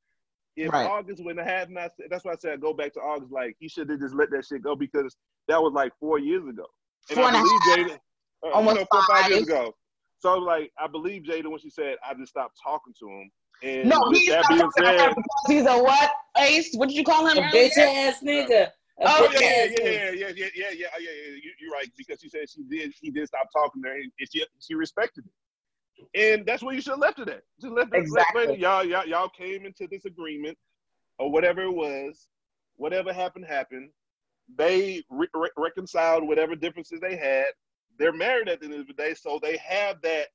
If 0.54 0.71
Right. 0.71 0.87
August 0.87 1.25
would 1.25 1.38
have 1.38 1.71
not, 1.71 1.92
that's 2.11 2.26
why 2.26 2.32
I 2.32 2.37
said 2.37 2.52
I 2.52 2.56
go 2.56 2.75
back 2.75 2.92
to 2.92 3.00
August. 3.00 3.32
Like 3.32 3.56
he 3.59 3.68
should 3.71 3.88
have 3.88 4.00
just 4.00 4.14
let 4.14 4.30
that 4.32 4.44
shit 4.44 4.62
go 4.62 4.76
because 4.76 5.16
that 5.49 5.61
was 5.61 5.72
like 5.72 5.92
four 6.00 6.18
years 6.18 6.46
ago. 6.49 6.66
And 7.11 7.16
Four 7.18 7.28
and 7.28 7.37
a 7.37 7.38
I 7.38 7.42
believe 7.42 7.61
Jada, 7.61 7.99
uh, 8.44 8.50
Almost 8.54 8.75
you 8.75 8.80
know, 8.80 8.87
four 8.90 9.00
or 9.00 9.06
five 9.06 9.30
years 9.30 9.42
ago. 9.42 9.75
So 10.20 10.38
like 10.38 10.70
I 10.78 10.87
believe 10.87 11.22
Jada 11.22 11.49
when 11.50 11.58
she 11.58 11.70
said 11.70 11.96
I 12.08 12.14
just 12.14 12.30
stopped 12.30 12.58
talking 12.62 12.94
to 13.00 13.08
him. 13.08 13.30
And 13.62 13.88
No, 13.88 14.00
with 14.08 14.18
he's 14.18 14.28
that 14.30 14.42
not 14.42 14.49
being 14.49 14.61
talking 14.61 14.84
said, 14.84 14.99
that 14.99 15.14
because 15.16 15.25
he's 15.49 15.66
a 15.66 15.82
what? 15.82 16.11
Ace? 16.38 16.70
What 16.75 16.88
did 16.88 16.96
you 16.96 17.04
call 17.04 17.26
him? 17.26 17.38
A 17.38 17.42
bitch 17.49 17.76
ass 17.76 18.20
nigga. 18.25 18.66
A 18.66 18.70
Oh, 19.04 19.08
Oh 19.18 19.30
yeah, 19.32 19.40
yeah, 19.40 19.49
yeah, 19.50 19.66
yeah, 19.66 19.66
yeah, 19.66 20.12
yeah, 20.12 20.12
yeah, 20.12 20.30
yeah, 20.37 20.46
yeah, 20.54 20.70
yeah, 20.75 20.99
yeah. 21.00 21.37
You, 21.42 21.50
you're 21.61 21.72
right 21.72 21.87
because 21.96 22.20
she 22.20 22.28
said 22.28 22.49
she 22.49 22.62
did. 22.64 22.92
He 23.00 23.11
did 23.11 23.26
stop 23.26 23.49
talking 23.52 23.82
to 23.82 23.88
her, 23.88 23.94
and 23.96 24.11
she 24.32 24.44
she 24.61 24.75
respected 24.75 25.25
it. 25.26 26.38
and 26.38 26.46
that's 26.46 26.62
where 26.62 26.75
you 26.75 26.80
should 26.80 26.90
have 26.92 26.99
left 27.00 27.18
it 27.18 27.28
at. 27.28 27.42
Just 27.61 27.72
left 27.75 27.92
it 27.92 27.99
Exactly. 27.99 28.42
left 28.42 28.54
it- 28.54 28.61
y'all, 28.61 28.84
y'all, 28.84 29.06
y'all 29.06 29.28
came 29.28 29.66
into 29.66 29.87
this 29.90 30.04
agreement 30.04 30.56
or 31.18 31.30
whatever 31.32 31.62
it 31.62 31.72
was. 31.72 32.28
Whatever 32.76 33.12
happened, 33.12 33.44
happened. 33.46 33.90
They 34.56 35.02
re- 35.11 35.28
re- 35.35 35.50
reconciled 35.56 36.26
whatever 36.26 36.54
differences 36.54 37.00
they 37.00 37.16
had. 37.16 37.47
They're 37.99 38.12
married 38.12 38.49
at 38.49 38.61
the 38.61 38.66
end 38.66 38.75
of 38.75 38.87
the 38.87 38.92
day, 38.94 39.14
so 39.14 39.38
they 39.42 39.56
have 39.59 40.00
that. 40.02 40.28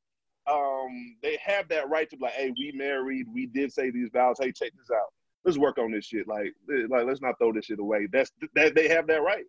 Um, 0.49 1.17
they 1.21 1.37
have 1.43 1.67
that 1.69 1.89
right 1.89 2.09
to 2.09 2.15
be 2.15 2.23
like, 2.23 2.33
hey, 2.33 2.53
we 2.57 2.71
married. 2.73 3.27
We 3.33 3.47
did 3.47 3.73
say 3.73 3.91
these 3.91 4.09
vows. 4.13 4.37
Hey, 4.39 4.51
check 4.51 4.71
this 4.77 4.89
out. 4.95 5.07
Let's 5.43 5.57
work 5.57 5.77
on 5.77 5.91
this 5.91 6.05
shit. 6.05 6.27
Like, 6.27 6.53
like 6.89 7.05
let's 7.05 7.21
not 7.21 7.37
throw 7.37 7.51
this 7.51 7.65
shit 7.65 7.79
away. 7.79 8.07
That's 8.11 8.31
that 8.55 8.73
they 8.73 8.87
have 8.87 9.07
that 9.07 9.21
right. 9.23 9.43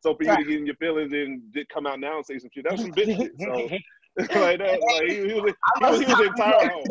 So 0.00 0.14
for 0.14 0.22
you 0.22 0.36
to 0.36 0.44
get 0.44 0.58
in 0.58 0.66
your 0.66 0.76
feelings 0.76 1.12
and 1.12 1.42
come 1.72 1.86
out 1.86 1.98
now 1.98 2.18
and 2.18 2.26
say 2.26 2.38
some 2.38 2.50
shit, 2.54 2.66
that's 2.68 2.82
some 2.82 2.92
bitch 2.92 3.16
shit. 3.16 3.32
So 3.40 3.68
like 4.18 4.58
that, 4.58 4.78
like 4.80 5.08
he, 5.08 5.16
he 5.16 5.40
was, 5.40 5.54
he 5.78 5.84
was, 5.84 5.98
he 6.00 6.06
was 6.06 6.20
entire 6.20 6.68
hoe. 6.68 6.84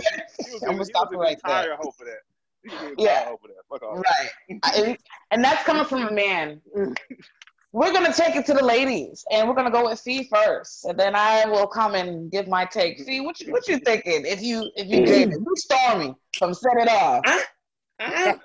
He 0.46 0.52
was, 0.52 0.64
I'm 0.64 0.72
gonna 0.72 0.80
he 0.80 0.86
stop 0.86 1.10
was 1.10 1.12
it 1.12 1.16
an 1.16 1.20
right 1.22 1.40
there. 1.46 1.58
entire 1.62 1.78
hoe 1.80 1.92
for 1.92 2.04
that. 2.06 2.20
He 2.64 2.70
was 2.70 2.82
an 2.82 2.90
entire 2.92 3.06
Yeah. 3.06 3.26
hoe 3.26 3.40
for. 3.42 3.50
Fuck 3.80 3.84
off. 3.84 4.04
Right. 4.20 4.30
And, 4.76 4.98
and 5.32 5.44
that's 5.44 5.64
coming 5.64 5.86
from 5.86 6.08
a 6.08 6.12
man. 6.12 6.62
We're 7.72 7.92
gonna 7.92 8.14
take 8.14 8.36
it 8.36 8.46
to 8.46 8.54
the 8.54 8.64
ladies, 8.64 9.26
and 9.32 9.50
we're 9.50 9.56
gonna 9.56 9.72
go 9.72 9.86
with 9.90 10.00
Fee 10.00 10.30
first, 10.32 10.86
and 10.86 10.98
then 11.00 11.16
I 11.16 11.46
will 11.46 11.66
come 11.66 11.96
and 11.96 12.32
give 12.32 12.48
my 12.48 12.66
take. 12.66 13.04
Fee, 13.04 13.20
what 13.22 13.40
you, 13.40 13.52
what 13.52 13.68
you 13.68 13.80
thinking? 13.80 14.26
If 14.26 14.44
you 14.44 14.70
if 14.76 14.88
you 14.88 15.04
dated, 15.06 15.34
you 15.40 15.56
Stony 15.56 16.14
from 16.38 16.54
Set 16.54 16.74
It 16.78 16.88
Off. 16.90 17.22
I, 18.00 18.36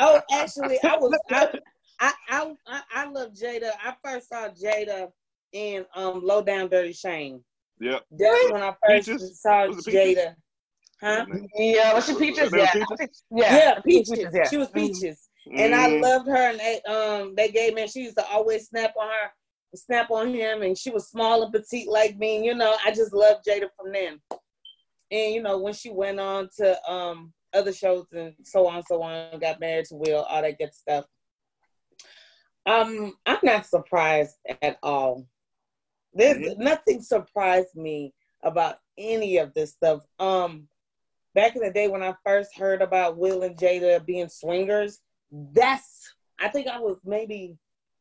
oh, 0.00 0.20
actually, 0.30 0.78
I 0.84 0.96
was. 0.98 1.18
I, 1.30 1.48
I, 1.98 2.12
I, 2.28 2.54
I, 2.66 2.82
I 2.94 3.06
love 3.10 3.32
Jada. 3.32 3.70
I 3.82 3.94
first 4.04 4.28
saw 4.28 4.48
Jada 4.50 5.10
in 5.52 5.84
um 5.96 6.24
Low 6.24 6.42
Down 6.42 6.68
Dirty 6.68 6.92
Shame. 6.92 7.40
Yep. 7.80 8.04
That's 8.12 8.50
when 8.52 8.62
I 8.62 8.74
first 8.86 9.08
Peaches? 9.08 9.40
saw 9.40 9.66
Was 9.66 9.78
it 9.78 9.90
Peaches? 9.90 10.16
Jada. 10.16 10.34
Huh? 11.00 11.26
Yeah, 11.54 11.94
was 11.94 12.06
she 12.06 12.14
Peaches? 12.14 12.52
Was 12.52 12.54
Yeah, 12.54 12.72
Peaches? 12.72 13.22
yeah, 13.30 13.54
Yeah, 13.54 13.80
Peaches. 13.80 14.26
yeah. 14.32 14.48
She 14.48 14.56
was 14.56 14.68
Mhm. 14.68 14.74
Peaches. 14.74 15.28
And 15.56 15.74
I 15.74 15.88
Mhm. 15.88 16.02
loved 16.02 16.28
her 16.28 16.50
and 16.50 16.58
they 16.58 16.80
um 16.82 17.34
they 17.36 17.50
gave 17.50 17.74
me 17.74 17.86
she 17.86 18.00
used 18.00 18.16
to 18.16 18.26
always 18.26 18.66
snap 18.68 18.94
on 18.98 19.08
her, 19.08 19.30
snap 19.74 20.10
on 20.10 20.34
him, 20.34 20.62
and 20.62 20.76
she 20.76 20.90
was 20.90 21.08
small 21.08 21.42
and 21.42 21.52
petite 21.52 21.88
like 21.88 22.16
me. 22.16 22.36
And, 22.36 22.44
you 22.44 22.54
know, 22.54 22.76
I 22.84 22.90
just 22.90 23.12
loved 23.12 23.46
Jada 23.46 23.68
from 23.76 23.92
then. 23.92 24.20
And 25.10 25.34
you 25.34 25.42
know, 25.42 25.58
when 25.58 25.74
she 25.74 25.90
went 25.90 26.18
on 26.18 26.48
to 26.58 26.90
um 26.90 27.32
other 27.52 27.72
shows 27.72 28.06
and 28.12 28.34
so 28.42 28.66
on, 28.66 28.82
so 28.82 29.02
on, 29.02 29.38
got 29.38 29.60
married 29.60 29.86
to 29.86 29.94
Will, 29.94 30.22
all 30.24 30.42
that 30.42 30.58
good 30.58 30.74
stuff. 30.74 31.04
Um, 32.66 33.14
I'm 33.24 33.38
not 33.42 33.66
surprised 33.66 34.34
at 34.62 34.78
all. 34.82 35.26
There's 36.12 36.38
Mhm. 36.38 36.58
nothing 36.58 37.00
surprised 37.02 37.76
me 37.76 38.12
about 38.42 38.78
any 38.98 39.36
of 39.36 39.54
this 39.54 39.72
stuff. 39.72 40.02
Um, 40.18 40.68
back 41.36 41.54
in 41.54 41.62
the 41.62 41.70
day 41.70 41.86
when 41.86 42.02
I 42.02 42.14
first 42.24 42.56
heard 42.56 42.82
about 42.82 43.18
Will 43.18 43.42
and 43.42 43.56
Jada 43.56 44.04
being 44.04 44.28
swingers, 44.28 45.00
that's 45.52 46.12
I 46.40 46.48
think 46.48 46.66
I 46.66 46.80
was 46.80 46.98
maybe 47.04 47.56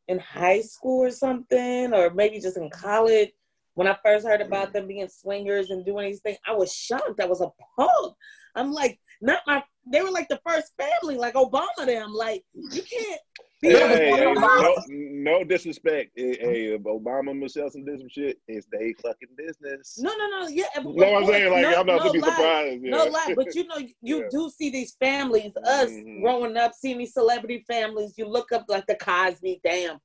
in 0.07 0.19
high 0.19 0.61
school 0.61 1.03
or 1.03 1.11
something, 1.11 1.93
or 1.93 2.09
maybe 2.09 2.39
just 2.39 2.57
in 2.57 2.69
college. 2.69 3.29
When 3.73 3.87
I 3.87 3.97
first 4.03 4.25
heard 4.25 4.41
about 4.41 4.71
them 4.71 4.87
being 4.87 5.09
swingers 5.09 5.69
and 5.69 5.85
doing 5.85 6.09
these 6.09 6.21
things, 6.21 6.37
I 6.47 6.53
was 6.53 6.73
shocked. 6.73 7.19
I 7.19 7.25
was 7.25 7.41
appalled. 7.41 8.15
I'm 8.55 8.71
like, 8.71 8.99
not 9.21 9.39
my. 9.47 9.63
They 9.91 10.01
were 10.01 10.11
like 10.11 10.27
the 10.29 10.39
first 10.47 10.73
family, 10.77 11.17
like 11.17 11.35
Obama. 11.35 11.85
Them, 11.85 12.13
like 12.13 12.43
you 12.53 12.81
can't. 12.81 13.21
Be 13.61 13.69
Hey, 13.69 14.11
hey, 14.11 14.33
no, 14.35 14.75
no 14.87 15.43
disrespect. 15.43 16.11
Hey, 16.15 16.77
Obama 16.77 17.31
and 17.31 17.39
Michelle 17.39 17.69
some 17.69 17.85
did 17.85 17.99
some 17.99 18.09
shit, 18.09 18.37
it's 18.47 18.67
they 18.71 18.93
fucking 19.01 19.29
business. 19.37 19.97
No, 19.97 20.11
no, 20.17 20.27
no. 20.41 20.47
Yeah, 20.47 20.65
know 20.75 20.91
what 20.91 21.23
I'm 21.23 21.25
saying? 21.29 21.51
Like, 21.51 21.61
no, 21.63 21.79
I'm 21.79 21.85
not 21.87 21.97
no 21.97 22.07
to 22.07 22.13
be 22.13 22.19
lie. 22.19 22.27
surprised. 22.35 22.83
Yeah. 22.83 22.91
No 22.91 23.05
lie, 23.05 23.33
but 23.35 23.55
you 23.55 23.65
know, 23.65 23.77
you 24.01 24.21
Yeah. 24.21 24.27
do 24.29 24.51
see 24.55 24.69
these 24.69 24.95
families, 24.99 25.53
us 25.63 25.89
Mhm. 25.89 26.21
growing 26.21 26.57
up, 26.57 26.73
seeing 26.73 26.97
these 26.97 27.13
celebrity 27.13 27.63
families. 27.67 28.13
You 28.17 28.27
look 28.27 28.51
up 28.51 28.65
like 28.67 28.85
the 28.87 28.95
Cosby, 28.95 29.61
damn. 29.63 29.99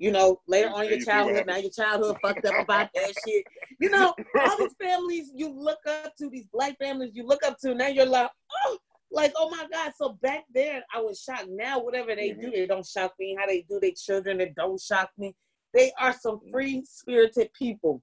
You 0.00 0.10
know, 0.10 0.40
later 0.48 0.70
on 0.70 0.84
in 0.84 0.92
your 0.92 1.04
childhood, 1.04 1.44
now 1.46 1.56
your 1.58 1.70
childhood 1.70 2.16
fucked 2.22 2.46
up 2.46 2.58
about 2.58 2.88
that 2.94 3.14
shit. 3.22 3.44
You 3.78 3.90
know, 3.90 4.14
all 4.34 4.56
these 4.56 4.74
families 4.80 5.30
you 5.34 5.50
look 5.50 5.80
up 5.86 6.16
to, 6.16 6.30
these 6.30 6.46
black 6.50 6.78
families 6.78 7.10
you 7.12 7.26
look 7.26 7.44
up 7.44 7.58
to, 7.58 7.74
now 7.74 7.88
you're 7.88 8.06
like, 8.06 8.30
oh, 8.64 8.78
like, 9.12 9.30
oh 9.36 9.50
my 9.50 9.66
God. 9.70 9.92
So 9.98 10.16
back 10.22 10.44
then 10.54 10.80
I 10.94 11.02
was 11.02 11.20
shocked. 11.20 11.48
Now, 11.50 11.80
whatever 11.80 12.16
they 12.16 12.30
do, 12.30 12.50
they 12.50 12.66
don't 12.66 12.86
shock 12.86 13.12
me. 13.20 13.36
How 13.38 13.44
they 13.46 13.60
do 13.68 13.78
their 13.78 13.90
children, 13.94 14.40
it 14.40 14.54
don't 14.54 14.80
shock 14.80 15.10
me. 15.18 15.36
They 15.74 15.92
are 16.00 16.14
some 16.18 16.40
free 16.50 16.82
spirited 16.86 17.52
people. 17.52 18.02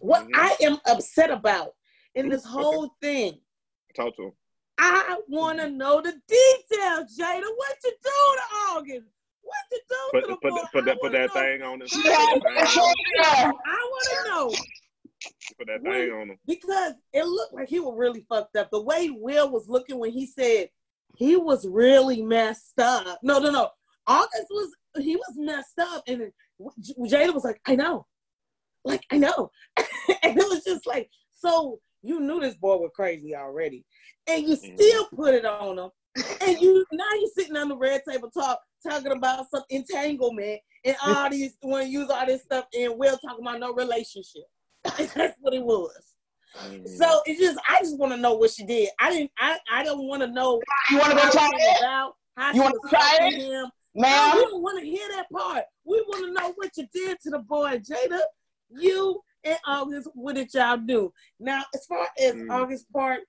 What 0.00 0.26
Mhm. 0.26 0.30
I 0.34 0.56
am 0.60 0.78
upset 0.86 1.30
about 1.30 1.74
in 2.14 2.28
this 2.28 2.44
whole 2.44 2.94
thing, 3.00 3.40
Talk 3.96 4.14
to 4.16 4.24
him. 4.24 4.32
I 4.76 5.18
want 5.28 5.58
to 5.60 5.70
know 5.70 6.02
the 6.02 6.12
details, 6.28 7.16
Jada. 7.18 7.48
What 7.56 7.76
you 7.82 7.92
do 8.02 8.10
to 8.10 8.42
August? 8.72 9.08
What 9.44 9.56
you 9.72 9.80
do 9.88 9.96
Put, 10.12 10.20
to 10.22 10.26
the 10.28 10.36
put, 10.36 10.50
boy? 10.50 10.60
put 10.72 10.84
that, 10.86 11.00
put 11.00 11.12
that 11.12 11.32
thing 11.32 11.62
on 11.62 11.80
him. 11.82 11.88
Put 11.88 12.02
that 12.04 12.40
thing 12.42 12.56
on 12.56 12.88
him. 12.88 12.94
yeah. 13.16 13.50
I 13.66 13.90
want 13.90 14.08
to 14.10 14.30
know 14.30 14.66
Put 15.58 15.66
that 15.68 15.82
When- 15.82 15.92
thing 15.92 16.12
on 16.12 16.28
him. 16.30 16.38
because 16.46 16.94
it 17.12 17.24
looked 17.24 17.54
like 17.54 17.68
he 17.68 17.80
was 17.80 17.94
really 17.96 18.24
fucked 18.28 18.56
up. 18.56 18.70
The 18.70 18.82
way 18.82 19.10
Will 19.10 19.50
was 19.50 19.68
looking 19.68 19.98
when 19.98 20.12
he 20.12 20.26
said 20.26 20.68
he 21.16 21.36
was 21.36 21.66
really 21.66 22.22
messed 22.22 22.78
up. 22.78 23.18
No, 23.22 23.38
no, 23.38 23.50
no. 23.50 23.70
August 24.06 24.46
was 24.50 24.74
he 24.98 25.16
was 25.16 25.34
messed 25.36 25.78
up, 25.78 26.02
and 26.06 26.20
then 26.20 26.32
Jada 27.08 27.32
was 27.32 27.44
like, 27.44 27.60
"I 27.66 27.74
know, 27.74 28.06
like 28.84 29.02
I 29.10 29.16
know," 29.18 29.50
and 29.76 29.86
it 30.38 30.48
was 30.48 30.62
just 30.64 30.86
like, 30.86 31.08
so 31.32 31.80
you 32.02 32.20
knew 32.20 32.38
this 32.40 32.54
boy 32.56 32.76
was 32.76 32.90
crazy 32.94 33.34
already, 33.34 33.84
and 34.26 34.46
you 34.46 34.56
Mhm. 34.56 34.74
still 34.76 35.08
put 35.14 35.34
it 35.34 35.46
on 35.46 35.78
him, 35.78 35.90
and 36.40 36.60
you 36.60 36.84
now 36.92 37.04
you 37.14 37.30
sitting 37.36 37.56
on 37.56 37.68
the 37.68 37.76
red 37.76 38.02
table 38.08 38.30
talk 38.30 38.60
talking 38.86 39.12
about 39.12 39.50
some 39.50 39.62
entanglement 39.70 40.60
and 40.84 40.96
all 41.02 41.30
these 41.30 41.56
want 41.62 41.84
to 41.84 41.88
use 41.90 42.10
all 42.10 42.26
this 42.26 42.42
stuff, 42.42 42.66
and 42.78 42.98
Will 42.98 43.16
talking 43.18 43.44
about 43.46 43.58
no 43.60 43.72
relationship. 43.72 44.44
That's 44.84 45.36
what 45.40 45.54
it 45.54 45.62
was. 45.64 46.14
Mhm. 46.62 46.86
So 46.88 47.20
it 47.26 47.38
just, 47.38 47.58
I 47.68 47.80
just 47.80 47.98
want 47.98 48.12
to 48.12 48.18
know 48.18 48.34
what 48.34 48.50
she 48.50 48.64
did. 48.64 48.90
I 49.00 49.10
didn't, 49.10 49.30
I, 49.38 49.58
I 49.72 49.82
don't 49.82 50.06
want 50.06 50.22
to 50.22 50.28
know 50.28 50.60
You 50.90 50.98
want 50.98 51.10
to 51.10 51.16
go 51.16 51.30
try 51.30 51.48
it 51.52 51.78
about, 51.78 52.14
how 52.36 52.52
You 52.52 52.62
wanna 52.62 52.74
try 52.90 53.18
it? 53.22 53.34
him. 53.34 53.70
No, 53.94 54.32
we 54.36 54.42
don't 54.42 54.62
want 54.62 54.78
to 54.80 54.84
hear 54.84 55.08
that 55.16 55.26
part. 55.32 55.64
We 55.84 56.00
want 56.08 56.26
to 56.26 56.32
know 56.32 56.52
what 56.56 56.70
you 56.76 56.86
did 56.92 57.18
to 57.22 57.30
the 57.30 57.38
boy, 57.38 57.78
Jada. 57.78 58.20
You 58.70 59.20
and 59.44 59.58
August, 59.66 60.08
what 60.14 60.34
did 60.34 60.52
y'all 60.52 60.76
do? 60.76 61.12
Now, 61.40 61.62
as 61.74 61.86
far 61.86 62.06
as 62.18 62.34
Mm. 62.34 62.50
August 62.50 62.92
part, 62.92 63.20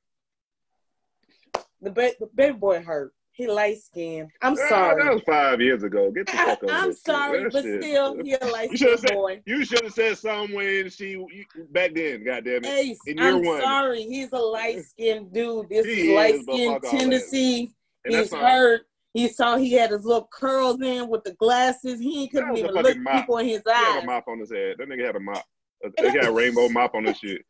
the, 1.86 1.92
ba- 1.92 2.14
the 2.20 2.28
baby 2.36 2.58
boy 2.58 2.82
hurt. 2.84 3.14
He 3.32 3.48
light 3.48 3.78
skinned. 3.82 4.30
I'm 4.42 4.56
sorry. 4.56 5.04
That 5.04 5.14
was 5.14 5.22
five 5.26 5.60
years 5.60 5.84
ago. 5.84 6.10
Get 6.10 6.28
the 6.28 6.40
I, 6.40 6.46
fuck 6.46 6.62
this 6.62 6.72
shit. 6.86 6.98
sorry, 7.00 7.44
but 7.52 7.64
shit- 7.64 7.84
still, 7.84 8.18
he 8.24 8.34
a 8.34 8.46
light 8.46 8.72
You 8.72 8.78
should 8.78 8.92
have 8.92 9.00
skinned 9.00 9.16
boy. 9.20 9.42
You 9.46 9.66
should 9.66 9.84
have 9.84 9.94
said 9.94 10.18
something 10.18 10.56
when 10.56 10.90
she 10.90 11.10
you, 11.12 11.28
back 11.72 11.94
then. 11.94 12.24
Goddamn 12.24 12.64
it. 12.64 12.68
Ace, 12.68 12.98
In 13.08 13.20
I'm 13.20 13.44
one. 13.44 13.62
sorry. 13.62 14.04
He's 14.04 14.32
a 14.32 14.38
light 14.38 14.86
skinned 14.86 15.34
dude. 15.34 15.68
This 15.70 15.86
He 15.86 16.12
is 16.12 16.16
light 16.16 16.42
skinned 16.44 16.74
fuck 16.76 16.84
all 16.86 16.92
that. 16.92 16.98
tendencies. 16.98 17.70
And 18.06 18.14
that's 18.14 18.32
He's 18.32 18.40
hurt. 18.40 18.82
He 19.14 19.28
saw 19.28 19.58
he 19.58 19.74
had 19.74 19.92
his 19.92 20.06
little 20.06 20.30
curls 20.32 20.82
in 20.82 21.10
with 21.10 21.24
the 21.26 21.34
glasses. 21.34 22.00
He 22.00 22.30
couldn't 22.30 22.56
even 22.58 22.72
look 22.72 22.98
mop. 22.98 23.16
people 23.16 23.38
in 23.40 23.48
his 23.48 23.62
eyes. 23.70 23.78
He 23.86 23.94
had 23.96 24.04
a 24.04 24.06
mop 24.06 24.28
on 24.30 24.40
his 24.40 24.52
head. 24.52 24.76
That 24.78 24.88
nigga 24.88 25.06
had 25.08 25.16
a 25.18 25.20
mop. 25.20 25.44
He 26.00 26.04
got 26.14 26.24
a 26.26 26.32
rainbow 26.32 26.70
mop 26.70 26.96
on 26.96 27.04
his 27.04 27.18
shit. 27.18 27.42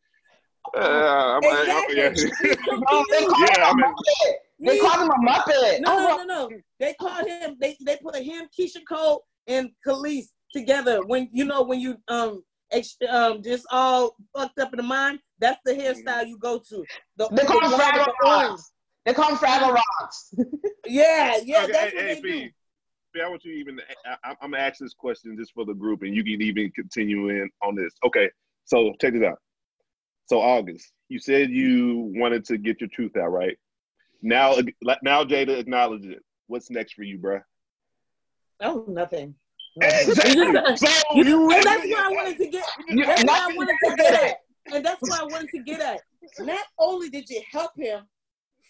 Uh, 0.76 1.40
I'm, 1.40 1.44
Exactly. 1.44 2.02
I, 2.04 2.10
He's 2.10 2.24
yeah. 2.44 2.56
No, 2.68 3.06
they 3.12 3.26
called 3.26 3.50
Yeah, 3.58 3.72
him 3.72 3.74
a 3.74 3.76
mean- 3.76 3.86
Muppet. 3.96 4.34
They 4.60 4.74
He- 4.76 4.80
called 4.82 5.02
him 5.02 5.10
a 5.10 5.30
Muppet. 5.32 5.82
no, 5.82 5.92
Oh, 5.98 6.18
no, 6.18 6.24
no, 6.24 6.48
no. 6.50 6.58
They 6.80 6.94
called 7.00 7.28
him. 7.28 7.58
They 7.60 7.78
they 7.86 7.98
put 8.02 8.16
him, 8.16 8.48
Keyshia 8.58 8.82
Cole, 8.88 9.24
and 9.48 9.70
Khalees 9.86 10.28
together. 10.54 11.06
When 11.06 11.30
you 11.32 11.46
know 11.46 11.62
when 11.64 11.80
you 11.80 11.98
um 12.08 12.44
ex- 12.72 12.98
um 13.10 13.44
just 13.44 13.66
all 13.72 14.16
fucked 14.36 14.60
up 14.60 14.74
in 14.74 14.78
the 14.78 14.84
mind, 14.84 15.20
that's 15.40 15.60
the 15.66 15.74
hairstyle 15.74 16.28
you 16.28 16.38
go 16.40 16.58
to. 16.70 16.86
The, 17.18 17.28
They 17.32 17.44
call 17.44 17.60
the 17.62 17.68
him 17.76 17.80
Fraggle 17.80 18.06
the 18.06 18.14
orange. 18.28 18.50
Rocks. 18.52 18.72
They 19.06 19.14
call 19.14 19.30
him 19.30 19.38
Fraggle 19.38 19.74
Rocks. 19.74 20.34
Yeah, 20.88 21.40
yeah, 21.44 21.64
Okay, 21.64 21.72
that's 21.72 21.92
hey, 21.94 21.96
what 21.98 22.06
hey, 22.06 22.14
they 22.16 22.22
Fee. 22.22 22.54
do. 23.16 23.22
I 23.24 23.30
want 23.30 23.44
you 23.44 23.54
even. 23.54 23.80
I, 24.06 24.36
I'm 24.42 24.52
gonna 24.52 24.62
ask 24.64 24.80
this 24.80 24.94
question 24.94 25.36
just 25.38 25.52
for 25.54 25.66
the 25.66 25.74
group, 25.74 26.04
and 26.04 26.14
you 26.16 26.24
can 26.24 26.42
even 26.42 26.70
continue 26.72 27.30
in 27.30 27.50
on 27.64 27.74
this. 27.76 27.94
Okay, 28.06 28.30
so 28.66 28.94
check 29.02 29.14
this 29.14 29.24
out. 29.24 29.40
So 30.28 30.42
August, 30.42 30.92
you 31.10 31.20
said 31.20 31.50
you 31.52 32.12
wanted 32.16 32.46
to 32.46 32.58
get 32.58 32.82
your 32.82 32.90
truth 32.90 33.16
out, 33.16 33.32
right? 33.32 33.58
Now, 34.22 34.56
now 35.04 35.24
Jada 35.24 35.58
acknowledged 35.60 36.06
it. 36.06 36.24
What's 36.48 36.70
next 36.72 36.94
for 36.94 37.04
you, 37.04 37.20
bruh? 37.20 37.42
Oh, 38.62 38.86
nothing. 38.88 39.36
Exactly. 39.82 40.36
So 40.78 40.88
You- 41.16 41.26
you 41.26 41.52
and 41.52 41.64
that's 41.64 41.82
really- 41.82 41.92
what 41.94 42.06
I 42.06 42.10
wanted 42.12 42.38
to 42.38 42.48
get. 42.48 42.66
That's 42.90 43.24
what 43.24 43.42
I 43.42 43.56
wanted 43.56 43.78
to 43.84 43.96
get 43.98 44.24
at. 44.24 44.38
And 44.74 44.86
that's 44.86 45.02
what 45.02 45.20
I 45.22 45.24
wanted 45.26 45.50
to 45.50 45.64
get 45.64 45.80
at. 45.82 46.02
Not 46.40 46.64
only 46.80 47.10
did 47.10 47.30
you 47.30 47.42
help 47.52 47.72
him, 47.78 48.06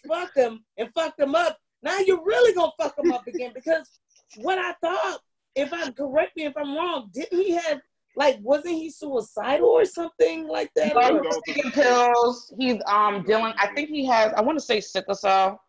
fuck 0.06 0.34
him, 0.36 0.64
and 0.76 0.90
fuck 0.94 1.18
him 1.18 1.34
up, 1.34 1.58
now 1.82 1.98
you're 2.00 2.22
really 2.22 2.52
gonna 2.54 2.72
fuck 2.78 2.98
him 2.98 3.12
up 3.12 3.26
again 3.26 3.52
because 3.54 3.88
what 4.36 4.58
I 4.58 4.72
thought, 4.82 5.20
if 5.54 5.72
I'm 5.72 5.92
correct 5.94 6.36
me 6.36 6.44
if 6.44 6.56
I'm 6.56 6.76
wrong, 6.76 7.08
didn't 7.14 7.38
he 7.40 7.52
have 7.52 7.80
like 8.16 8.38
wasn't 8.40 8.74
he 8.74 8.90
suicidal 8.90 9.68
or 9.68 9.84
something 9.84 10.48
like 10.48 10.70
that? 10.74 10.94
Yeah, 10.94 11.10
Or- 11.10 11.22
he's 11.22 11.54
taking 11.54 11.70
pills. 11.70 12.52
He's 12.58 12.80
um 12.86 13.22
dealing. 13.24 13.52
I 13.58 13.68
think 13.74 13.90
he 13.90 14.04
has. 14.06 14.32
I 14.32 14.40
want 14.40 14.58
to 14.58 14.64
say 14.64 14.80
sickle 14.80 15.14
cell. 15.14 15.60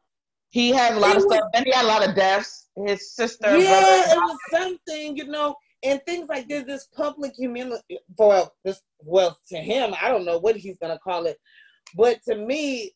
He 0.50 0.70
has 0.72 0.96
a 0.96 1.00
lot 1.00 1.18
of 1.18 1.24
was- 1.26 1.36
stuff. 1.36 1.50
Then 1.54 1.66
he 1.66 1.72
had 1.72 1.86
a 1.86 1.88
lot 1.88 2.08
of 2.08 2.16
deaths. 2.16 2.70
His 2.86 3.14
sister, 3.16 3.58
yeah, 3.58 3.80
brother. 3.82 4.04
it 4.12 4.18
was 4.18 4.38
something, 4.52 5.18
you 5.18 5.26
know, 5.26 5.56
and 5.84 6.00
things 6.06 6.30
like 6.30 6.48
this. 6.48 6.64
This 6.64 6.88
public 6.96 7.34
humility, 7.34 8.00
well, 8.18 8.54
this 8.64 8.82
well 9.00 9.38
to 9.50 9.58
him, 9.58 9.94
I 10.02 10.10
don't 10.10 10.26
know 10.26 10.38
what 10.38 10.56
he's 10.56 10.78
gonna 10.78 11.00
call 11.00 11.26
it, 11.26 11.38
but 11.96 12.20
to 12.28 12.36
me, 12.36 12.92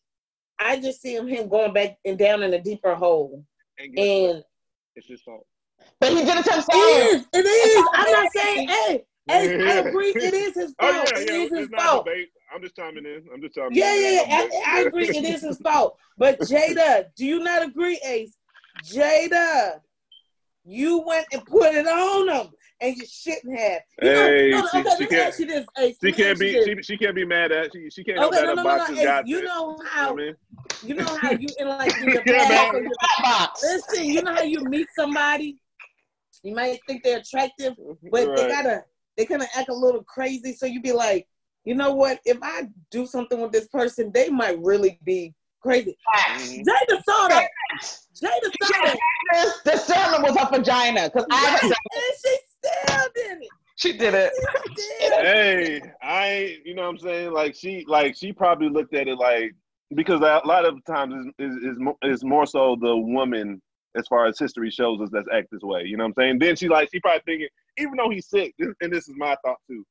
I 0.60 0.80
just 0.80 1.02
see 1.02 1.16
him 1.16 1.28
him 1.28 1.50
going 1.50 1.74
back 1.74 1.98
and 2.06 2.18
down 2.18 2.44
in 2.44 2.54
a 2.54 2.62
deeper 2.62 2.94
hole, 2.96 3.44
And 3.80 3.98
and 4.00 4.44
it's 4.96 5.08
his 5.08 5.22
fault. 5.24 5.46
But 6.00 6.10
he 6.12 6.24
did 6.24 6.28
it 6.38 6.44
to 6.46 6.50
it 6.52 6.54
himself. 6.54 6.70
is, 6.76 7.26
it 7.34 7.46
is. 7.46 7.86
I'm 7.96 8.12
not 8.12 8.32
saying, 8.36 8.68
hey, 8.68 9.04
hey, 9.32 9.67
I 9.67 9.74
agree, 9.88 10.10
it 10.15 10.34
is 10.34 10.56
his 10.56 10.74
Oh 10.80 10.91
fault. 10.91 11.12
yeah, 11.15 11.20
It 11.22 11.30
yeah. 11.30 11.36
is 11.36 11.50
his 11.52 11.67
It's 11.72 11.76
fault. 11.84 12.06
debate. 12.06 12.30
I'm 12.54 12.62
just 12.62 12.76
chiming 12.76 13.06
in. 13.06 13.24
I'm 13.34 13.41
just 13.41 13.56
chiming 13.56 13.78
Yeah, 13.78 13.94
in. 13.96 14.02
yeah, 14.02 14.12
yeah. 14.12 14.24
I'm 14.44 14.52
I, 14.52 14.78
I 14.78 14.82
agree. 14.88 15.08
It 15.08 15.24
is 15.24 15.41
his 15.41 15.58
fault. 15.60 15.98
But 16.17 16.39
Jada, 16.41 17.06
do 17.15 17.26
you 17.26 17.39
not 17.39 17.63
agree, 17.63 18.00
Ace? 18.06 18.34
Jada, 18.84 19.80
you 20.63 21.04
went 21.06 21.26
and 21.32 21.46
put 21.46 21.74
it 21.74 21.88
on 21.88 22.28
him, 22.30 22.52
and 22.82 22.96
you 22.96 23.06
shouldn't 23.06 23.58
have. 23.60 23.82
You 24.02 24.10
Hey, 24.10 24.50
no, 24.52 24.60
no, 24.62 24.67
she- 24.67 24.78
okay, 24.80 24.82
she 24.82 24.84
let 24.89 25.00
me 25.00 25.06
can't- 25.08 25.28
ask 25.28 25.39
you 25.39 25.46
this, 25.48 25.65
Ace. 25.78 25.98
She 26.04 26.12
can't 26.12 26.39
be. 26.39 26.63
She, 26.63 26.84
she 26.84 26.98
can't 26.98 27.15
be 27.15 27.26
mad 27.26 27.52
at. 27.52 27.72
She 27.74 27.89
she 27.89 28.04
can't 28.04 28.17
help 28.20 28.34
Okay, 28.34 28.41
that 28.46 28.56
no, 28.56 28.56
no, 28.56 28.63
no, 28.63 28.78
box 28.78 28.89
no, 28.89 28.96
has 28.96 29.06
Ace. 29.06 29.24
You 29.28 29.38
that. 29.41 29.46
know 29.46 29.78
You 29.78 29.82
know 29.82 29.86
how 29.89 30.12
I 30.12 30.15
mean? 30.15 30.36
you 30.84 30.96
know 30.96 31.17
how 31.17 31.32
you 31.32 31.48
in 31.58 31.67
like 31.67 31.98
in 32.02 32.04
your 32.13 32.24
Yeah, 32.26 32.48
past. 32.48 32.74
or 32.74 32.82
your- 32.82 32.91
box. 33.24 33.63
Listen, 33.63 34.06
you 34.06 34.22
know 34.24 34.34
how 34.34 34.44
you 34.44 34.62
meet 34.65 34.88
somebody, 34.96 35.58
you 36.44 36.54
might 36.56 36.80
think 36.88 37.04
they're 37.04 37.20
attractive, 37.20 37.74
mm-hmm, 37.74 38.08
but 38.12 38.36
they 38.36 38.48
gotta 38.48 38.84
they 39.17 39.26
kind 39.26 39.41
of 39.41 39.47
act 39.56 39.69
a 39.69 39.74
little 39.74 40.04
crazy. 40.04 40.54
So 40.54 40.65
you'd 40.65 40.84
be 40.84 40.91
like, 40.91 41.28
you 41.65 41.76
know 41.76 41.93
what? 41.93 42.19
If 42.26 42.38
I 42.41 42.67
do 42.89 43.06
something 43.06 43.39
with 43.39 43.52
this 43.52 43.67
person, 43.67 44.12
they 44.13 44.30
might 44.30 44.60
really 44.62 45.00
be 45.04 45.34
crazy. 45.62 45.95
Jada 46.17 47.04
saw 47.08 47.28
that. 47.28 47.50
Jada 47.82 48.52
saw 48.62 48.82
that. 48.84 48.97
This 49.34 49.62
discernment 49.63 50.24
was 50.24 50.38
her 50.38 50.50
vagina 50.50 51.10
because 51.10 51.26
I 51.32 51.60
Yes, 51.62 51.63
and 51.63 51.74
she 52.26 52.38
still 52.58 53.08
did 53.15 53.41
it. 53.43 53.50
she 53.76 53.97
did 53.97 54.13
it. 54.13 54.32
She 54.76 54.97
still 55.00 55.21
Hey, 55.21 55.82
I. 56.02 56.58
You 56.65 56.74
know 56.74 56.84
what 56.84 56.89
I'm 56.89 56.97
saying? 56.97 57.32
Like 57.32 57.56
she, 57.56 57.86
like 57.88 58.15
she 58.15 58.34
probably 58.34 58.69
looked 58.69 58.93
at 58.93 59.08
it 59.08 59.17
like 59.17 59.54
because 59.95 60.21
a 60.21 60.41
lot 60.45 60.65
of 60.65 60.84
times 60.86 61.13
is 61.38 61.54
is 61.54 61.63
is, 61.63 61.78
is 62.04 62.24
more 62.24 62.45
so 62.45 62.76
the 62.80 62.95
woman 62.95 63.62
as 63.95 64.08
far 64.08 64.26
as 64.26 64.39
history 64.39 64.71
shows 64.71 65.02
us 65.02 65.10
that's 65.12 65.28
act 65.34 65.50
this 65.52 65.62
way. 65.62 65.84
You 65.86 65.97
know 65.97 66.06
what 66.06 66.13
I'm 66.17 66.24
saying? 66.24 66.39
Then 66.39 66.56
she 66.56 66.67
like 66.67 66.89
she 66.91 67.00
probably 67.00 67.21
thinking 67.26 67.47
even 67.77 67.93
though 67.97 68.10
he's 68.10 68.27
sick, 68.27 68.53
and 68.60 68.91
this 68.91 69.07
is 69.07 69.15
my 69.17 69.36
thought 69.43 69.57
too. 69.69 69.86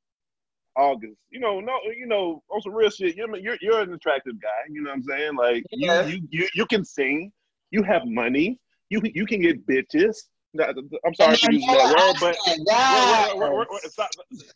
August, 0.76 1.16
you 1.30 1.40
know, 1.40 1.60
no, 1.60 1.78
you 1.96 2.06
know, 2.06 2.42
on 2.50 2.62
some 2.62 2.72
real 2.72 2.90
shit. 2.90 3.16
You're 3.16 3.34
you're, 3.36 3.58
you're 3.60 3.80
an 3.80 3.92
attractive 3.92 4.40
guy. 4.40 4.48
You 4.70 4.82
know 4.82 4.90
what 4.90 4.96
I'm 4.96 5.02
saying? 5.02 5.34
Like 5.36 5.64
Yes. 5.72 6.08
you, 6.08 6.16
you 6.16 6.28
you 6.30 6.48
you 6.54 6.66
can 6.66 6.84
sing. 6.84 7.32
You 7.70 7.82
have 7.82 8.02
money. 8.06 8.58
You 8.88 9.00
you 9.14 9.26
can 9.26 9.40
get 9.42 9.66
bitches. 9.66 10.16
I'm 10.58 11.14
sorry 11.14 11.36
for 11.36 11.52
using 11.52 11.68
that 11.74 11.94
word, 11.96 12.14
but 12.20 12.36
yeah. 12.80 13.28
Not, 13.98 14.08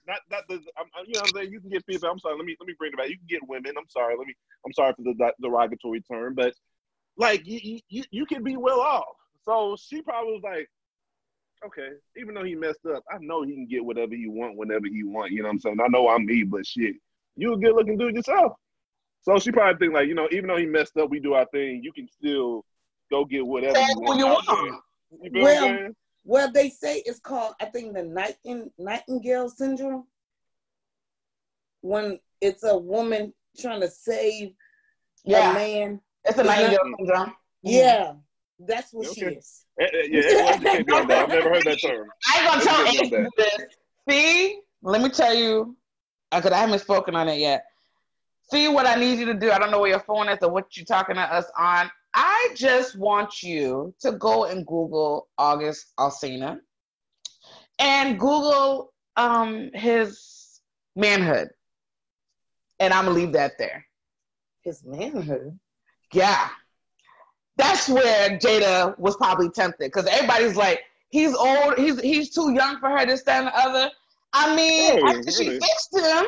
not, 0.09 0.19
not 0.31 0.43
the, 0.49 0.55
I'm, 0.79 0.87
you 1.07 1.15
know 1.15 1.21
what 1.21 1.29
I'm 1.29 1.35
saying? 1.35 1.53
You 1.53 1.61
can 1.61 1.71
get 1.71 1.87
people. 1.87 2.09
I'm 2.09 2.19
sorry. 2.19 2.37
Let 2.37 2.45
me 2.47 2.57
let 2.61 2.67
me 2.67 2.75
bring 2.79 2.93
it 2.93 2.99
back. 2.99 3.09
You 3.09 3.17
can 3.19 3.27
get 3.29 3.47
women. 3.49 3.73
I'm 3.79 3.89
sorry. 3.89 4.17
Let 4.17 4.27
me. 4.27 4.35
I'm 4.67 4.73
sorry 4.73 4.93
for 4.95 5.03
the 5.03 5.15
de- 5.15 5.35
derogatory 5.43 6.01
term, 6.01 6.35
but 6.35 6.55
like 7.17 7.47
you- 7.47 7.81
you, 7.89 8.05
you 8.11 8.27
can 8.27 8.43
be 8.43 8.57
well 8.57 8.81
off. 8.81 9.05
So 9.45 9.77
she 9.81 10.01
probably 10.03 10.33
was 10.33 10.43
like, 10.43 10.69
okay, 11.67 11.89
even 12.17 12.35
though 12.35 12.45
he 12.45 12.55
messed 12.55 12.85
up, 12.87 13.03
I 13.11 13.19
know 13.21 13.43
he 13.43 13.53
can 13.55 13.67
get 13.67 13.85
whatever 13.85 14.15
he 14.15 14.27
want 14.29 14.57
whenever 14.57 14.87
he 14.87 15.03
want. 15.05 15.33
You 15.33 15.43
know 15.43 15.49
what 15.49 15.55
I'm 15.55 15.61
saying? 15.61 15.79
I 15.85 15.89
know 15.89 16.09
I'm 16.09 16.27
me, 16.27 16.43
but 16.45 16.67
shit, 16.67 16.95
you 17.37 17.53
a 17.55 17.57
good 17.59 17.75
looking 17.75 17.99
dude 17.99 18.15
yourself. 18.17 18.53
So 19.23 19.39
she 19.39 19.51
probably 19.53 19.79
think 19.79 19.95
like, 19.95 20.09
you 20.09 20.15
know, 20.15 20.29
even 20.31 20.49
though 20.49 20.57
he 20.59 20.67
messed 20.67 20.97
up, 20.99 21.11
we 21.11 21.19
do 21.21 21.35
our 21.35 21.47
thing. 21.47 21.81
You 21.83 21.93
can 21.93 22.09
still 22.09 22.65
go 23.11 23.25
get 23.25 23.47
whatever 23.47 23.75
Say 23.75 23.87
you 23.89 24.01
want. 24.01 24.19
you 24.19 24.27
want. 24.27 24.47
You 25.23 25.31
Well, 25.43 25.73
what 25.73 25.93
Well, 26.25 26.53
they 26.53 26.69
say 26.69 27.03
it's 27.07 27.21
called, 27.21 27.55
I 27.61 27.67
think, 27.67 27.95
the 27.95 28.03
Nighting- 28.03 28.71
Nightingale 28.79 29.49
syndrome. 29.49 30.07
When 31.81 32.19
it's 32.41 32.65
a 32.65 32.77
woman 32.77 33.33
trying 33.59 33.81
to 33.81 33.89
save 33.89 34.49
a 34.51 34.55
Yeah, 35.25 35.53
man. 35.53 36.01
it's 36.25 36.39
a 36.39 36.45
nightingale 36.45 36.79
syndrome. 36.99 37.35
Yeah, 37.63 38.15
that's 38.59 38.93
what 38.93 39.15
she 39.15 39.25
Okay. 39.25 39.37
is. 39.37 39.65
Eh, 39.81 39.85
eh, 39.85 40.07
Yeah, 40.11 40.21
educate 40.51 40.87
me 40.87 40.95
on 40.95 41.07
that. 41.09 41.25
I've 41.25 41.29
never 41.31 41.49
heard 41.49 41.65
that 41.65 41.81
term. 41.81 42.09
I 42.33 42.39
ain't 42.41 42.49
gonna 42.49 42.63
tell 42.65 42.79
Let's 42.85 42.95
Ace 42.95 43.11
get 43.11 43.11
to 43.11 43.25
do 43.25 43.31
this. 43.37 43.67
See, 44.09 44.61
let 44.83 45.03
me 45.03 45.09
tell 45.09 45.35
you, 45.35 45.77
because 46.31 46.53
I 46.53 46.59
haven't 46.59 46.79
spoken 46.81 47.17
on 47.17 47.29
it 47.29 47.39
yet. 47.39 47.65
See 48.51 48.69
what 48.69 48.87
I 48.87 48.95
need 48.97 49.19
you 49.19 49.27
to 49.27 49.35
do. 49.35 49.51
I 49.51 49.59
don't 49.59 49.71
know 49.71 49.81
where 49.81 49.91
your 49.91 50.01
phone 50.01 50.29
is 50.29 50.39
or 50.43 50.51
what 50.51 50.77
you're 50.77 50.85
talking 50.87 51.17
to 51.17 51.23
us 51.23 51.47
on. 51.59 51.91
I 52.15 52.51
just 52.55 52.97
want 52.97 53.43
you 53.43 53.95
to 54.01 54.13
go 54.13 54.45
and 54.45 54.67
Google 54.67 55.29
August 55.39 55.93
Alsina 55.99 56.59
and 57.79 58.21
Google 58.21 58.93
um, 59.17 59.71
his 59.75 60.61
manhood. 60.95 61.49
And 62.79 62.93
I'm 62.93 63.05
gonna 63.07 63.17
leave 63.17 63.33
that 63.33 63.59
there. 63.59 63.85
His 64.63 64.85
manhood. 64.85 65.59
Yeah. 66.13 66.49
That's 67.57 67.89
where 67.89 68.31
Jada 68.39 68.99
was 68.99 69.17
probably 69.17 69.49
tempted 69.51 69.87
because 69.87 70.07
everybody's 70.07 70.57
like, 70.57 70.81
he's 71.11 71.35
old, 71.35 71.79
he's 71.79 72.01
he's 72.01 72.31
too 72.31 72.53
young 72.53 72.79
for 72.81 72.91
her, 72.91 73.07
this, 73.07 73.23
that, 73.25 73.39
and 73.39 73.47
the 73.49 73.57
other. 73.57 73.91
I 74.33 74.55
mean, 74.57 74.93
Oh, 75.05 75.09
after 75.09 75.31
she 75.31 75.45
really? 75.45 75.61
fixed 75.61 75.95
him, 75.97 76.25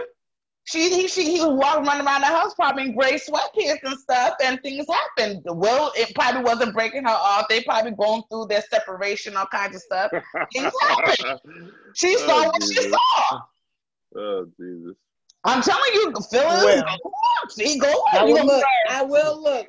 she 0.64 0.90
he 0.90 1.08
she 1.08 1.32
he 1.32 1.40
was 1.40 1.58
walking 1.58 1.84
running 1.84 2.06
around 2.06 2.20
the 2.20 2.26
house 2.26 2.54
probably 2.54 2.84
in 2.84 2.96
gray 2.96 3.14
sweatpants 3.18 3.82
and 3.82 3.98
stuff, 3.98 4.34
and 4.44 4.60
things 4.62 4.86
happened. 4.88 5.42
Will 5.46 5.92
it 5.96 6.14
probably 6.14 6.42
wasn't 6.42 6.74
breaking 6.74 7.04
her 7.04 7.10
off. 7.10 7.46
They 7.48 7.62
probably 7.62 7.92
going 7.92 8.22
through 8.30 8.46
their 8.46 8.62
separation, 8.70 9.36
all 9.36 9.46
kinds 9.46 9.76
of 9.76 9.82
stuff. 9.82 10.10
Things 10.52 10.72
happened. 10.80 11.72
She 11.94 12.14
Oh, 12.14 12.18
saw 12.18 12.44
what 12.46 12.62
she 12.62 12.90
oh, 12.92 12.98
saw. 13.30 13.40
Oh 14.16 14.46
Jesus. 14.60 14.96
I'm 15.46 15.62
telling 15.62 15.90
you, 15.94 16.12
feelings. 16.12 16.30
Well. 16.32 16.82
go 16.82 17.10
on. 17.10 17.50
See, 17.50 17.78
go 17.78 18.04
I 18.12 18.18
on. 18.18 18.28
You 18.28 18.34
will 18.34 18.46
look. 18.46 18.64
I 18.90 19.02
will 19.02 19.42
look. 19.42 19.66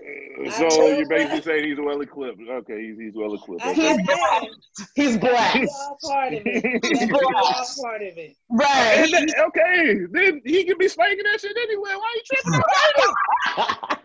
So 0.53 0.67
will- 0.67 0.97
you're 0.97 1.07
basically 1.07 1.41
saying 1.41 1.65
he's 1.65 1.77
well 1.79 2.01
equipped. 2.01 2.41
Okay, 2.49 2.87
he's 2.87 2.97
he's 2.99 3.13
well 3.15 3.33
equipped. 3.35 3.63
I, 3.63 3.71
Okay. 3.71 3.89
I 3.89 3.91
am. 3.91 4.45
He's 4.95 5.19
That's 5.19 5.71
all 5.71 5.97
part 6.03 6.33
of 6.33 6.41
it. 6.45 6.81
That's 6.81 7.11
all 7.11 7.83
part 7.83 8.01
of 8.01 8.17
it. 8.17 8.35
Right. 8.49 9.07
Then- 9.11 9.29
okay, 9.47 9.99
then 10.11 10.41
he 10.45 10.63
can 10.63 10.77
be 10.79 10.87
slanging 10.87 11.23
that 11.23 11.41
shit 11.41 11.55
anyway. 11.55 11.91
Why 11.91 11.95
are 11.95 12.15
you 12.15 12.23
tripping 12.25 12.59
on 13.55 13.97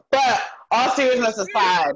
but 0.10 0.42
all 0.70 0.90
seriousness 0.90 1.38
aside, 1.38 1.92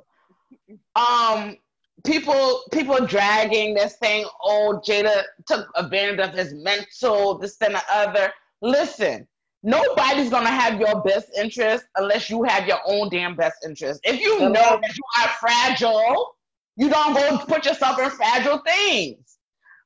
um, 0.97 1.57
people 2.05 2.63
people 2.73 3.07
dragging 3.07 3.75
this 3.75 3.97
saying, 4.03 4.27
"Oh, 4.43 4.83
Jada 4.85 5.23
took 5.47 5.69
advantage 5.77 6.19
of 6.21 6.35
his 6.35 6.53
mental, 6.55 7.39
this 7.39 7.57
and 7.61 7.77
the 7.77 7.83
other." 7.93 8.33
Listen, 8.65 9.29
nobody's 9.63 10.31
gonna 10.31 10.49
have 10.49 10.81
your 10.81 11.03
best 11.03 11.29
interest 11.39 11.85
unless 11.97 12.31
you 12.31 12.43
have 12.45 12.67
your 12.67 12.79
own 12.87 13.11
damn 13.11 13.37
best 13.37 13.57
interest. 13.63 14.01
If 14.05 14.19
you 14.19 14.41
know 14.41 14.81
that 14.81 14.97
you 14.97 15.23
are 15.23 15.29
fragile, 15.39 16.35
you 16.77 16.89
don't 16.89 17.13
go 17.13 17.45
put 17.47 17.67
yourself 17.67 17.99
in 17.99 18.09
fragile 18.09 18.63
things. 18.67 19.37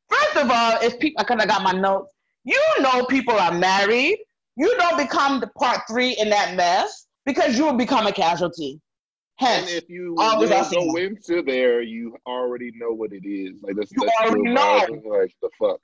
First 0.08 0.36
of 0.36 0.50
all, 0.52 0.78
if 0.80 0.96
people, 1.00 1.20
I 1.20 1.24
kind 1.24 1.42
of 1.42 1.48
got 1.48 1.64
my 1.64 1.72
notes. 1.72 2.12
You 2.44 2.62
know, 2.78 3.04
people 3.06 3.34
are 3.34 3.52
married. 3.52 4.18
You 4.56 4.72
don't 4.78 4.96
become 4.96 5.40
the 5.40 5.48
part 5.58 5.80
three 5.90 6.12
in 6.12 6.30
that 6.30 6.54
mess 6.54 7.08
because 7.26 7.58
you 7.58 7.64
will 7.64 7.76
become 7.76 8.06
a 8.06 8.12
casualty. 8.12 8.80
And 9.40 9.66
Hence, 9.66 9.72
if 9.72 9.88
you 9.88 10.14
Always 10.18 10.50
go 10.50 10.96
into 10.96 11.42
there, 11.42 11.82
you 11.82 12.16
already 12.28 12.70
know 12.76 12.92
what 12.92 13.12
it 13.12 13.26
is. 13.28 13.60
Like 13.60 13.74
that's, 13.74 13.90
You 13.90 14.04
that's 14.04 14.20
already 14.20 14.50
know. 14.52 14.86
Like 15.04 15.34
the 15.42 15.50
fuck. 15.58 15.80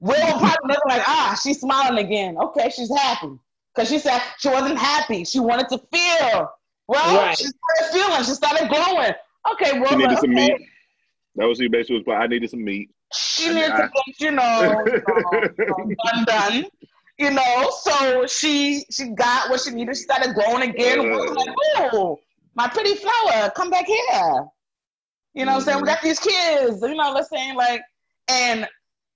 Will 0.00 0.38
probably 0.38 0.68
look 0.68 0.84
like, 0.86 1.02
ah, 1.06 1.38
she's 1.42 1.60
smiling 1.60 2.04
again. 2.04 2.36
Okay, 2.38 2.70
she's 2.74 2.94
happy. 2.94 3.38
Because 3.74 3.88
she 3.88 3.98
said 3.98 4.20
she 4.38 4.48
wasn't 4.48 4.78
happy. 4.78 5.24
She 5.24 5.38
wanted 5.40 5.68
to 5.68 5.78
feel. 5.92 6.50
Well, 6.88 7.16
Right. 7.16 7.36
she 7.38 7.44
started 7.44 7.92
feeling. 7.92 8.24
She 8.24 8.32
started 8.32 8.68
glowing. 8.68 9.12
Okay, 9.52 9.78
well, 9.78 9.90
She 9.90 9.96
needed 9.96 10.12
okay. 10.12 10.20
some 10.20 10.34
meat. 10.34 10.68
That 11.36 11.46
was 11.46 11.58
he 11.58 11.68
basically 11.68 12.02
was. 12.04 12.16
I 12.16 12.26
needed 12.26 12.50
some 12.50 12.64
meat. 12.64 12.90
She 13.12 13.50
I- 13.50 13.54
needed 13.54 13.70
I- 13.70 13.80
to 13.82 13.90
get, 14.06 14.20
you 14.20 14.30
know, 14.32 14.84
you 14.86 15.74
um, 15.74 15.88
know, 15.88 15.94
done, 16.04 16.24
done. 16.24 16.64
You 17.18 17.30
know, 17.30 17.70
so 17.82 18.26
she 18.26 18.84
she 18.90 19.08
got 19.08 19.50
what 19.50 19.60
she 19.60 19.70
needed. 19.72 19.94
She 19.96 20.02
started 20.02 20.34
glowing 20.34 20.70
again. 20.70 21.00
Uh. 21.00 21.02
Will 21.02 21.34
was 21.34 21.46
like, 21.46 21.56
oh, 21.92 22.18
my 22.54 22.66
pretty 22.68 22.94
flower, 22.94 23.50
come 23.50 23.70
back 23.70 23.86
here. 23.86 24.46
You 25.34 25.44
know 25.44 25.52
what 25.52 25.58
I'm 25.58 25.60
saying? 25.60 25.76
We 25.76 25.82
mm-hmm. 25.82 25.84
got 25.84 26.02
these 26.02 26.18
kids, 26.18 26.82
you 26.82 26.94
know, 26.94 27.12
let's 27.12 27.28
saying 27.28 27.54
like, 27.54 27.82
and 28.28 28.66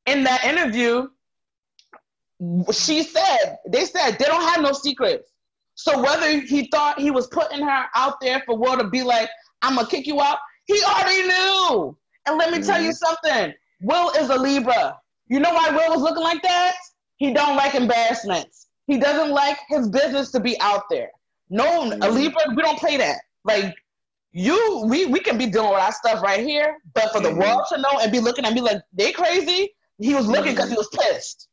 in 0.07 0.25
that 0.25 0.45
interview, 0.45 1.09
she 2.73 3.03
said, 3.03 3.59
they 3.69 3.85
said 3.85 4.13
they 4.19 4.25
don't 4.27 4.43
have 4.43 4.61
no 4.63 4.73
secrets. 4.73 5.31
So 5.77 6.01
whether 6.01 6.41
he 6.41 6.69
thought 6.71 6.99
he 7.01 7.11
was 7.11 7.27
putting 7.29 7.61
her 7.61 7.85
out 7.95 8.21
there 8.21 8.43
for 8.47 8.57
Will 8.57 8.77
to 8.79 8.89
be 8.89 9.03
like, 9.03 9.29
I'm 9.63 9.77
gonna 9.77 9.89
kick 9.89 10.07
you 10.07 10.21
out, 10.21 10.39
he 10.67 10.81
already 10.85 11.23
knew. 11.27 11.97
And 12.27 12.39
let 12.39 12.53
me 12.53 12.63
tell 12.63 12.81
you 12.81 12.93
something, 12.93 13.53
Will 13.83 14.11
is 14.11 14.31
a 14.31 14.37
Libra. 14.37 14.99
You 15.29 15.41
know 15.41 15.53
why 15.53 15.71
Will 15.71 15.95
was 15.95 16.03
looking 16.03 16.23
like 16.23 16.43
that? 16.43 16.75
He 17.17 17.33
don't 17.33 17.57
like 17.57 17.75
embarrassments. 17.75 18.69
He 18.87 18.99
doesn't 18.99 19.31
like 19.33 19.59
his 19.69 19.89
business 19.89 20.31
to 20.33 20.41
be 20.41 20.61
out 20.61 20.85
there. 20.91 21.11
No, 21.51 21.93
a 22.03 22.11
Libra, 22.11 22.43
we 22.55 22.63
don't 22.63 22.79
play 22.79 22.97
that. 22.99 23.17
Like 23.45 23.75
you, 24.33 24.85
we 24.87 25.07
we 25.07 25.21
can 25.21 25.39
be 25.39 25.47
dealing 25.47 25.71
with 25.71 25.81
our 25.81 25.93
stuff 25.93 26.23
right 26.23 26.41
here, 26.41 26.79
but 26.95 27.13
for 27.13 27.21
the 27.21 27.29
Mhm. 27.31 27.39
world 27.39 27.63
to 27.71 27.79
know 27.79 27.99
and 28.01 28.11
be 28.13 28.21
looking 28.21 28.45
at 28.45 28.53
me 28.53 28.61
like, 28.61 28.83
they 28.93 29.13
crazy. 29.13 29.75
He 29.99 30.15
was 30.15 30.27
looking 30.27 30.53
because 30.55 30.71
he 30.71 30.77
was 30.77 30.89
pissed. 30.89 31.49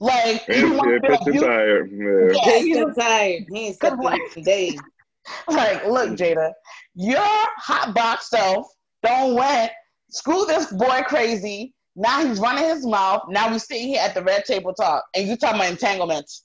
Like 0.00 0.42
he 0.44 0.60
yeah, 0.60 0.98
pissed 1.02 1.26
and 1.26 1.40
tired. 1.40 1.90
Yeah. 1.92 2.42
Yeah, 2.44 2.58
he 2.58 2.84
was- 2.84 2.96
tired. 2.96 3.44
He 3.50 3.66
ain't 3.68 3.78
slept 3.78 4.02
Like- 4.02 4.20
in 4.36 4.42
days. 4.42 4.80
like, 5.48 5.86
look, 5.86 6.10
Jada, 6.10 6.52
your 6.94 7.20
hot 7.20 7.94
box 7.94 8.28
self 8.28 8.66
don't 9.04 9.34
went 9.34 9.70
screw 10.10 10.44
this 10.46 10.72
boy 10.72 11.02
crazy. 11.06 11.74
Now 11.94 12.26
he's 12.26 12.40
running 12.40 12.64
his 12.64 12.84
mouth. 12.86 13.22
Now 13.28 13.50
we 13.52 13.58
sitting 13.58 13.88
here 13.88 14.00
at 14.02 14.14
the 14.14 14.22
red 14.22 14.44
table 14.44 14.74
talk, 14.74 15.04
and 15.14 15.28
you 15.28 15.36
talking 15.36 15.60
about 15.60 15.70
entanglements. 15.70 16.44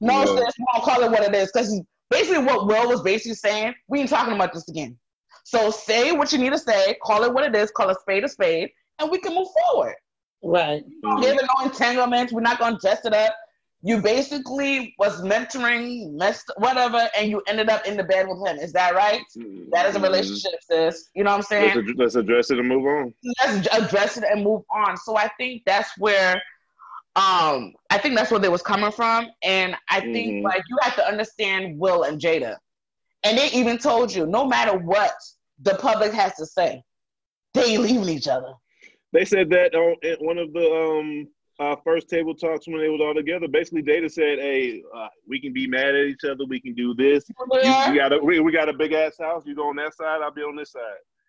No, 0.00 0.18
Yeah. 0.20 0.26
sis, 0.26 0.58
we 0.58 0.64
don't 0.74 0.84
call 0.84 1.02
it 1.02 1.10
what 1.10 1.22
it 1.22 1.34
is 1.34 1.50
because 1.52 1.80
basically 2.10 2.44
what 2.44 2.66
Will 2.66 2.88
was 2.88 3.02
basically 3.02 3.34
saying. 3.34 3.74
We 3.88 4.00
ain't 4.00 4.10
talking 4.10 4.34
about 4.34 4.52
this 4.52 4.68
again. 4.68 4.98
So 5.44 5.70
say 5.70 6.12
what 6.12 6.30
you 6.32 6.38
need 6.38 6.52
to 6.52 6.58
say. 6.58 6.94
Call 7.02 7.24
it 7.24 7.32
what 7.32 7.44
it 7.44 7.56
is. 7.56 7.70
Call 7.70 7.88
a 7.88 7.94
spade 7.94 8.24
a 8.24 8.28
spade, 8.28 8.70
and 8.98 9.10
we 9.10 9.18
can 9.18 9.34
move 9.34 9.48
forward. 9.70 9.94
Right. 10.42 10.84
Mhm. 11.04 11.22
There 11.22 11.34
are 11.34 11.48
no 11.58 11.64
entanglements. 11.64 12.32
We're 12.32 12.40
not 12.40 12.58
gonna 12.58 12.78
dress 12.80 13.04
it 13.04 13.12
up. 13.12 13.34
You 13.82 14.00
basically 14.00 14.94
was 14.98 15.20
mentoring, 15.22 16.12
messed 16.12 16.50
whatever, 16.56 17.08
and 17.16 17.30
you 17.30 17.42
ended 17.46 17.68
up 17.68 17.86
in 17.86 17.96
the 17.96 18.02
bed 18.04 18.26
with 18.28 18.38
him. 18.46 18.58
Is 18.58 18.72
that 18.72 18.94
right? 18.94 19.22
That 19.72 19.86
is 19.86 19.94
a 19.96 20.00
relationship, 20.00 20.54
sis. 20.62 21.08
You 21.14 21.24
know 21.24 21.30
what 21.30 21.36
I'm 21.36 21.42
saying? 21.42 21.74
Let's, 21.74 21.76
ad- 21.90 21.96
let's 21.98 22.14
address 22.16 22.50
it 22.50 22.58
and 22.58 22.68
move 22.68 22.86
on. 22.86 23.14
Let's 23.40 23.68
address 23.72 24.16
it 24.16 24.24
and 24.24 24.42
move 24.42 24.62
on. 24.72 24.96
So 24.96 25.16
I 25.16 25.28
think 25.38 25.62
that's 25.64 25.96
where, 25.98 26.34
um, 27.16 27.74
I 27.90 27.98
think 27.98 28.16
that's 28.16 28.30
where 28.30 28.40
they 28.40 28.48
was 28.48 28.62
coming 28.62 28.90
from, 28.92 29.28
and 29.42 29.76
I 29.90 30.00
think 30.00 30.36
Mhm. 30.36 30.42
like 30.44 30.62
you 30.68 30.76
have 30.82 30.94
to 30.96 31.06
understand 31.06 31.78
Will 31.78 32.02
and 32.04 32.20
Jada, 32.20 32.56
and 33.22 33.36
they 33.38 33.48
even 33.50 33.78
told 33.78 34.12
you 34.14 34.26
no 34.26 34.44
matter 34.46 34.76
what 34.76 35.14
the 35.60 35.74
public 35.76 36.12
has 36.12 36.34
to 36.36 36.46
say, 36.46 36.82
they 37.54 37.76
leaving 37.76 38.08
each 38.08 38.28
other. 38.28 38.54
They 39.12 39.24
said 39.24 39.50
that 39.50 39.74
on 39.74 39.96
at 40.04 40.20
one 40.20 40.38
of 40.38 40.52
the 40.52 40.70
um 40.70 41.28
uh, 41.60 41.74
first 41.82 42.08
table 42.08 42.34
talks 42.34 42.68
when 42.68 42.80
they 42.80 42.88
was 42.88 43.00
all 43.00 43.14
together. 43.14 43.48
Basically, 43.48 43.82
Jada 43.82 44.10
said, 44.10 44.38
"Hey, 44.38 44.82
uh, 44.94 45.08
we 45.26 45.40
can 45.40 45.52
be 45.52 45.66
mad 45.66 45.94
at 45.94 46.06
each 46.06 46.24
other. 46.24 46.44
We 46.48 46.60
can 46.60 46.74
do 46.74 46.94
this. 46.94 47.24
You, 47.28 47.68
you 47.92 47.98
got 47.98 48.12
a 48.12 48.18
we, 48.18 48.38
we 48.40 48.52
got 48.52 48.68
a 48.68 48.72
big 48.72 48.92
ass 48.92 49.16
house. 49.18 49.42
You 49.44 49.56
go 49.56 49.68
on 49.68 49.76
that 49.76 49.94
side. 49.94 50.20
I'll 50.22 50.32
be 50.32 50.42
on 50.42 50.56
this 50.56 50.72
side." 50.72 50.82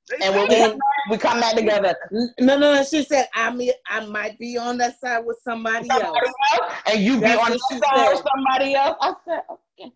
They 0.09 0.25
and 0.25 0.35
when 0.35 0.47
we 0.47 0.55
come 0.55 0.71
back, 0.71 1.09
we 1.11 1.17
come 1.17 1.39
back 1.39 1.55
together. 1.55 1.95
No, 2.11 2.57
no, 2.57 2.73
no. 2.73 2.83
She 2.83 3.03
said 3.03 3.27
I 3.33 3.51
mean 3.51 3.71
I 3.87 4.05
might 4.05 4.39
be 4.39 4.57
on 4.57 4.77
that 4.79 4.99
side 4.99 5.19
with 5.25 5.37
somebody 5.43 5.89
else. 5.89 6.01
Somebody 6.01 6.25
else, 6.53 6.73
and 6.87 6.99
you 6.99 7.19
be 7.19 7.27
on 7.27 7.51
the 7.51 7.59
she 7.71 7.77
side 7.79 8.09
with 8.11 8.23
somebody 8.35 8.75
else. 8.75 8.97
I 9.01 9.13
said, 9.25 9.41
okay. 9.51 9.91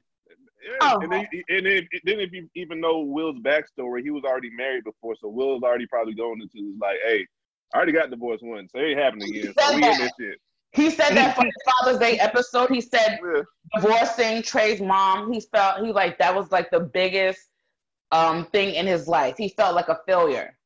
Yeah. 0.63 0.77
Oh. 0.81 0.99
And 1.01 1.11
then, 1.11 1.27
and 1.49 1.65
then, 1.65 1.87
then 2.05 2.19
if 2.19 2.31
you 2.31 2.47
even 2.55 2.79
know 2.79 2.99
Will's 2.99 3.39
backstory, 3.39 4.01
he 4.01 4.11
was 4.11 4.23
already 4.23 4.49
married 4.55 4.85
before, 4.85 5.15
so 5.19 5.27
Will's 5.27 5.63
already 5.63 5.87
probably 5.87 6.13
going 6.13 6.41
into 6.41 6.53
this 6.53 6.79
like, 6.79 6.99
"Hey, 7.05 7.27
I 7.73 7.77
already 7.77 7.91
got 7.91 8.09
divorced 8.09 8.43
once, 8.43 8.71
so 8.71 8.79
it 8.79 8.91
ain't 8.91 8.99
happening 8.99 9.29
again. 9.29 9.53
So 9.57 9.75
we 9.75 9.83
in 9.83 9.97
this 9.97 10.11
shit." 10.19 10.39
He 10.71 10.89
said 10.89 11.15
that 11.15 11.35
for 11.35 11.43
his 11.45 11.53
Father's 11.65 11.99
Day 11.99 12.19
episode. 12.19 12.69
He 12.69 12.81
said 12.81 13.19
Yeah. 13.23 13.41
divorcing 13.75 14.41
Trey's 14.41 14.81
mom. 14.81 15.31
He 15.31 15.39
felt 15.39 15.83
he 15.85 15.91
like 15.91 16.17
that 16.19 16.35
was 16.35 16.51
like 16.51 16.69
the 16.71 16.79
biggest 16.79 17.39
um 18.11 18.45
thing 18.47 18.75
in 18.75 18.85
his 18.85 19.07
life. 19.07 19.35
He 19.37 19.49
felt 19.49 19.75
like 19.75 19.89
a 19.89 19.99
failure, 20.07 20.57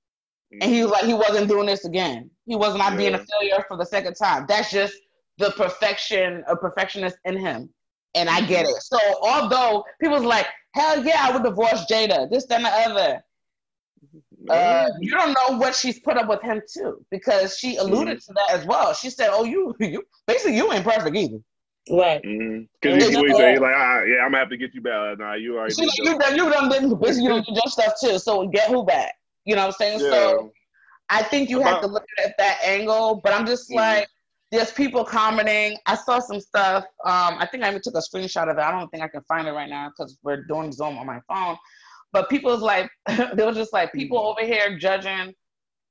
and 0.52 0.64
he 0.64 0.82
was 0.82 0.92
like 0.92 1.06
he 1.06 1.14
wasn't 1.14 1.48
doing 1.48 1.68
this 1.68 1.86
again. 1.86 2.30
He 2.46 2.56
was 2.56 2.76
not 2.76 2.98
being 2.98 3.14
a 3.14 3.26
failure 3.26 3.64
for 3.68 3.78
the 3.78 3.86
second 3.86 4.16
time. 4.16 4.46
That's 4.48 4.72
just 4.72 4.96
the 5.38 5.52
perfection, 5.52 6.44
a 6.48 6.56
perfectionist 6.56 7.18
in 7.26 7.38
him, 7.38 7.70
and 8.16 8.30
I 8.30 8.42
get 8.42 8.66
it. 8.66 8.76
So 8.82 8.98
although 9.22 9.86
people's 10.02 10.24
like, 10.24 10.48
hell 10.74 11.06
yeah, 11.06 11.20
I 11.22 11.32
would 11.32 11.44
divorce 11.44 11.86
Jada, 11.90 12.30
this 12.30 12.46
that, 12.48 12.56
and 12.56 12.66
the 12.66 12.70
other. 12.70 13.24
Uh, 14.50 14.86
you 15.02 15.12
don't 15.12 15.34
know 15.34 15.58
what 15.58 15.76
she's 15.76 16.00
put 16.00 16.18
up 16.18 16.28
with 16.28 16.42
him 16.42 16.62
too, 16.72 17.04
because 17.12 17.58
she 17.58 17.78
alluded 17.78 18.20
to 18.22 18.34
that 18.34 18.52
as 18.52 18.66
well. 18.66 18.94
She 18.94 19.10
said, 19.10 19.30
"Oh, 19.32 19.44
you, 19.44 19.76
you 19.80 20.04
basically 20.26 20.56
you 20.58 20.72
ain't 20.72 20.86
perfect 20.86 21.16
either." 21.16 21.38
Right. 21.90 22.22
Because 22.22 23.04
he, 23.04 23.16
he 23.16 23.34
say 23.34 23.60
like, 23.60 23.74
ah, 23.76 24.02
"Yeah, 24.02 24.18
I'm 24.18 24.32
gonna 24.32 24.40
have 24.40 24.50
to 24.50 24.58
get 24.58 24.74
you 24.74 24.82
back." 24.82 25.20
Nah, 25.20 25.34
you 25.34 25.58
already. 25.58 25.74
She 25.74 25.86
like, 25.86 25.98
you 25.98 26.20
done, 26.20 26.36
you 26.36 26.50
done 26.52 26.70
did 26.70 27.00
basically 27.02 27.24
you 27.24 27.30
done 27.30 27.44
did 27.48 27.56
your 27.56 27.68
stuff 27.68 27.94
too. 28.02 28.20
So 28.20 28.48
get 28.48 28.70
who 28.70 28.86
back? 28.86 29.14
You 29.46 29.56
know 29.56 29.68
what 29.68 29.68
I'm 29.68 29.74
saying? 29.74 30.00
Yeah. 30.02 30.10
So 30.12 30.52
I 31.10 31.24
think 31.24 31.50
you 31.50 31.62
have 31.62 31.82
to 31.82 31.88
look 31.88 32.06
at 32.24 32.36
that 32.38 32.60
angle. 32.64 33.22
But 33.24 33.34
I'm 33.34 33.46
just 33.46 33.70
Mhm. 33.70 33.76
like, 33.76 34.08
there's 34.52 34.72
people 34.72 35.04
commenting. 35.04 35.78
I 35.86 35.96
saw 35.96 36.20
some 36.20 36.40
stuff. 36.40 36.86
Um, 37.06 37.38
I 37.40 37.48
think 37.50 37.64
I 37.64 37.70
even 37.70 37.82
took 37.82 37.96
a 37.96 38.00
screenshot 38.02 38.50
of 38.50 38.58
it. 38.58 38.62
I 38.62 38.72
don't 38.72 38.90
think 38.90 39.04
I 39.04 39.08
can 39.08 39.22
find 39.24 39.48
it 39.48 39.52
right 39.52 39.70
now 39.70 39.90
because 39.90 40.18
we're 40.24 40.44
doing 40.44 40.72
Zoom 40.72 40.98
on 40.98 41.06
my 41.06 41.20
phone. 41.28 41.58
But 42.14 42.30
people's 42.30 42.62
like, 42.62 42.90
they 43.08 43.46
were 43.46 43.54
just 43.54 43.74
like 43.74 43.94
people 43.94 44.20
over 44.20 44.46
here 44.46 44.78
judging 44.78 45.34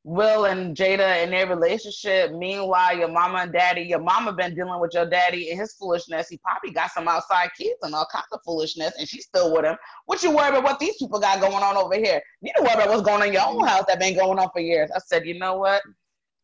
Will 0.07 0.45
and 0.45 0.77
Jada 0.77 1.01
and 1.01 1.33
their 1.33 1.49
relationship. 1.49 2.31
Meanwhile, 2.31 2.97
your 2.97 3.09
mama 3.09 3.39
and 3.39 3.53
daddy, 3.53 3.83
your 3.83 3.99
mama 3.99 4.33
been 4.33 4.55
dealing 4.55 4.81
with 4.81 4.95
your 4.95 5.11
daddy 5.11 5.51
and 5.51 5.59
his 5.59 5.75
foolishness. 5.75 6.29
He 6.29 6.39
probably 6.39 6.71
got 6.71 6.93
some 6.93 7.09
outside 7.09 7.51
kids 7.59 7.81
and 7.83 7.93
all 7.93 8.07
kinds 8.13 8.29
of 8.31 8.39
foolishness, 8.45 8.95
and 9.01 9.09
she's 9.09 9.25
still 9.25 9.53
with 9.53 9.65
him. 9.65 9.77
What 10.05 10.23
you 10.23 10.31
worry 10.31 10.51
about 10.51 10.63
what 10.63 10.79
these 10.79 10.97
people 10.97 11.19
got 11.19 11.41
going 11.41 11.55
on 11.55 11.77
over 11.77 11.97
here? 11.97 12.23
You 12.41 12.53
don't 12.55 12.65
worry 12.65 12.75
about 12.75 12.89
what's 12.89 13.03
going 13.03 13.23
on 13.23 13.27
in 13.27 13.33
your 13.33 13.49
own 13.49 13.67
house 13.67 13.83
that 13.89 13.99
been 13.99 14.15
going 14.15 14.39
on 14.39 14.49
for 14.53 14.61
years. 14.61 14.93
I 14.95 15.01
said, 15.01 15.27
you 15.27 15.41
know 15.41 15.57
what? 15.57 15.83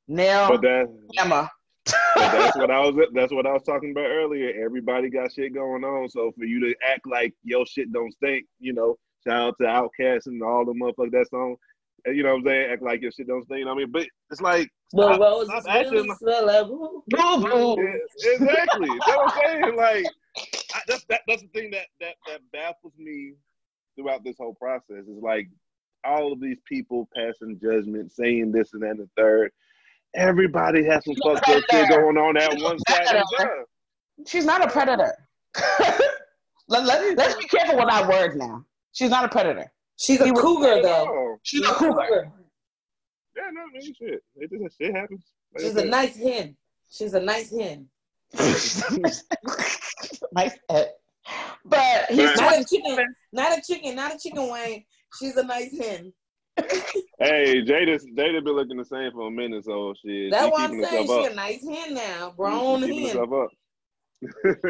Nail 0.08 0.48
But 0.48 0.62
that, 0.62 0.88
Emma. 1.16 1.48
that's 2.16 2.56
what 2.56 2.70
I 2.72 2.80
was. 2.80 3.08
That's 3.14 3.32
what 3.32 3.46
I 3.46 3.52
was 3.52 3.62
talking 3.62 3.92
about 3.92 4.06
earlier. 4.06 4.64
Everybody 4.64 5.08
got 5.08 5.30
shit 5.30 5.54
going 5.54 5.85
on, 5.85 6.08
so 6.08 6.32
for 6.37 6.44
you 6.44 6.58
to 6.61 6.74
act 6.85 7.06
like 7.06 7.32
your 7.44 7.64
shit 7.64 7.92
don't 7.92 8.12
stink, 8.12 8.44
you 8.58 8.72
know, 8.72 8.96
shout 9.26 9.48
out 9.48 9.54
to 9.61 9.66
Outkast 9.66 10.26
and 10.26 10.42
all 10.42 10.64
the 10.64 10.72
motherfuckers 10.72 11.12
that 11.12 11.28
song. 11.30 11.56
You 12.06 12.22
know 12.24 12.30
what 12.30 12.38
I'm 12.38 12.44
saying? 12.46 12.70
Act 12.72 12.82
like 12.82 13.00
your 13.02 13.12
shit 13.12 13.28
don't 13.28 13.44
stink. 13.44 13.61
You 13.61 13.64
know 13.64 13.74
what 13.74 13.82
I 13.82 13.85
mean, 13.85 13.92
but 13.92 14.06
it's 14.30 14.40
like 14.40 14.68
But 14.92 15.14
Stop- 15.14 15.20
roses 15.20 15.50
really 15.66 15.78
acting- 15.78 16.14
smell 16.16 16.46
like. 16.46 16.66
Boo 16.66 17.42
boo. 17.48 17.76
Yeah, 17.82 18.32
exactly. 18.32 18.88
That's 18.88 19.16
what 19.16 19.32
I'm 19.46 19.62
saying. 19.62 19.76
Like 19.76 20.06
I, 20.74 20.80
that's 20.88 21.04
that, 21.11 21.20
that's 21.28 21.42
the 21.42 21.48
thing 21.48 21.70
that 21.70 21.87
that 22.00 22.14
that 22.26 22.40
baffles 22.52 22.94
me 22.98 23.35
throughout 23.96 24.24
this 24.24 24.37
whole 24.38 24.54
process. 24.54 25.06
Is 25.06 25.22
like 25.22 25.48
all 26.04 26.32
of 26.32 26.40
these 26.40 26.58
people 26.66 27.08
passing 27.14 27.61
judgment, 27.62 28.11
saying 28.11 28.50
this 28.50 28.72
and 28.72 28.82
that 28.82 28.90
and 28.90 29.00
the 29.00 29.08
third. 29.16 29.52
Everybody 30.14 30.85
has 30.85 31.04
some 31.04 31.14
fucked 31.22 31.48
up 31.48 31.62
shit 31.70 31.88
going 31.88 32.18
on 32.18 32.37
at 32.37 32.61
one 32.61 32.78
side 32.88 33.06
of 33.16 33.22
the 33.30 33.37
job. 33.38 33.48
She's 34.26 34.44
not 34.44 34.62
a 34.62 34.68
predator. 34.68 35.14
let, 36.68 36.85
let, 36.85 37.16
let's 37.16 37.37
be 37.37 37.44
careful 37.46 37.76
with 37.76 37.90
our 37.90 38.08
words 38.08 38.37
now. 38.37 38.64
She's 38.92 39.11
not 39.11 39.24
a 39.24 39.28
predator. 39.28 39.70
She's 39.98 40.20
a 40.20 40.26
He 40.26 40.33
cougar 40.33 40.81
though. 40.83 41.07
Oh, 41.09 41.37
She's 41.42 41.62
a 41.66 41.72
cougar. 41.72 42.31
yeah, 43.37 43.42
no, 43.52 43.62
man, 43.72 43.83
shit. 43.83 44.22
It 44.37 44.50
just 44.62 44.78
shit 44.78 44.94
happens. 44.94 45.24
Like 45.55 45.64
She's 45.64 45.76
a 45.76 45.85
nice 45.85 46.16
hen. 46.16 46.57
She's 46.90 47.14
a 47.14 47.20
nice 47.20 47.50
hen. 47.50 47.88
nice 50.33 50.59
head. 50.68 50.90
But 51.64 52.07
he's 52.09 52.35
Not 52.37 52.59
a 52.61 52.64
chicken. 52.64 53.14
Not 53.33 53.59
a 53.59 53.62
chicken. 53.62 53.94
Not 53.94 54.14
a 54.14 54.18
chicken 54.18 54.50
Wayne. 54.50 54.85
She's 55.18 55.37
a 55.37 55.44
nice 55.44 55.76
hen. 55.78 56.12
Hey, 57.18 57.62
Jada, 57.62 58.00
Jada 58.16 58.42
been 58.44 58.57
looking 58.57 58.76
the 58.76 58.85
same 58.85 59.12
for 59.12 59.28
a 59.28 59.31
minute, 59.31 59.64
so 59.64 59.94
shit. 60.05 60.33
That's 60.33 60.46
she 60.46 60.50
why 60.50 60.64
I'm 60.64 60.70
saying 60.72 60.83
herself 60.83 61.07
she's 61.07 61.26
up. 61.26 61.33
a 61.33 61.35
nice 61.37 61.64
hen 61.64 61.94
now. 61.94 62.31
She 62.31 62.37
Grown 62.37 62.81
keeping 62.83 63.07
hen. 63.07 63.18
up. 63.18 63.48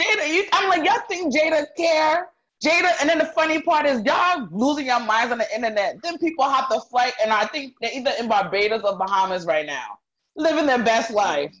Jada, 0.00 0.28
you, 0.34 0.44
I'm 0.54 0.68
like, 0.70 0.84
y'all 0.84 1.02
think 1.08 1.34
Jada 1.34 1.66
care? 1.76 2.28
Jada, 2.62 2.92
and 3.00 3.08
then 3.08 3.18
the 3.18 3.26
funny 3.26 3.62
part 3.62 3.86
is 3.86 4.02
y'all 4.04 4.46
losing 4.50 4.86
your 4.86 5.00
minds 5.00 5.32
on 5.32 5.38
the 5.38 5.54
internet. 5.54 6.02
Then 6.02 6.18
people 6.18 6.44
hop 6.44 6.68
the 6.68 6.80
flight, 6.80 7.14
and 7.22 7.32
I 7.32 7.46
think 7.46 7.74
they're 7.80 7.90
either 7.94 8.12
in 8.20 8.28
Barbados 8.28 8.82
or 8.84 8.98
Bahamas 8.98 9.46
right 9.46 9.64
now, 9.64 9.98
living 10.36 10.66
their 10.66 10.82
best 10.82 11.10
life. 11.10 11.54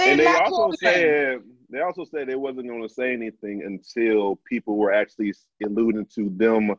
and 0.00 0.18
they 0.18 0.26
also 0.26 0.72
said 0.82 1.42
they 1.70 1.80
also 1.80 2.04
said 2.04 2.28
they 2.28 2.34
wasn't 2.34 2.66
going 2.66 2.82
to 2.82 2.88
say 2.92 3.12
anything 3.12 3.62
until 3.64 4.36
people 4.44 4.76
were 4.76 4.92
actually 4.92 5.32
alluding 5.64 6.06
to 6.16 6.28
them, 6.36 6.74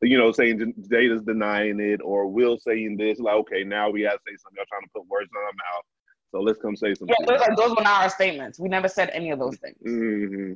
you 0.00 0.16
know, 0.16 0.32
saying 0.32 0.72
Jada's 0.90 1.22
denying 1.22 1.80
it 1.80 2.00
or 2.02 2.26
Will 2.26 2.58
saying 2.58 2.96
this. 2.96 3.20
Like, 3.20 3.34
okay, 3.34 3.62
now 3.62 3.90
we 3.90 4.02
got 4.02 4.12
to 4.12 4.18
say 4.26 4.36
something. 4.36 4.56
Y'all 4.56 4.64
trying 4.68 4.82
to 4.82 4.90
put 4.94 5.06
words 5.06 5.30
in 5.30 5.36
our 5.36 5.52
mouth, 5.52 5.84
so 6.30 6.40
let's 6.40 6.58
come 6.58 6.76
say 6.76 6.94
something. 6.94 7.14
Yeah, 7.20 7.36
those, 7.36 7.56
those 7.58 7.76
were 7.76 7.82
not 7.82 8.04
our 8.04 8.10
statements. 8.10 8.58
We 8.58 8.70
never 8.70 8.88
said 8.88 9.10
any 9.12 9.30
of 9.32 9.38
those 9.38 9.58
things. 9.58 9.76
hmm 9.84 10.54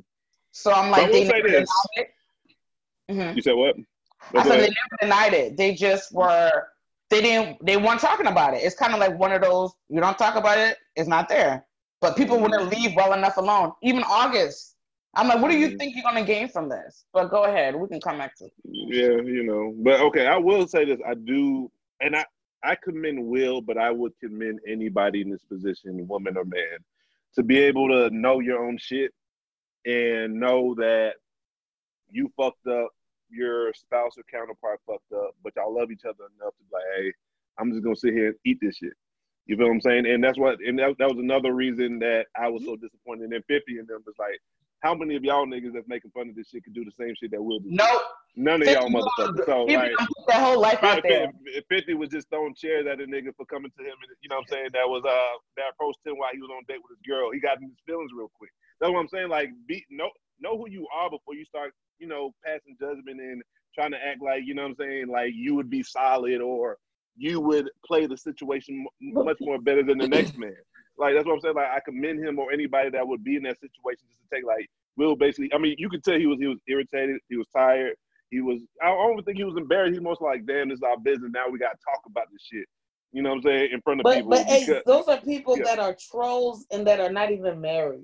So 0.53 0.71
I'm 0.71 0.89
like, 0.89 1.05
will 1.05 1.19
they 1.19 1.25
say 1.25 1.41
this. 1.43 1.69
it. 1.97 2.07
Mhm. 3.09 3.35
You 3.35 3.41
said 3.41 3.53
what? 3.55 3.75
I 4.35 4.43
said 4.43 4.59
they 4.59 4.67
never 4.67 4.97
denied 5.01 5.33
it. 5.33 5.57
They 5.57 5.73
just 5.73 6.13
were. 6.13 6.51
They 7.09 7.21
didn't. 7.21 7.65
They 7.65 7.77
weren't 7.77 8.01
talking 8.01 8.27
about 8.27 8.53
it. 8.53 8.57
It's 8.63 8.75
kind 8.75 8.93
of 8.93 8.99
like 8.99 9.17
one 9.17 9.31
of 9.31 9.41
those. 9.41 9.71
You 9.89 10.01
don't 10.01 10.17
talk 10.17 10.35
about 10.35 10.57
it. 10.57 10.77
It's 10.95 11.07
not 11.07 11.29
there. 11.29 11.65
But 12.01 12.17
people 12.17 12.37
wouldn't 12.39 12.69
leave 12.69 12.95
well 12.95 13.13
enough 13.13 13.37
alone. 13.37 13.71
Even 13.81 14.03
August. 14.03 14.75
I'm 15.13 15.27
like, 15.29 15.41
what 15.41 15.49
do 15.49 15.57
you 15.57 15.69
Mhm. 15.69 15.79
think 15.79 15.95
you're 15.95 16.03
gonna 16.03 16.25
gain 16.25 16.47
from 16.49 16.69
this? 16.69 17.05
But 17.13 17.29
go 17.29 17.45
ahead. 17.45 17.75
We 17.75 17.87
can 17.87 18.01
come 18.01 18.17
back 18.19 18.35
to. 18.37 18.45
it. 18.45 18.53
Yeah, 18.65 19.21
you 19.21 19.43
know. 19.43 19.73
But 19.77 19.99
okay, 20.01 20.27
I 20.27 20.37
will 20.37 20.67
say 20.67 20.85
this. 20.85 20.99
I 21.07 21.13
do, 21.13 21.71
and 22.01 22.15
I 22.15 22.25
I 22.63 22.75
commend 22.75 23.23
Will, 23.25 23.61
but 23.61 23.77
I 23.77 23.91
would 23.91 24.13
commend 24.19 24.59
anybody 24.67 25.21
in 25.21 25.29
this 25.29 25.43
position, 25.43 26.05
woman 26.07 26.35
or 26.37 26.43
man, 26.43 26.79
to 27.35 27.43
be 27.43 27.59
able 27.59 27.87
to 27.87 28.09
know 28.09 28.39
your 28.41 28.63
own 28.65 28.77
shit 28.77 29.13
and 29.85 30.39
know 30.39 30.73
that 30.75 31.13
you 32.09 32.31
fucked 32.35 32.67
up, 32.67 32.89
your 33.29 33.73
spouse 33.73 34.17
or 34.17 34.23
counterpart 34.31 34.79
fucked 34.85 35.11
up, 35.13 35.35
but 35.43 35.53
y'all 35.55 35.73
love 35.73 35.91
each 35.91 36.05
other 36.05 36.25
enough 36.39 36.55
to 36.57 36.63
be 36.63 36.73
like, 36.73 36.83
hey, 36.97 37.13
I'm 37.59 37.71
just 37.71 37.83
gonna 37.83 37.95
sit 37.95 38.13
here 38.13 38.27
and 38.27 38.35
eat 38.45 38.59
this 38.61 38.77
shit. 38.77 38.93
You 39.45 39.55
feel 39.55 39.67
what 39.67 39.73
I'm 39.73 39.81
saying? 39.81 40.05
And 40.05 40.23
that's 40.23 40.37
what, 40.37 40.59
and 40.59 40.77
that, 40.79 40.95
that 40.99 41.07
was 41.07 41.17
another 41.19 41.53
reason 41.53 41.99
that 41.99 42.25
I 42.35 42.49
was 42.49 42.65
so 42.65 42.75
disappointed 42.75 43.31
in 43.31 43.41
50 43.47 43.79
and 43.79 43.87
them 43.87 44.03
was 44.05 44.15
like, 44.19 44.39
how 44.81 44.93
many 44.93 45.15
of 45.15 45.23
y'all 45.23 45.45
niggas 45.47 45.73
that's 45.73 45.87
making 45.87 46.11
fun 46.11 46.29
of 46.29 46.35
this 46.35 46.49
shit 46.49 46.63
could 46.63 46.73
do 46.73 46.85
the 46.85 46.91
same 46.99 47.15
shit 47.15 47.31
that 47.31 47.41
we'll 47.41 47.59
do? 47.59 47.69
Nope. 47.71 48.01
None 48.35 48.61
of 48.61 48.67
y'all 48.67 48.89
motherfuckers. 48.89 49.45
So 49.45 49.63
like, 49.65 49.91
their 50.27 50.37
whole 50.37 50.61
life 50.61 50.83
out 50.83 51.01
there. 51.01 51.31
50, 51.65 51.65
50 51.69 51.93
was 51.95 52.09
just 52.09 52.29
throwing 52.29 52.53
chairs 52.53 52.85
at 52.85 53.01
a 53.01 53.05
nigga 53.09 53.33
for 53.35 53.45
coming 53.49 53.71
to 53.73 53.81
him, 53.83 53.97
and 53.97 54.13
you 54.21 54.29
know 54.29 54.37
what 54.37 54.45
I'm 54.45 54.53
saying? 54.53 54.69
That 54.73 54.85
was 54.85 55.01
uh 55.01 55.35
that 55.57 55.73
approached 55.73 56.05
him 56.05 56.21
while 56.21 56.29
he 56.31 56.39
was 56.39 56.51
on 56.53 56.61
a 56.61 56.67
date 56.69 56.77
with 56.77 56.93
his 56.93 57.01
girl. 57.01 57.31
He 57.33 57.39
got 57.39 57.57
in 57.57 57.73
his 57.73 57.81
feelings 57.87 58.11
real 58.13 58.29
quick. 58.37 58.51
That's 58.79 58.93
what 58.93 58.99
I'm 58.99 59.09
saying. 59.09 59.29
Like, 59.29 59.49
be 59.65 59.83
know 59.89 60.11
know 60.39 60.53
who 60.53 60.69
you 60.69 60.85
are 60.93 61.09
before 61.09 61.33
you 61.33 61.45
start, 61.45 61.73
you 61.99 62.07
know, 62.07 62.33
passing 62.45 62.75
judgment 62.79 63.19
and 63.19 63.41
trying 63.75 63.91
to 63.91 63.97
act 63.97 64.21
like 64.21 64.41
you 64.45 64.53
know 64.55 64.63
what 64.63 64.69
I'm 64.69 64.75
saying, 64.75 65.07
like 65.07 65.31
you 65.35 65.55
would 65.55 65.69
be 65.69 65.83
solid 65.83 66.41
or 66.41 66.77
you 67.15 67.39
would 67.41 67.69
play 67.85 68.05
the 68.05 68.17
situation 68.17 68.85
much 69.01 69.37
more 69.41 69.59
better 69.59 69.83
than 69.83 69.97
the 69.97 70.07
next 70.07 70.37
man. 70.37 70.55
Like 70.97 71.13
that's 71.15 71.25
what 71.25 71.33
I'm 71.33 71.41
saying. 71.41 71.55
Like 71.55 71.69
I 71.75 71.79
commend 71.85 72.23
him 72.23 72.39
or 72.39 72.51
anybody 72.51 72.89
that 72.91 73.07
would 73.07 73.23
be 73.23 73.35
in 73.35 73.43
that 73.43 73.59
situation 73.59 74.05
just 74.07 74.19
to 74.21 74.35
take 74.35 74.45
like 74.45 74.67
Will 74.97 75.15
basically. 75.15 75.51
I 75.53 75.57
mean, 75.59 75.75
you 75.77 75.89
could 75.89 76.03
tell 76.03 76.17
he 76.17 76.25
was 76.27 76.39
he 76.39 76.47
was 76.47 76.59
irritated. 76.67 77.17
He 77.29 77.37
was 77.37 77.47
tired. 77.55 77.95
He 78.31 78.41
was. 78.41 78.61
I 78.83 78.87
don't 78.87 79.23
think 79.23 79.37
he 79.37 79.43
was 79.43 79.55
embarrassed. 79.57 79.93
He 79.93 79.99
most 79.99 80.21
like, 80.21 80.45
damn, 80.45 80.69
this 80.69 80.77
is 80.77 80.83
our 80.83 80.97
business. 80.99 81.31
Now 81.33 81.49
we 81.49 81.59
got 81.59 81.71
to 81.71 81.77
talk 81.85 82.01
about 82.07 82.25
this 82.31 82.41
shit. 82.51 82.65
You 83.13 83.21
know 83.21 83.29
what 83.29 83.35
I'm 83.37 83.41
saying 83.43 83.69
in 83.71 83.81
front 83.81 84.01
of 84.01 84.03
But 84.03 84.15
people. 84.15 84.31
but 84.31 84.45
hey, 84.47 84.81
those 84.85 85.07
are 85.07 85.17
people 85.21 85.57
Yeah. 85.57 85.63
that 85.65 85.79
are 85.79 85.95
trolls 86.11 86.65
and 86.71 86.85
that 86.87 86.99
are 86.99 87.11
not 87.11 87.31
even 87.31 87.61
married. 87.61 88.03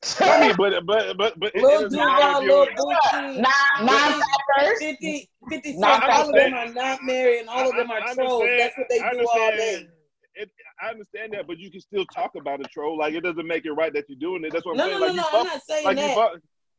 I 0.20 0.46
mean, 0.46 0.56
but 0.56 0.86
but 0.86 1.16
but 1.16 1.38
but 1.40 1.50
it- 1.54 1.62
Lil 1.62 1.80
it 1.80 1.82
doesn't 1.84 1.98
matter 1.98 2.46
Duval, 2.46 2.62
if 2.62 2.68
Lil 2.68 2.88
you're- 2.88 2.96
Boosie, 2.96 3.34
Nine, 3.34 3.86
nine 3.86 4.22
factors. 4.56 4.78
50, 4.78 5.30
50 5.50 5.72
Cent, 5.72 5.84
all 6.04 6.28
of 6.28 6.34
them 6.34 6.54
are 6.54 6.68
not 6.72 7.02
married 7.02 7.40
and 7.40 7.48
all 7.48 7.68
of 7.68 7.76
them 7.76 7.90
are 7.90 8.00
I 8.00 8.14
trolls. 8.14 8.44
That's 8.58 8.78
what 8.78 8.86
they 8.88 9.00
I 9.00 9.12
do 9.12 9.18
all 9.26 9.34
day. 9.36 9.50
understand. 9.50 9.88
It, 10.34 10.50
I 10.80 10.90
understand 10.90 11.32
that, 11.32 11.48
but 11.48 11.58
you 11.58 11.68
can 11.72 11.80
still 11.80 12.04
talk 12.14 12.36
about 12.36 12.60
a 12.60 12.64
troll. 12.68 12.96
Like 12.96 13.14
it 13.14 13.22
doesn't 13.22 13.46
make 13.46 13.64
it 13.66 13.72
right 13.72 13.92
that 13.92 14.04
you're 14.08 14.18
doing 14.20 14.44
it. 14.44 14.52
That's 14.52 14.64
what 14.64 14.72
I'm 14.72 14.76
No, 14.78 14.84
saying. 14.86 15.00
no, 15.00 15.06
no, 15.06 15.06
like 15.06 15.16
no. 15.16 15.22
you 15.32 15.38
I'm 15.40 15.46
not 15.46 15.62
saying 15.64 15.84
like 15.84 15.96
that. 15.96 16.14
fuck, 16.14 16.32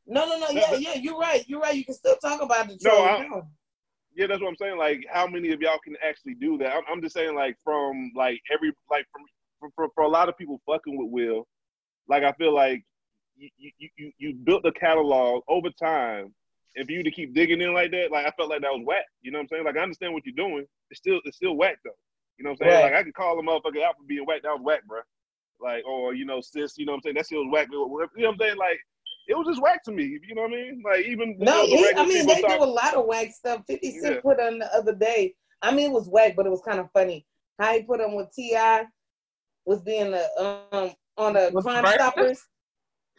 No, 0.07 0.25
no, 0.25 0.37
no. 0.39 0.47
No, 0.47 0.61
Yeah, 0.61 0.75
yeah. 0.75 0.93
You're 0.95 1.17
right. 1.17 1.43
You're 1.47 1.59
right. 1.59 1.75
You 1.75 1.83
can 1.83 1.95
still 1.95 2.15
talk 2.23 2.41
about 2.41 2.67
the 2.69 2.79
No, 2.81 2.89
troll. 2.89 3.03
I- 3.05 3.27
No. 3.27 3.41
yeah, 4.15 4.27
that's 4.27 4.41
what 4.41 4.47
I'm 4.47 4.55
saying. 4.55 4.77
Like, 4.77 5.03
how 5.11 5.27
many 5.27 5.51
of 5.51 5.59
y'all 5.59 5.77
can 5.83 5.97
actually 6.07 6.35
do 6.35 6.57
that? 6.59 6.71
I'm, 6.73 6.83
I'm 6.89 7.01
just 7.01 7.13
saying, 7.15 7.35
like, 7.35 7.57
from 7.65 8.11
like 8.15 8.39
every 8.53 8.71
like 8.89 9.05
from 9.11 9.23
for, 9.59 9.69
for, 9.75 9.89
for 9.93 10.03
a 10.05 10.07
lot 10.07 10.29
of 10.29 10.37
people 10.37 10.61
fucking 10.65 10.97
with 10.97 11.09
Will, 11.11 11.45
like 12.07 12.23
I 12.23 12.31
feel 12.33 12.55
like 12.55 12.85
you 13.57 13.71
you 13.77 13.89
you, 13.97 14.11
you 14.17 14.33
built 14.33 14.65
a 14.65 14.71
catalog 14.71 15.43
over 15.47 15.69
time, 15.71 16.33
and 16.75 16.85
for 16.85 16.91
you 16.91 17.03
to 17.03 17.11
keep 17.11 17.33
digging 17.33 17.61
in 17.61 17.73
like 17.73 17.91
that, 17.91 18.11
like 18.11 18.25
I 18.25 18.31
felt 18.31 18.49
like 18.49 18.61
that 18.61 18.71
was 18.71 18.83
whack. 18.85 19.05
You 19.21 19.31
know 19.31 19.39
what 19.39 19.43
I'm 19.43 19.47
saying? 19.49 19.65
Like 19.65 19.77
I 19.77 19.81
understand 19.81 20.13
what 20.13 20.25
you're 20.25 20.35
doing. 20.35 20.65
It's 20.91 20.99
still 20.99 21.19
it's 21.25 21.37
still 21.37 21.55
whack 21.55 21.77
though. 21.85 21.91
You 22.37 22.43
know 22.45 22.51
what 22.51 22.61
I'm 22.61 22.67
saying? 22.67 22.83
Right. 22.83 22.91
Like 22.91 22.99
I 22.99 23.03
could 23.03 23.13
call 23.13 23.39
a 23.39 23.43
motherfucker 23.43 23.83
out 23.83 23.95
for 23.97 24.03
being 24.07 24.25
whack. 24.25 24.41
That 24.43 24.51
was 24.53 24.61
whack, 24.63 24.81
bro. 24.87 24.99
Like 25.61 25.85
or 25.85 26.13
you 26.13 26.25
know 26.25 26.41
sis. 26.41 26.77
You 26.77 26.85
know 26.85 26.93
what 26.93 26.97
I'm 26.97 27.01
saying? 27.03 27.15
That 27.15 27.27
shit 27.27 27.37
was 27.37 27.49
whack. 27.51 27.67
You 27.71 27.79
know 27.79 27.85
what 27.87 28.09
I'm 28.15 28.37
saying? 28.39 28.57
Like. 28.57 28.79
It 29.27 29.37
was 29.37 29.45
just 29.45 29.61
whack 29.61 29.83
to 29.83 29.91
me, 29.91 30.17
you 30.27 30.33
know 30.33 30.41
what 30.41 30.53
I 30.53 30.55
mean? 30.55 30.81
Like 30.83 31.05
even 31.05 31.29
you 31.37 31.45
No, 31.45 31.51
know, 31.57 31.61
the 31.67 31.75
he, 31.75 31.83
regular 31.83 32.03
I 32.03 32.07
mean 32.07 32.25
they 32.25 32.41
talk- 32.41 32.57
do 32.57 32.63
a 32.63 32.65
lot 32.65 32.95
of 32.95 33.05
whack 33.05 33.29
stuff. 33.31 33.61
Fifty 33.67 33.91
Cent 33.99 34.15
Yeah. 34.15 34.21
put 34.21 34.39
on 34.39 34.57
the 34.57 34.73
other 34.75 34.95
day. 34.95 35.35
I 35.61 35.71
mean, 35.71 35.91
it 35.91 35.93
was 35.93 36.09
whack, 36.09 36.33
but 36.35 36.47
it 36.47 36.49
was 36.49 36.63
kind 36.63 36.79
of 36.79 36.89
funny. 36.93 37.27
How 37.59 37.73
he 37.73 37.83
put 37.83 38.01
on 38.01 38.15
with 38.15 38.31
Ti 38.35 38.57
was 39.65 39.83
being 39.83 40.09
the 40.09 40.23
um 40.73 40.93
on 41.15 41.33
the 41.33 41.51
Was 41.53 41.63
Crime 41.63 41.85
Stoppers. 41.85 42.41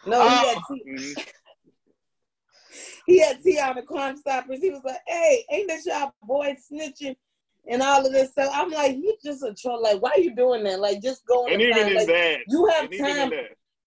No, 0.07 0.29
he 0.29 0.47
had 0.47 0.59
Oh. 0.59 0.75
T, 0.75 0.83
Mhm. 0.87 1.27
he 3.07 3.19
had 3.21 3.43
T 3.43 3.59
on 3.59 3.77
the 3.77 3.83
Crime 3.83 4.17
Stoppers. 4.17 4.61
He 4.61 4.71
was 4.71 4.83
like, 4.85 5.01
"Hey, 5.07 5.45
ain't 5.51 5.69
this 5.69 5.87
y'all 5.87 6.15
boy 6.23 6.55
snitching?" 6.71 7.17
And 7.69 7.83
all 7.83 8.05
of 8.05 8.13
this 8.13 8.31
stuff. 8.31 8.51
I'm 8.55 8.71
like, 8.71 8.97
you 8.97 9.15
just 9.23 9.43
a 9.43 9.55
troll. 9.55 9.83
Like, 9.83 10.01
why 10.01 10.13
are 10.13 10.21
you 10.21 10.35
doing 10.35 10.65
that? 10.65 10.81
Like, 10.81 11.03
just 11.03 11.27
going 11.27 11.53
And 11.53 11.61
even 11.63 11.77
find, 11.77 11.91
in 11.91 11.97
like, 11.97 12.07
that, 12.07 12.39
you 12.49 12.67
have 12.67 12.91
and 12.91 12.99
time. 12.99 13.33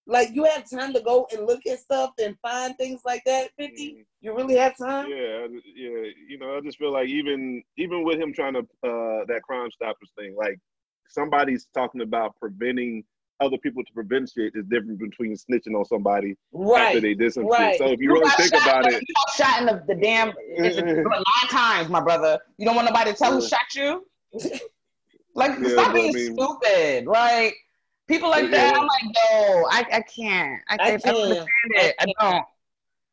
Like, 0.06 0.30
you 0.34 0.44
have 0.44 0.70
time 0.70 0.94
to 0.94 1.02
go 1.02 1.28
and 1.32 1.48
look 1.48 1.66
at 1.66 1.80
stuff 1.80 2.12
and 2.22 2.38
find 2.42 2.78
things 2.78 3.02
like 3.06 3.24
that. 3.26 3.50
Fifty, 3.58 3.94
Mhm. 3.94 4.06
you 4.22 4.36
really 4.36 4.58
have 4.58 4.78
time? 4.78 5.10
yeah, 5.10 5.48
yeah. 5.76 6.12
You 6.28 6.38
know, 6.38 6.56
I 6.56 6.62
just 6.62 6.78
feel 6.78 6.92
like 6.92 7.08
even 7.08 7.64
even 7.78 8.04
with 8.04 8.20
him 8.20 8.34
trying 8.34 8.54
to 8.54 8.60
uh 8.60 9.26
that 9.28 9.42
Crime 9.44 9.72
Stoppers 9.72 10.12
thing, 10.18 10.36
like 10.36 10.60
somebody's 11.08 11.68
talking 11.74 12.02
about 12.02 12.36
preventing 12.40 13.04
other 13.44 13.58
people 13.58 13.84
to 13.84 13.94
prevent 13.94 14.30
shit 14.34 14.54
is 14.56 14.66
different 14.66 15.00
between 15.00 15.36
snitching 15.36 15.76
on 15.78 15.86
somebody 15.86 16.36
after 16.76 17.00
they 17.02 17.14
did 17.14 17.34
some 17.34 17.48
right. 17.48 17.74
shit. 17.74 17.80
So 17.80 17.92
if 17.94 18.00
you 18.00 18.10
You 18.10 18.14
really 18.14 18.30
think 18.32 18.54
shot, 18.54 18.64
about 18.68 18.84
like, 18.86 18.94
it, 18.94 19.04
You 19.08 19.14
got 19.16 19.36
shot 19.48 19.60
in 19.62 19.66
the, 19.68 19.84
the 19.88 19.96
damn 20.02 20.34
it's 20.48 20.78
a- 20.78 20.82
nine 20.94 21.50
times, 21.50 21.90
my 21.90 22.02
brother. 22.02 22.40
You 22.58 22.66
don't 22.66 22.76
want 22.76 22.88
nobody 22.88 23.12
to 23.12 23.18
tell 23.18 23.34
who 23.34 23.42
shot 23.48 23.74
you. 23.76 24.06
Like, 25.36 25.58
Yeah, 25.60 25.70
stop 25.70 25.86
but 25.88 25.90
I 25.90 25.94
being 25.94 26.14
mean- 26.14 26.36
stupid. 26.36 27.06
Like 27.08 27.56
people 28.08 28.30
like 28.30 28.44
Yeah. 28.46 28.50
that. 28.52 28.76
I'm 28.76 28.86
like, 28.86 29.04
no, 29.06 29.68
I, 29.72 29.86
I 29.94 30.02
can't. 30.02 30.62
I 30.70 30.74
I 30.74 30.78
can't. 30.78 30.80
I, 30.80 30.98
can't. 30.98 31.06
understand 31.18 31.48
it. 31.72 31.96
I 32.00 32.06
don't. 32.06 32.46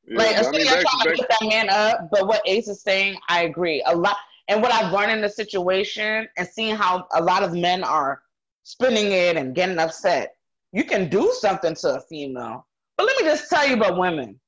yeah, 0.07 0.19
like, 0.19 0.27
I 0.29 0.31
especially 0.41 0.59
mean, 0.59 0.69
I'm 0.69 0.75
back, 0.75 0.83
trying 0.85 1.03
to 1.03 1.09
back, 1.09 1.17
get 1.17 1.29
that 1.41 1.49
man 1.49 1.71
up. 1.71 2.09
But 2.11 2.27
what 2.27 2.43
Ace 2.47 2.69
is 2.69 2.83
saying, 2.83 3.17
I 3.29 3.45
agree 3.45 3.83
a 3.87 3.97
lot. 3.97 4.17
And 4.49 4.61
what 4.61 4.73
I've 4.73 4.93
learned 4.93 5.13
in 5.13 5.21
the 5.23 5.29
situation 5.31 6.29
and 6.37 6.47
seeing 6.47 6.75
how 6.75 7.07
a 7.15 7.23
lot 7.23 7.43
of 7.43 7.55
men 7.55 7.85
are 7.85 8.21
spinning 8.63 9.13
it 9.13 9.37
and 9.37 9.55
getting 9.55 9.79
upset, 9.79 10.35
you 10.73 10.85
can 10.85 11.09
do 11.09 11.33
something 11.41 11.75
to 11.75 11.97
a 11.97 12.01
female. 12.03 12.67
But 12.97 13.07
let 13.07 13.17
me 13.23 13.29
just 13.29 13.49
tell 13.51 13.67
you 13.67 13.75
about 13.75 13.99
women. 13.99 14.39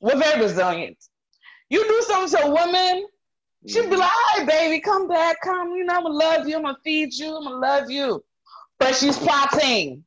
We're 0.00 0.18
very 0.18 0.42
resilient. 0.42 0.98
You 1.70 1.86
do 1.86 2.02
something 2.06 2.38
to 2.38 2.46
a 2.46 2.50
woman, 2.50 3.06
she'll 3.66 3.88
be 3.88 3.96
like, 3.96 4.10
"Hi, 4.12 4.44
baby, 4.44 4.80
come 4.80 5.08
back, 5.08 5.40
come. 5.42 5.74
You 5.74 5.84
know, 5.84 5.94
I'm 5.94 6.02
gonna 6.02 6.14
love 6.14 6.48
you. 6.48 6.56
I'm 6.56 6.62
gonna 6.62 6.78
feed 6.82 7.14
you. 7.14 7.36
I'm 7.36 7.44
gonna 7.44 7.56
love 7.56 7.90
you." 7.90 8.24
But 8.78 8.94
she's 8.94 9.18
plotting. 9.18 10.04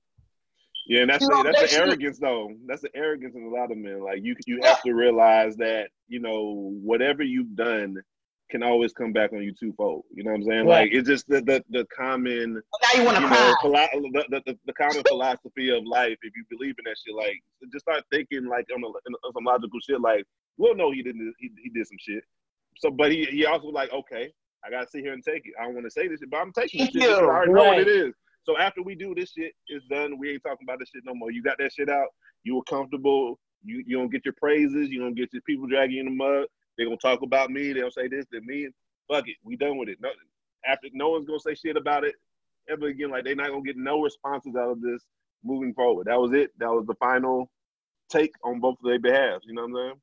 yeah, 0.88 1.02
and 1.02 1.10
that's 1.10 1.22
you 1.22 1.30
the, 1.30 1.44
know, 1.44 1.44
that's 1.44 1.74
the 1.74 1.82
arrogance 1.82 2.20
though. 2.20 2.52
That's 2.66 2.82
the 2.82 2.96
arrogance 2.96 3.36
in 3.36 3.44
a 3.44 3.50
lot 3.50 3.72
of 3.72 3.78
men. 3.78 4.04
Like 4.04 4.24
you 4.24 4.36
you 4.46 4.60
have 4.64 4.82
to 4.84 4.94
realize 4.94 5.56
that 5.58 5.90
you 6.08 6.20
know 6.20 6.74
whatever 6.84 7.24
you've 7.24 7.56
done 7.56 8.02
can 8.50 8.64
always 8.64 8.94
come 8.94 9.12
back 9.12 9.34
on 9.34 9.42
you 9.42 9.54
twofold. 9.54 10.04
You 10.14 10.24
know 10.24 10.32
what 10.32 10.38
I'm 10.38 10.44
saying? 10.44 10.66
Right. 10.68 10.82
Like 10.82 10.94
it's 10.94 11.08
just 11.08 11.28
the 11.28 11.42
the, 11.42 11.64
the 11.70 11.86
common 11.96 12.62
oh, 12.62 12.78
Now 12.82 13.00
you 13.00 13.06
want 13.06 13.18
to 13.18 13.24
you 13.24 13.30
know, 13.30 13.56
philo- 13.62 14.24
the, 14.30 14.42
the, 14.46 14.58
the 14.66 14.74
common 14.74 15.04
philosophy 15.08 15.76
of 15.76 15.84
life, 15.86 16.18
if 16.22 16.34
you 16.36 16.44
believe 16.50 16.76
in 16.78 16.86
that 16.86 16.96
shit, 17.06 17.16
like 17.16 17.42
just 17.72 17.86
start 17.86 18.04
thinking 18.12 18.46
like 18.46 18.68
on, 18.74 18.84
a, 18.84 18.88
on 18.88 19.34
some 19.34 19.46
logical 19.46 19.80
shit. 19.88 20.00
Like, 20.00 20.26
we'll 20.58 20.76
know 20.76 20.92
he 20.92 21.02
didn't, 21.02 21.34
he, 21.40 21.50
he 21.64 21.70
did 21.70 21.88
some 21.88 21.98
shit. 22.00 22.24
So, 22.78 22.92
but 22.92 23.12
he, 23.12 23.26
he 23.26 23.46
also 23.46 23.68
like, 23.68 23.92
okay, 23.92 24.32
I 24.66 24.70
gotta 24.70 24.88
sit 24.88 25.02
here 25.02 25.14
and 25.14 25.24
take 25.24 25.46
it. 25.46 25.54
I 25.60 25.66
don't 25.66 25.74
want 25.74 25.86
to 25.86 25.92
say 25.92 26.08
this 26.08 26.20
shit, 26.20 26.30
but 26.30 26.38
I'm 26.38 26.52
taking 26.52 26.86
this 26.86 26.94
shit. 26.94 27.12
I 27.12 27.24
already 27.24 27.54
know 27.54 27.64
what 27.64 27.80
it 27.80 27.88
is. 27.88 28.14
So 28.44 28.58
after 28.60 28.84
we 28.84 28.94
do 28.94 29.16
this 29.16 29.32
shit, 29.32 29.54
it's 29.68 29.86
done. 29.88 30.20
We 30.20 30.34
ain't 30.34 30.44
talking 30.44 30.68
about 30.68 30.80
this 30.80 30.90
shit 30.94 31.04
no 31.04 31.16
more. 31.16 31.32
You 31.32 31.42
got 31.42 31.58
that 31.58 31.74
shit 31.74 31.90
out. 31.90 32.08
You 32.44 32.56
were 32.56 32.64
comfortable. 32.64 33.40
You 33.64 33.84
you 33.88 33.98
don't 33.98 34.12
get 34.12 34.24
your 34.24 34.36
praises. 34.40 34.90
You 34.90 35.00
don't 35.00 35.16
get 35.16 35.34
your 35.34 35.42
people 35.44 35.68
dragging 35.68 35.96
you 35.96 36.02
in 36.02 36.06
the 36.06 36.12
mud. 36.12 36.46
They're 36.78 36.86
gonna 36.88 36.98
talk 36.98 37.22
about 37.22 37.50
me. 37.50 37.74
They'll 37.74 37.92
say 37.92 38.08
this, 38.08 38.26
then 38.32 38.46
me. 38.46 38.68
Fuck 39.12 39.28
it. 39.28 39.38
We 39.44 39.56
done 39.56 39.78
with 39.78 39.90
it. 39.90 39.98
No, 40.02 40.10
after 40.68 40.88
no 40.94 41.10
one's 41.10 41.26
gonna 41.26 41.40
say 41.40 41.56
shit 41.56 41.78
about 41.78 42.04
it 42.04 42.16
ever 42.70 42.88
again. 42.88 43.12
Like 43.12 43.24
they're 43.24 43.36
not 43.36 43.50
gonna 43.50 43.62
get 43.64 43.78
no 43.78 44.02
responses 44.02 44.56
out 44.56 44.72
of 44.72 44.82
this 44.82 45.04
moving 45.44 45.74
forward. 45.74 46.08
That 46.08 46.20
was 46.20 46.34
it. 46.34 46.52
That 46.60 46.70
was 46.70 46.86
the 46.88 46.96
final 46.96 47.50
take 48.10 48.32
on 48.44 48.60
both 48.60 48.78
of 48.84 48.86
their 48.90 49.00
behalves. 49.00 49.46
You 49.48 49.54
know 49.54 49.64
what 49.64 49.70
I'm 49.70 49.76
saying? 49.76 50.02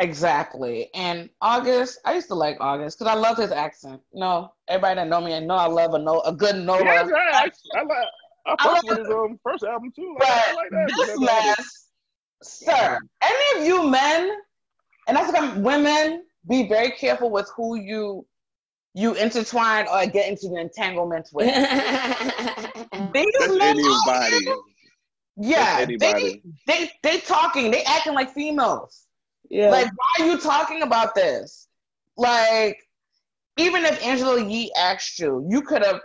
Exactly. 0.00 0.88
And 0.94 1.28
August, 1.42 2.00
I 2.06 2.14
used 2.14 2.28
to 2.28 2.34
like 2.34 2.56
August 2.60 2.98
because 2.98 3.12
I 3.14 3.18
love 3.18 3.36
his 3.36 3.52
accent. 3.52 4.00
You 4.12 4.20
know, 4.20 4.52
everybody 4.66 4.94
that 4.96 5.08
know 5.08 5.20
me, 5.20 5.34
I 5.34 5.40
know 5.40 5.56
I 5.56 5.66
love 5.66 5.92
a 5.94 5.98
no 5.98 6.20
a 6.20 6.32
good 6.32 6.56
Nola. 6.56 6.82
Yeah, 6.84 6.90
I, 6.92 6.94
I, 6.94 7.50
I, 7.74 7.82
like. 7.82 8.06
I 8.46 8.56
I 8.58 8.72
love 8.72 8.98
his 8.98 9.06
um, 9.10 9.38
first 9.44 9.62
album 9.64 9.92
too. 9.94 10.16
Like, 10.18 10.28
I 10.30 10.42
But 10.48 10.56
like 10.56 10.70
that. 10.70 10.88
this 10.96 11.06
That's 11.06 11.18
all 11.18 11.24
it 11.28 11.50
is. 11.50 11.56
mess, 11.58 11.86
sir, 12.42 12.98
any 13.22 13.60
of 13.60 13.66
you 13.66 13.90
men, 13.90 14.38
and 15.10 15.18
I 15.18 15.24
think 15.24 15.64
women, 15.64 16.22
be 16.48 16.68
very 16.68 16.92
careful 16.92 17.30
with 17.30 17.50
who 17.56 17.74
you 17.74 18.24
you 18.94 19.14
intertwine 19.14 19.86
or 19.92 20.06
get 20.06 20.28
into 20.28 20.48
the 20.48 20.60
entanglement 20.60 21.28
with. 21.32 21.46
These 23.12 23.34
That's 23.38 23.58
men 23.58 23.78
anybody. 23.78 24.46
yeah, 25.36 25.84
they, 25.84 26.06
anybody. 26.06 26.42
they 26.68 26.90
they 27.02 27.18
talking, 27.18 27.72
they 27.72 27.82
acting 27.82 28.14
like 28.14 28.32
females. 28.32 29.06
yeah. 29.48 29.70
Like, 29.70 29.86
why 29.86 30.24
are 30.24 30.28
you 30.28 30.38
talking 30.38 30.82
about 30.82 31.16
this? 31.16 31.66
Like, 32.16 32.78
even 33.56 33.84
if 33.84 34.00
Angela 34.04 34.40
Yee 34.42 34.72
asked 34.76 35.18
you, 35.18 35.44
you 35.50 35.62
could 35.62 35.84
have 35.84 36.00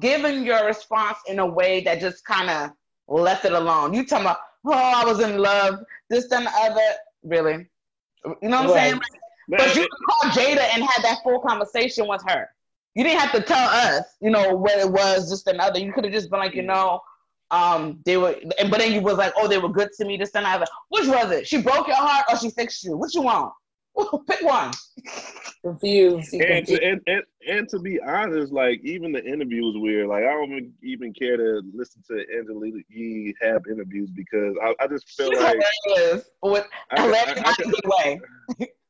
given 0.00 0.44
your 0.44 0.66
response 0.66 1.18
in 1.28 1.38
a 1.38 1.46
way 1.46 1.80
that 1.82 2.00
just 2.00 2.24
kind 2.24 2.50
of 2.50 2.70
left 3.06 3.44
it 3.44 3.52
alone. 3.52 3.94
You 3.94 4.04
talking 4.04 4.26
about, 4.26 4.38
oh, 4.66 4.72
I 4.72 5.04
was 5.04 5.20
in 5.20 5.38
love, 5.38 5.78
this 6.10 6.30
and 6.32 6.46
the 6.46 6.50
other. 6.50 6.80
Really? 7.22 7.68
You 8.42 8.48
know 8.48 8.62
what 8.62 8.70
I'm 8.70 8.70
Right. 8.70 8.90
saying? 8.90 9.00
But 9.48 9.74
you 9.76 9.82
could 9.82 10.06
call 10.06 10.30
Jada 10.32 10.68
and 10.74 10.82
had 10.84 11.02
that 11.04 11.18
full 11.24 11.40
conversation 11.40 12.06
with 12.06 12.22
her. 12.28 12.48
you 12.94 13.04
didn't 13.04 13.20
have 13.20 13.32
to 13.32 13.40
tell 13.40 13.68
us, 13.68 14.04
you 14.20 14.28
know, 14.30 14.56
what 14.56 14.76
it 14.78 14.90
was, 14.90 15.30
just 15.30 15.46
another. 15.46 15.78
You 15.78 15.92
could 15.92 16.02
have 16.04 16.12
just 16.12 16.30
been 16.30 16.40
like, 16.40 16.54
you 16.54 16.62
know, 16.62 17.00
um, 17.52 18.00
they 18.04 18.16
were, 18.16 18.34
and 18.58 18.70
but 18.70 18.80
then 18.80 18.92
you 18.92 19.00
was 19.00 19.16
like, 19.18 19.32
oh, 19.36 19.46
they 19.46 19.58
were 19.58 19.68
good 19.68 19.90
to 19.98 20.04
me 20.04 20.16
this 20.16 20.32
and 20.34 20.44
that. 20.44 20.68
Which 20.88 21.06
was 21.06 21.30
it? 21.30 21.46
She 21.46 21.62
broke 21.62 21.86
your 21.86 21.96
heart 21.96 22.24
or 22.28 22.36
she 22.36 22.50
fixed 22.50 22.82
you? 22.84 22.96
What 22.96 23.14
you 23.14 23.22
want? 23.22 23.52
Pick 24.28 24.42
one. 24.42 24.72
Confused. 25.62 26.32
And 26.34 26.66
to, 26.66 26.84
and, 26.84 27.00
and 27.06 27.22
and 27.48 27.68
to 27.70 27.78
be 27.80 28.00
honest, 28.00 28.52
like 28.52 28.80
even 28.84 29.12
the 29.12 29.24
interview 29.24 29.62
was 29.64 29.74
weird. 29.76 30.08
Like 30.08 30.24
I 30.24 30.32
don't 30.32 30.52
even- 30.52 30.74
even 30.82 31.12
care 31.12 31.36
to 31.36 31.62
listen 31.74 32.02
to 32.08 32.24
Angela 32.36 32.66
Yee 32.88 33.34
have 33.40 33.62
interviews 33.70 34.10
because 34.10 34.54
I, 34.62 34.74
I 34.80 34.86
just 34.86 35.08
feel 35.10 35.30
She's 35.30 35.40
like 35.40 35.58
hilarious. 35.84 36.30
With 36.42 36.66
I, 36.90 37.02
hilarious 37.02 37.42
I, 37.44 37.54
in 37.62 37.68
a 37.68 37.72
good 37.72 37.84
way. 37.84 38.20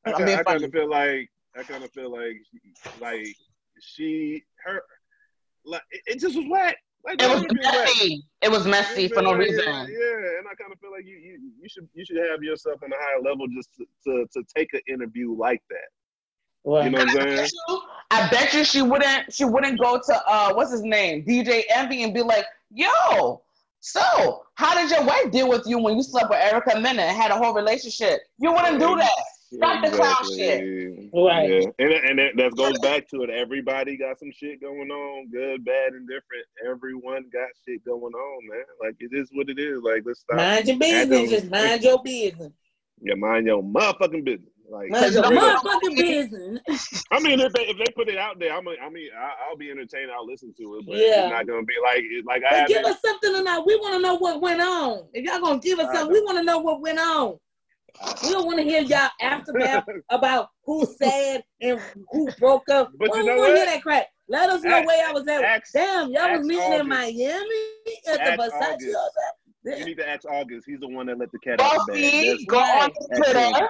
I, 0.05 0.13
I'm 0.13 0.23
I, 0.29 0.43
kind 0.43 0.65
of 0.65 0.73
feel 0.73 0.91
like 0.91 1.31
I 1.57 1.63
kind 1.63 1.85
of 1.85 1.91
feel 1.93 2.13
like 2.13 2.37
like 3.01 3.27
she 3.81 4.45
her 4.65 4.83
like 5.65 5.83
it, 5.91 6.03
it 6.07 6.21
just 6.21 6.37
was 6.37 6.45
whack. 6.51 6.77
Like 7.05 7.23
It 7.23 7.29
was 7.29 7.43
the 7.43 7.49
interview 7.49 7.63
messy. 7.63 8.25
It 8.43 8.51
was 8.51 8.67
messy 8.67 9.09
for 9.09 9.23
no 9.23 9.31
like, 9.31 9.39
reason. 9.39 9.65
Yeah, 9.65 9.87
yeah, 9.87 10.39
and 10.39 10.47
I 10.51 10.55
kind 10.55 10.73
of 10.73 10.79
feel 10.81 10.91
like 10.91 11.07
you, 11.07 11.17
you 11.17 11.39
you 11.61 11.69
should 11.69 11.89
you 11.95 12.05
should 12.05 12.17
have 12.17 12.43
yourself 12.43 12.83
on 12.83 12.93
a 12.93 12.97
higher 12.97 13.21
level 13.23 13.47
just 13.49 13.71
to, 13.77 13.87
to, 14.05 14.27
to 14.33 14.45
take 14.55 14.73
an 14.75 14.81
interview 14.89 15.35
like 15.35 15.63
that. 15.71 15.89
Right. 16.65 16.85
You 16.85 16.91
know 16.91 16.99
what 16.99 17.09
I'm 17.09 17.15
saying? 17.15 17.37
bet 17.37 17.51
you, 17.69 17.81
I 18.11 18.29
bet 18.31 18.53
you 18.53 18.65
she 18.65 18.83
wouldn't 18.83 19.33
she 19.33 19.45
wouldn't 19.45 19.81
go 19.81 20.01
to 20.05 20.23
uh 20.27 20.53
what's 20.55 20.73
his 20.73 20.83
name 20.83 21.25
DJ 21.25 21.63
Envy 21.71 22.03
and 22.03 22.13
be 22.13 22.23
like, 22.23 22.45
yo, 22.71 23.43
so 23.81 24.43
how 24.55 24.75
did 24.75 24.91
your 24.91 25.05
wife 25.05 25.31
deal 25.31 25.49
with 25.49 25.67
you 25.67 25.79
when 25.79 25.97
you 25.97 26.03
slept 26.03 26.31
with 26.31 26.41
Erica 26.41 26.81
Mena 26.81 27.03
and 27.03 27.17
had 27.17 27.31
a 27.31 27.37
whole 27.37 27.55
relationship? 27.55 28.21
You 28.39 28.53
wouldn't 28.53 28.81
do 28.81 28.97
that. 28.97 29.23
Stop 29.53 29.85
the 29.85 29.91
clown 29.91 30.17
shit. 30.37 31.09
Right. 31.15 31.51
Yeah. 31.51 31.69
And 31.79 31.93
and 31.93 32.19
that, 32.19 32.37
that 32.37 32.57
goes 32.57 32.79
back 32.81 33.09
to 33.09 33.23
it. 33.23 33.31
Everybody 33.31 33.97
got 33.97 34.19
some 34.19 34.31
shit 34.33 34.61
going 34.61 34.91
on, 34.91 35.29
good, 35.31 35.65
bad, 35.65 35.93
and 35.95 36.07
different. 36.07 36.45
Everyone 36.69 37.25
got 37.33 37.49
shit 37.67 37.85
going 37.85 38.13
on, 38.13 38.49
man. 38.49 38.65
Like 38.83 38.97
it 39.01 39.11
is 39.13 39.31
what 39.33 39.49
it 39.49 39.59
is. 39.59 39.81
Like 39.83 40.03
let's 40.05 40.21
stop. 40.21 40.37
Mind 40.37 40.69
your 40.69 40.79
business. 40.79 41.03
acting- 41.03 41.31
Just 41.31 41.51
mind 41.51 41.83
your 41.83 42.03
business. 42.03 42.53
Yeah, 43.01 43.15
mind 43.15 43.47
your 43.47 43.63
motherfucking 43.63 44.25
business. 44.25 44.51
Like 44.71 44.91
Mind 44.91 45.15
your 45.15 45.23
motherfucking 45.23 45.97
business. 45.97 47.05
I 47.11 47.19
mean, 47.21 47.41
if 47.41 47.51
they 47.55 47.63
if 47.69 47.79
they 47.79 47.91
put 47.97 48.09
it 48.09 48.19
out 48.19 48.39
there, 48.39 48.53
I'm 48.53 48.67
a, 48.67 48.73
I 48.85 48.91
mean, 48.91 49.09
I, 49.19 49.33
I'll 49.49 49.57
be 49.57 49.71
entertained. 49.71 50.11
I'll 50.15 50.27
listen 50.27 50.53
to 50.59 50.77
it, 50.77 50.87
but 50.87 50.97
Yeah. 50.97 51.25
it's 51.25 51.33
not 51.33 51.47
gonna 51.47 51.63
be 51.63 51.73
like 51.83 52.03
it- 52.05 52.27
like 52.27 52.43
I 52.45 52.67
give 52.67 52.85
us 52.85 53.01
something 53.03 53.33
tonight. 53.33 53.63
We 53.65 53.77
want 53.77 53.95
to 53.95 54.01
know 54.01 54.17
what 54.17 54.43
went 54.43 54.61
on. 54.61 55.05
If 55.15 55.25
y'all 55.25 55.41
gonna 55.41 55.59
give 55.59 55.79
us 55.79 55.87
I 55.89 55.95
something, 55.95 56.13
we 56.13 56.21
want 56.21 56.37
to 56.37 56.45
know 56.45 56.59
what 56.59 56.83
went 56.83 56.99
on. 56.99 57.39
We 58.23 58.31
don't 58.31 58.47
want 58.47 58.59
to 58.59 58.65
hear 58.65 58.83
y'all 58.83 59.11
aftermath 59.21 59.85
about 60.11 60.49
who's 60.65 60.97
sad 60.99 61.43
and 61.61 61.81
who 62.11 62.29
broke 62.39 62.69
up. 62.69 62.91
But 62.99 63.13
we 63.13 63.19
you 63.19 63.27
don't 63.27 63.37
know 63.37 63.43
want 63.43 63.51
to 63.51 63.57
hear 63.57 63.67
that 63.67 63.83
crap. 63.83 64.07
Let 64.29 64.51
us 64.51 64.63
know 64.63 64.77
Ask- 64.77 64.87
where 64.87 65.07
y'all 65.07 65.15
was 65.15 65.29
at. 65.29 65.43
ask- 65.43 65.73
Damn, 65.73 66.11
y'all 66.11 66.37
was 66.37 66.47
meeting 66.47 66.73
in 66.73 66.89
Miami 66.89 67.41
at 68.09 68.15
the 68.15 68.23
Ask 68.23 68.41
Versace. 68.41 68.73
August. 68.73 68.97
You 69.65 69.85
need 69.85 69.99
to 69.99 70.09
ask 70.09 70.25
August. 70.27 70.67
He's 70.67 70.81
the 70.81 70.89
one 70.89 71.07
that 71.07 71.19
let 71.19 71.33
the 71.33 71.39
cat 71.41 71.61
out 71.61 71.77
of 71.77 71.87
the 71.87 71.93
bag. 71.93 72.37
Bossy, 72.37 72.47
go 72.47 72.59
right. 72.59 72.93
to 72.95 73.17
Twitter 73.17 73.69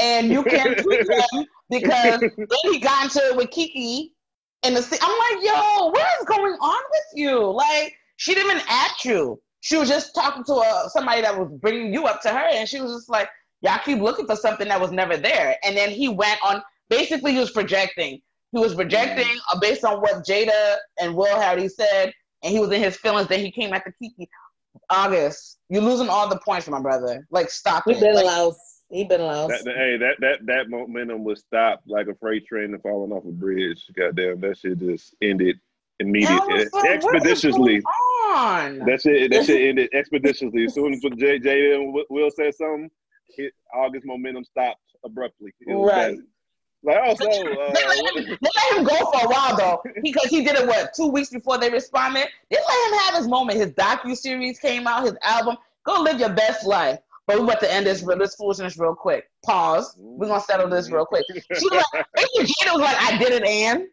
and 0.00 0.30
you 0.30 0.42
can 0.42 0.74
tweet 0.82 1.00
him 1.00 1.46
because 1.68 2.20
then 2.20 2.46
he 2.64 2.78
got 2.78 3.04
into 3.04 3.20
it 3.20 3.36
with 3.36 3.50
Kiki 3.50 4.14
in 4.62 4.74
the. 4.74 4.98
I'm 5.02 5.36
like, 5.36 5.44
yo, 5.44 5.86
what 5.88 6.06
is 6.20 6.26
going 6.26 6.52
on 6.54 6.82
with 6.90 7.04
you? 7.14 7.50
Like, 7.52 7.94
she 8.16 8.34
didn't 8.34 8.50
even 8.50 8.62
at 8.68 9.04
you. 9.04 9.40
She 9.62 9.76
was 9.76 9.88
just 9.88 10.14
talking 10.14 10.42
to 10.44 10.54
a, 10.54 10.88
somebody 10.90 11.20
that 11.20 11.38
was 11.38 11.50
bringing 11.60 11.92
you 11.92 12.06
up 12.06 12.22
to 12.22 12.30
her, 12.30 12.48
and 12.50 12.68
she 12.68 12.80
was 12.80 12.92
just 12.92 13.10
like, 13.10 13.28
y'all 13.62 13.78
keep 13.84 14.00
looking 14.00 14.26
for 14.26 14.36
something 14.36 14.68
that 14.68 14.80
was 14.80 14.90
never 14.92 15.16
there. 15.16 15.56
And 15.64 15.76
then 15.76 15.90
he 15.90 16.08
went 16.08 16.38
on. 16.44 16.62
Basically, 16.88 17.32
he 17.32 17.38
was 17.38 17.50
projecting. 17.50 18.20
He 18.52 18.58
was 18.58 18.74
projecting 18.74 19.38
uh, 19.52 19.58
based 19.60 19.84
on 19.84 20.00
what 20.00 20.24
Jada 20.26 20.76
and 21.00 21.14
Will 21.14 21.26
had 21.26 21.52
already 21.52 21.68
said, 21.68 22.12
and 22.42 22.52
he 22.52 22.58
was 22.58 22.70
in 22.72 22.80
his 22.82 22.96
feelings. 22.96 23.28
Then 23.28 23.40
he 23.40 23.50
came 23.50 23.72
at 23.72 23.84
the 23.84 23.92
Kiki. 23.92 24.28
August, 24.88 25.58
you're 25.68 25.82
losing 25.82 26.08
all 26.08 26.28
the 26.28 26.38
points, 26.38 26.68
my 26.68 26.80
brother. 26.80 27.26
Like, 27.30 27.50
stop 27.50 27.84
He 27.86 27.92
it. 27.92 28.00
been 28.00 28.14
Like, 28.14 28.24
lost. 28.24 28.58
He 28.90 29.04
been 29.04 29.20
lost. 29.20 29.50
That, 29.50 29.64
that- 29.64 29.76
hey, 29.76 29.96
that 29.98 30.16
that 30.20 30.46
that 30.46 30.68
momentum 30.68 31.22
was 31.22 31.40
stopped 31.40 31.86
like 31.86 32.08
a 32.08 32.14
freight 32.14 32.46
train 32.46 32.76
falling 32.82 33.12
off 33.12 33.24
a 33.24 33.28
bridge. 33.28 33.84
Goddamn, 33.96 34.40
that 34.40 34.58
shit 34.58 34.78
just 34.80 35.14
ended 35.22 35.60
immediately, 36.00 36.54
was 36.54 36.72
like, 36.72 36.82
what 36.82 36.94
is 36.94 37.04
expeditiously. 37.04 37.80
going 37.80 37.84
on? 38.34 38.78
That 38.80 39.02
shit, 39.02 39.30
that 39.30 39.44
shit 39.46 39.68
ended 39.68 39.90
expeditiously. 39.92 40.64
As 40.64 40.74
soon 40.74 40.94
as 40.94 41.00
J, 41.00 41.38
Jada 41.38 41.74
and 41.76 41.94
Will 42.10 42.30
said 42.30 42.54
something, 42.54 42.90
it, 43.38 43.52
August 43.74 44.06
momentum 44.06 44.44
stopped 44.44 44.80
abruptly. 45.04 45.52
Right. 45.66 46.16
bad. 46.16 46.24
Like, 46.82 46.98
oh, 47.04 47.14
so, 47.14 47.24
they, 47.26 47.40
uh, 47.40 47.72
let 47.72 48.16
him, 48.16 48.38
they 48.40 48.48
let 48.56 48.78
him 48.78 48.84
go 48.84 48.96
for 48.96 49.26
a 49.26 49.28
while 49.28 49.56
though, 49.56 49.82
because 50.02 50.30
he 50.30 50.42
did 50.42 50.56
it 50.56 50.66
what 50.66 50.94
two 50.94 51.08
weeks 51.08 51.28
before 51.28 51.58
they 51.58 51.68
responded. 51.70 52.26
They 52.50 52.56
let 52.56 52.92
him 52.92 52.98
have 53.00 53.14
his 53.16 53.28
moment. 53.28 53.58
His 53.58 53.72
docu 53.72 54.16
series 54.16 54.58
came 54.58 54.86
out, 54.86 55.04
his 55.04 55.14
album. 55.22 55.56
Go 55.84 56.00
live 56.00 56.18
your 56.18 56.32
best 56.32 56.66
life. 56.66 56.98
But 57.26 57.38
we're 57.38 57.44
about 57.44 57.60
to 57.60 57.72
end 57.72 57.86
this 57.86 58.02
this 58.02 58.34
foolishness 58.34 58.78
real 58.78 58.94
quick. 58.94 59.30
Pause. 59.44 59.94
We're 59.98 60.26
gonna 60.26 60.40
settle 60.40 60.68
this 60.68 60.90
real 60.90 61.04
quick. 61.04 61.24
She 61.30 61.42
was 61.50 61.84
like, 61.94 62.06
Amy 62.18 62.48
Jada 62.48 62.72
was 62.72 62.80
like, 62.80 62.96
I 62.98 63.18
did 63.18 63.32
it, 63.34 63.44
and 63.44 63.84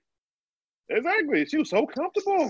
exactly. 0.90 1.46
She 1.46 1.58
was 1.58 1.70
so 1.70 1.86
comfortable. 1.86 2.50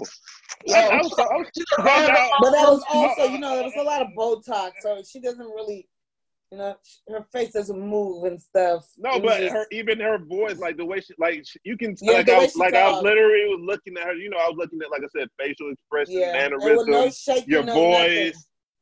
Yo, 0.65 0.75
I, 0.75 0.85
I 0.85 0.97
was, 0.97 1.19
I 1.19 1.23
was, 1.35 1.47
she 1.53 1.61
was 1.61 1.79
I 1.79 1.83
going 1.83 2.13
know. 2.13 2.29
But 2.41 2.51
that 2.51 2.69
was 2.69 2.83
Oh, 2.89 2.97
also, 2.99 3.21
oh, 3.23 3.27
you 3.33 3.39
know, 3.39 3.55
there 3.55 3.63
was 3.63 3.73
a 3.77 3.83
lot 3.83 4.01
of 4.01 4.07
Botox, 4.17 4.71
so 4.81 5.01
she 5.03 5.19
doesn't 5.19 5.45
really, 5.45 5.89
you 6.51 6.57
know, 6.57 6.75
her 7.09 7.21
face 7.33 7.51
doesn't 7.51 7.79
move 7.79 8.23
and 8.23 8.41
stuff. 8.41 8.85
No, 8.97 9.15
It 9.15 9.23
but 9.23 9.39
just- 9.39 9.53
her 9.53 9.65
even 9.71 9.99
her 9.99 10.17
voice, 10.17 10.57
like 10.59 10.77
the 10.77 10.85
way 10.85 11.01
she, 11.01 11.13
like 11.19 11.43
she, 11.45 11.59
you 11.63 11.77
can, 11.77 11.95
Yeah, 12.01 12.13
like 12.13 12.25
the 12.25 12.33
I 12.33 12.37
way 12.39 12.43
was, 12.45 12.53
she 12.53 12.59
like 12.59 12.73
I 12.73 12.89
was 12.91 13.03
literally 13.03 13.43
was 13.49 13.61
looking 13.65 13.97
at 13.97 14.05
her. 14.05 14.13
You 14.13 14.29
know, 14.29 14.37
I 14.37 14.47
was 14.47 14.55
looking 14.57 14.79
at, 14.81 14.89
like 14.91 15.01
I 15.03 15.07
said, 15.19 15.27
facial 15.39 15.71
expressions, 15.71 16.17
yeah, 16.17 16.31
mannerisms, 16.33 16.87
no 16.87 17.09
shaking, 17.09 17.49
your 17.49 17.63
no 17.63 17.73
voice, 17.73 18.25
nothing. 18.33 18.33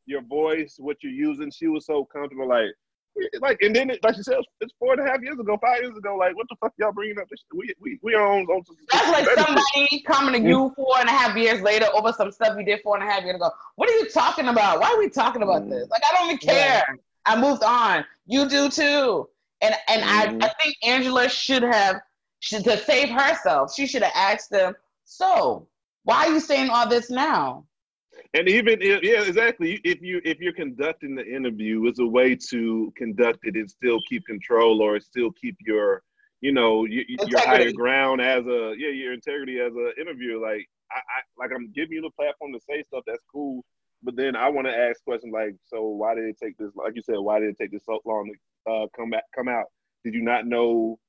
your 0.05 0.21
voice, 0.21 0.75
what 0.77 0.97
you're 1.01 1.11
using. 1.11 1.49
She 1.51 1.67
was 1.67 1.85
so 1.87 2.05
comfortable, 2.05 2.47
like, 2.47 2.67
like, 3.39 3.57
and 3.61 3.73
then 3.75 3.89
it, 3.89 4.03
like 4.03 4.15
she 4.15 4.23
said, 4.23 4.35
it's 4.61 4.73
four 4.77 4.91
and 4.93 5.01
a 5.01 5.09
half 5.09 5.21
years 5.21 5.39
ago, 5.39 5.57
five 5.61 5.81
years 5.81 5.95
ago. 5.97 6.17
Like, 6.17 6.35
what 6.35 6.45
the 6.49 6.57
fuck 6.61 6.73
y'all 6.77 6.91
bringing 6.91 7.17
up? 7.17 7.27
This 7.31 7.39
shit? 7.39 7.57
We 7.57 7.73
we 7.79 7.97
we 8.03 8.13
on 8.13 8.45
on 8.45 8.61
That's 8.91 9.07
like 9.09 9.25
better 9.25 9.41
somebody 9.41 10.03
coming 10.05 10.43
to 10.43 10.47
you 10.49 10.71
four 10.75 10.99
and 10.99 11.07
a 11.09 11.13
half 11.13 11.35
years 11.35 11.61
later 11.61 11.87
over 11.95 12.11
some 12.13 12.31
stuff 12.31 12.55
you 12.59 12.65
did 12.65 12.81
four 12.83 12.95
and 12.97 13.07
a 13.07 13.11
half 13.11 13.23
years 13.23 13.37
ago. 13.37 13.49
What 13.75 13.89
are 13.89 13.93
you 13.93 14.09
talking 14.09 14.49
about? 14.49 14.81
Why 14.81 14.91
are 14.91 14.99
we 14.99 15.09
talking 15.09 15.41
about 15.41 15.63
Mm. 15.63 15.69
this? 15.71 15.89
Like 15.89 16.01
I 16.07 16.13
don't 16.15 16.25
even 16.27 16.37
care. 16.39 16.83
I 17.25 17.39
moved 17.39 17.63
on. 17.63 18.05
You 18.25 18.47
do 18.47 18.69
too. 18.69 19.29
And 19.61 19.75
and 19.87 20.03
Mhm. 20.03 20.43
I, 20.43 20.47
I 20.47 20.51
think 20.61 20.75
Angela 20.83 21.29
should 21.29 21.63
have 21.63 22.01
should 22.39 22.63
to 22.65 22.77
save 22.77 23.09
herself, 23.09 23.73
she 23.73 23.87
should 23.87 24.03
have 24.03 24.13
asked 24.15 24.51
them, 24.51 24.75
so 25.05 25.67
why 26.03 26.27
are 26.27 26.33
you 26.33 26.39
saying 26.39 26.69
all 26.69 26.87
this 26.87 27.09
now? 27.09 27.65
And 28.33 28.47
even 28.47 28.81
if, 28.81 29.01
yeah, 29.03 29.23
exactly. 29.23 29.81
If 29.83 30.01
you 30.01 30.21
if 30.23 30.39
you're 30.39 30.53
conducting 30.53 31.15
the 31.15 31.25
interview, 31.25 31.85
it's 31.87 31.99
a 31.99 32.05
way 32.05 32.35
to 32.49 32.93
conduct 32.95 33.39
it 33.43 33.55
and 33.55 33.69
still 33.69 33.99
keep 34.07 34.25
control 34.25 34.81
or 34.81 34.99
still 34.99 35.31
keep 35.31 35.55
your, 35.65 36.03
you 36.41 36.51
know, 36.51 36.85
your, 36.85 37.03
your 37.07 37.39
higher 37.39 37.71
ground 37.71 38.21
as 38.21 38.45
a 38.45 38.75
yeah, 38.77 38.89
your 38.89 39.13
integrity 39.13 39.59
as 39.59 39.73
an 39.73 39.93
interviewer. 39.99 40.39
Like 40.39 40.67
I, 40.91 40.97
I 40.97 41.21
like 41.37 41.51
I'm 41.55 41.71
giving 41.73 41.93
you 41.93 42.01
the 42.01 42.11
platform 42.11 42.53
to 42.53 42.59
say 42.59 42.83
stuff 42.83 43.03
that's 43.07 43.23
cool, 43.31 43.63
but 44.05 44.15
then 44.15 44.35
I 44.35 44.49
want 44.49 44.67
to 44.67 44.73
ask 44.75 45.03
questions 45.03 45.33
like, 45.33 45.55
so 45.65 45.87
why 45.87 46.15
did 46.15 46.25
it 46.25 46.37
take 46.41 46.57
this? 46.57 46.71
Like 46.75 46.93
you 46.95 47.01
said, 47.01 47.17
why 47.17 47.39
did 47.39 47.49
it 47.49 47.57
take 47.59 47.71
this 47.71 47.85
so 47.85 47.99
long 48.05 48.31
to 48.31 48.71
uh, 48.71 48.87
come 48.95 49.09
back 49.09 49.23
come 49.35 49.47
out? 49.49 49.65
Did 50.03 50.13
you 50.13 50.21
not 50.21 50.45
know? 50.47 50.99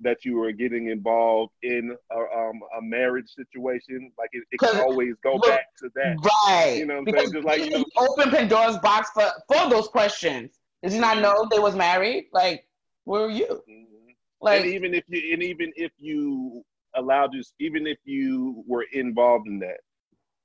That 0.00 0.24
you 0.24 0.36
were 0.36 0.52
getting 0.52 0.90
involved 0.90 1.54
in 1.64 1.96
a, 2.12 2.16
um, 2.16 2.60
a 2.78 2.80
marriage 2.80 3.30
situation, 3.34 4.12
like 4.16 4.28
it, 4.30 4.44
it 4.52 4.60
can 4.60 4.80
always 4.80 5.16
go 5.24 5.34
look, 5.34 5.46
back 5.46 5.66
to 5.80 5.90
that. 5.96 6.14
Right. 6.22 6.76
You 6.78 6.86
know 6.86 6.94
what 6.94 6.98
I'm 7.00 7.04
because 7.04 7.20
saying? 7.22 7.32
Just 7.32 7.44
like, 7.44 7.64
you 7.64 7.70
know- 7.78 7.84
open 7.96 8.30
Pandora's 8.30 8.78
box 8.78 9.10
for, 9.10 9.28
for 9.48 9.68
those 9.68 9.88
questions. 9.88 10.60
Did 10.84 10.92
you 10.92 11.00
not 11.00 11.18
know 11.18 11.48
they 11.50 11.58
was 11.58 11.74
married? 11.74 12.28
Like, 12.32 12.68
where 13.06 13.22
were 13.22 13.30
you? 13.30 13.60
Mhm. 13.68 14.14
Like 14.40 14.60
and 14.60 14.70
even 14.70 14.94
if 14.94 15.02
you 15.08 15.32
and 15.34 15.42
even 15.42 15.72
if 15.74 15.90
you 15.98 16.62
allowed 16.94 17.34
you 17.34 17.42
even 17.58 17.84
if 17.88 17.98
you 18.04 18.62
were 18.68 18.86
involved 18.92 19.48
in 19.48 19.58
that 19.58 19.80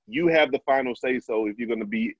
you 0.08 0.28
have 0.28 0.51
the 0.51 0.60
final 0.66 0.95
say 0.95 1.20
so 1.20 1.47
if 1.47 1.58
you're 1.58 1.68
going 1.68 1.80
to 1.80 1.86
be 1.86 2.16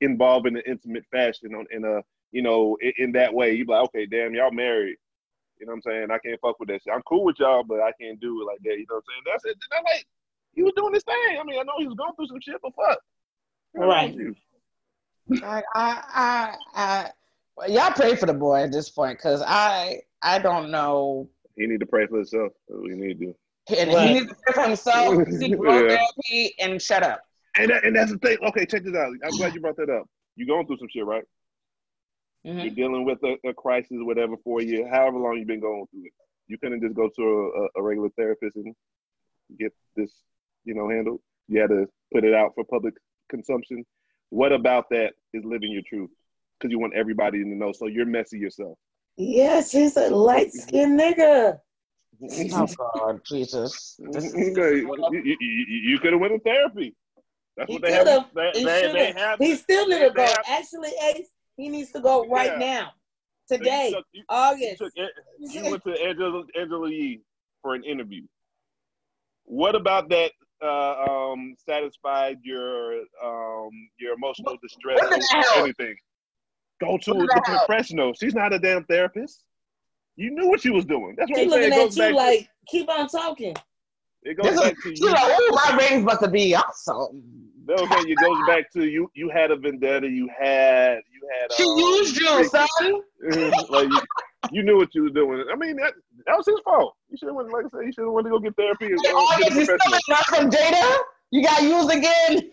involved 0.00 0.46
in 0.46 0.56
an 0.56 0.62
intimate 0.66 1.04
fashion 1.10 1.54
on 1.54 1.66
in 1.70 1.84
a 1.84 2.02
you 2.32 2.42
know 2.42 2.76
in, 2.80 2.92
in 2.98 3.12
that 3.12 3.32
way. 3.32 3.54
You 3.54 3.64
be 3.64 3.72
like 3.72 3.84
okay 3.84 4.06
damn 4.06 4.34
y'all 4.34 4.52
married. 4.52 4.96
You 5.58 5.66
know 5.66 5.72
what 5.72 5.76
i'm 5.76 5.82
saying? 5.82 6.10
I 6.10 6.18
can't 6.18 6.40
fuck 6.40 6.58
with 6.60 6.68
that 6.68 6.82
shit. 6.82 6.92
I'm 6.94 7.02
cool 7.02 7.24
with 7.24 7.38
y'all 7.38 7.64
but 7.64 7.80
i 7.80 7.92
can't 8.00 8.20
do 8.20 8.42
it 8.42 8.46
like 8.46 8.58
that. 8.64 8.78
You 8.78 8.86
know 8.88 8.96
what 8.96 8.96
i'm 8.96 9.02
saying? 9.08 9.22
That's 9.26 9.44
it. 9.44 9.56
Then 9.70 9.78
I'm 9.78 9.84
like 9.84 10.06
he 10.54 10.62
was 10.62 10.72
doing 10.76 10.92
this 10.92 11.04
thing. 11.04 11.38
I 11.40 11.44
mean 11.44 11.58
i 11.58 11.62
know 11.62 11.74
he 11.78 11.86
was 11.86 11.96
going 11.96 12.14
through 12.14 12.28
some 12.28 12.40
shit 12.40 12.60
but 12.62 12.72
fuck. 12.74 12.98
Right. 13.74 14.14
you? 14.14 14.34
I, 15.42 15.62
I, 15.74 16.54
I, 16.74 17.10
I, 17.60 17.66
y'all 17.66 17.92
pray 17.92 18.16
for 18.16 18.24
the 18.24 18.32
boy 18.32 18.62
at 18.62 18.72
this 18.72 18.88
point, 18.88 19.18
cause 19.18 19.42
I, 19.46 20.00
I 20.22 20.38
don't 20.38 20.70
know. 20.70 21.28
he 21.54 21.66
need 21.66 21.80
to 21.80 21.86
pray 21.86 22.06
for 22.06 22.16
himself. 22.16 22.52
That's 22.66 22.80
what 22.80 22.90
he 22.90 22.96
need 22.96 23.20
to 23.20 23.26
do 23.26 23.34
And 23.76 23.92
Right. 23.92 24.08
he 24.08 24.14
needs 24.14 24.28
to 24.28 24.36
pray 24.46 24.52
for 24.54 24.68
himself, 24.68 25.28
seek 25.30 25.54
real 25.58 25.82
Yeah. 25.82 25.96
therapy, 25.96 26.54
and 26.60 26.80
shut 26.80 27.02
up. 27.02 27.20
and, 27.56 27.70
that, 27.70 27.84
and 27.84 27.96
that's 27.96 28.12
the 28.12 28.18
thing 28.18 28.36
okay 28.46 28.64
check 28.66 28.84
this 28.84 28.94
out 28.94 29.10
i'm 29.24 29.30
glad 29.36 29.52
you 29.54 29.60
brought 29.60 29.76
that 29.76 29.90
up 29.90 30.06
you're 30.36 30.46
going 30.46 30.64
through 30.66 30.76
some 30.78 30.88
shit 30.92 31.04
right 31.04 31.24
Mhm. 32.46 32.62
You're 32.64 32.74
dealing 32.74 33.04
with 33.04 33.18
a, 33.24 33.36
a 33.48 33.52
crisis, 33.52 33.96
whatever, 34.00 34.36
for 34.44 34.62
you, 34.62 34.86
however 34.86 35.18
long 35.18 35.36
you've 35.38 35.48
been 35.48 35.60
going 35.60 35.84
through 35.90 36.04
it. 36.04 36.12
You 36.46 36.56
couldn't 36.56 36.80
just 36.80 36.94
go 36.94 37.08
to 37.14 37.22
a, 37.22 37.62
a, 37.62 37.68
a 37.78 37.82
regular 37.82 38.10
therapist 38.16 38.54
and 38.56 38.72
get 39.58 39.72
this, 39.96 40.12
you 40.64 40.72
know, 40.74 40.88
handled. 40.88 41.20
You 41.48 41.60
had 41.60 41.70
to 41.70 41.86
put 42.12 42.22
it 42.24 42.32
out 42.34 42.52
for 42.54 42.62
public 42.64 42.94
consumption. 43.28 43.84
What 44.30 44.52
about 44.52 44.84
that 44.90 45.14
is 45.34 45.44
living 45.44 45.72
your 45.72 45.82
truth? 45.88 46.10
Because 46.58 46.70
you 46.70 46.78
want 46.78 46.94
everybody 46.94 47.42
to 47.42 47.48
know. 47.48 47.72
So 47.72 47.86
you're 47.88 48.06
messy 48.06 48.38
yourself. 48.38 48.78
Yes, 49.16 49.72
he's 49.72 49.96
a 49.96 50.08
light 50.08 50.52
skinned 50.52 50.98
nigga. 50.98 51.58
Oh 52.52 52.66
God, 52.94 53.20
Jesus! 53.24 53.96
This 54.10 54.24
is- 54.24 54.34
you, 54.34 54.52
you, 54.54 55.36
you, 55.40 55.66
you 55.90 55.98
could 55.98 56.12
have 56.12 56.20
went 56.20 56.32
to 56.34 56.40
therapy. 56.40 56.94
That's 57.56 57.68
He 57.68 57.74
what 57.74 57.82
they 57.82 57.92
have. 57.92 58.06
have. 58.06 58.26
They, 58.34 58.50
He 58.54 58.64
they, 58.64 58.92
they 58.92 59.06
have. 59.06 59.16
have. 59.16 59.38
He 59.38 59.54
still 59.56 59.86
need 59.88 59.96
they- 60.02 60.08
to 60.08 60.14
go. 60.14 60.22
have- 60.24 60.36
Actually, 60.48 60.90
Ace, 61.14 61.28
he 61.56 61.68
needs 61.68 61.92
to 61.92 62.00
go 62.00 62.26
right 62.28 62.52
Yeah. 62.52 62.58
now. 62.58 62.90
Today, 63.48 63.92
took- 63.94 64.04
you- 64.12 64.20
you 64.20 64.24
August. 64.28 64.78
took 64.78 64.92
you 65.38 65.64
went 65.70 65.84
to 65.84 65.90
Angela, 66.04 66.42
Angela 66.58 66.90
Yee 66.90 67.20
for 67.62 67.74
an 67.74 67.84
interview. 67.84 68.22
What 69.44 69.74
about 69.74 70.08
that 70.10 70.32
uh, 70.62 71.04
um, 71.08 71.54
satisfied 71.64 72.38
your 72.42 73.00
um, 73.24 73.70
your 73.98 74.14
emotional 74.14 74.56
distress 74.62 74.98
what 75.00 75.10
did 75.10 75.22
that 75.22 75.52
or 75.56 75.62
anything? 75.64 75.96
Go 76.80 76.98
to 76.98 77.12
What 77.12 77.20
did 77.20 77.28
the 77.30 77.34
that 77.34 77.46
help? 77.46 77.66
professional. 77.66 78.12
She's 78.14 78.34
not 78.34 78.52
a 78.52 78.58
damn 78.58 78.84
therapist. 78.84 79.44
You 80.18 80.32
knew 80.32 80.48
what 80.48 80.60
she 80.60 80.70
was 80.70 80.84
doing. 80.84 81.14
That's 81.16 81.30
what 81.30 81.38
She 81.38 81.44
I'm 81.44 81.50
looking 81.50 81.72
It 81.72 81.78
at 81.78 81.96
you 81.96 82.02
back. 82.02 82.14
like, 82.14 82.48
keep 82.66 82.88
on 82.90 83.06
talking. 83.08 83.54
it 84.24 84.36
goes 84.36 84.50
This 84.50 84.60
back 84.60 84.72
is, 84.72 84.82
to 84.82 84.88
she's 84.90 85.00
you. 85.00 85.10
like, 85.12 85.22
oh, 85.24 85.60
my 85.70 85.76
ratings 85.78 86.02
about 86.02 86.20
to 86.22 86.28
be 86.28 86.54
awesome. 86.56 87.22
No, 87.66 87.74
okay, 87.74 88.00
it 88.00 88.18
goes 88.20 88.36
back 88.48 88.72
to 88.72 88.84
you. 88.84 89.08
You 89.14 89.30
had 89.30 89.50
a 89.52 89.56
vendetta. 89.56 90.08
You 90.08 90.28
had. 90.36 90.96
You 91.12 91.28
had. 91.38 91.52
She 91.52 91.62
um, 91.62 91.78
used 91.78 92.16
you, 92.20 92.44
son. 92.48 92.62
like 93.70 93.88
you, 93.88 94.00
you 94.50 94.62
knew 94.64 94.76
what 94.76 94.92
you 94.94 95.04
were 95.04 95.10
doing. 95.10 95.44
I 95.52 95.56
mean, 95.56 95.76
that, 95.76 95.92
that 96.26 96.36
was 96.36 96.46
his 96.46 96.58
fault. 96.64 96.94
You 97.10 97.16
should 97.18 97.28
have 97.28 97.36
went, 97.36 97.52
like 97.52 97.66
I 97.66 97.68
said, 97.68 97.84
you 97.86 97.92
should 97.92 98.04
have 98.04 98.12
went 98.12 98.26
to 98.26 98.30
go 98.30 98.38
get 98.40 98.56
therapy 98.56 98.86
and 98.86 98.98
Hey, 99.04 99.12
go 99.12 99.26
get 99.38 99.52
you 99.54 99.64
still 99.64 99.76
professional. 99.78 100.34
from 100.34 100.50
Jada? 100.50 100.96
You 101.30 101.44
got 101.44 101.62
used 101.62 101.90
again? 101.92 102.50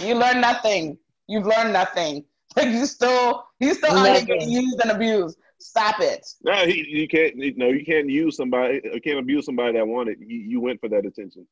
you 0.00 0.14
learned 0.14 0.40
nothing. 0.40 0.96
You've 1.28 1.46
learned 1.46 1.72
nothing. 1.72 2.24
Like 2.56 2.66
you 2.70 2.84
still, 2.84 3.44
you 3.60 3.74
still 3.74 3.92
out 3.96 4.04
here 4.06 4.14
Nothing. 4.14 4.26
getting 4.26 4.50
used 4.50 4.80
and 4.82 4.90
abused. 4.90 5.38
Stop 5.60 6.00
it. 6.00 6.26
No, 6.42 6.66
he, 6.66 6.84
you 6.88 7.06
can't. 7.08 7.36
No, 7.56 7.68
you 7.68 7.84
can't 7.84 8.08
use 8.08 8.36
somebody. 8.36 8.80
You 8.82 9.00
can't 9.00 9.18
abuse 9.18 9.46
somebody 9.46 9.74
that 9.74 9.86
wanted. 9.86 10.18
You, 10.20 10.38
you 10.38 10.60
went 10.60 10.80
for 10.80 10.88
that 10.88 11.06
attention. 11.06 11.46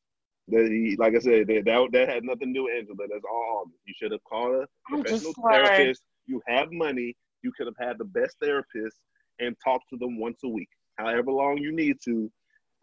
That 0.47 0.67
he, 0.67 0.95
like 0.97 1.15
I 1.15 1.19
said, 1.19 1.47
that, 1.47 1.63
that 1.65 1.89
that 1.91 2.09
had 2.09 2.23
nothing 2.23 2.53
to 2.53 2.59
do 2.59 2.63
with 2.63 2.73
Angela. 2.77 3.07
That's 3.09 3.23
all. 3.29 3.61
August. 3.61 3.79
You 3.85 3.93
should 3.97 4.11
have 4.11 4.23
called 4.23 4.63
a 4.63 4.67
professional 4.87 5.33
therapist. 5.49 6.01
You 6.25 6.41
have 6.47 6.71
money. 6.71 7.15
You 7.43 7.51
could 7.57 7.67
have 7.67 7.77
had 7.79 7.97
the 7.97 8.05
best 8.05 8.35
therapist 8.41 8.97
and 9.39 9.55
talk 9.63 9.81
to 9.91 9.97
them 9.97 10.19
once 10.19 10.39
a 10.43 10.49
week, 10.49 10.69
however 10.97 11.31
long 11.31 11.57
you 11.57 11.71
need 11.71 11.97
to. 12.05 12.31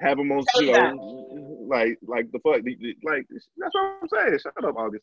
Have 0.02 0.18
them 0.18 0.30
on, 0.30 0.44
oh, 0.54 0.60
you 0.60 0.72
know, 0.72 1.66
like 1.70 1.98
like 2.06 2.30
the 2.30 2.38
fuck, 2.40 2.56
like 3.02 3.26
that's 3.30 3.48
what 3.56 3.96
I'm 4.02 4.08
saying. 4.12 4.38
Shut 4.42 4.62
up, 4.62 4.76
August. 4.76 5.02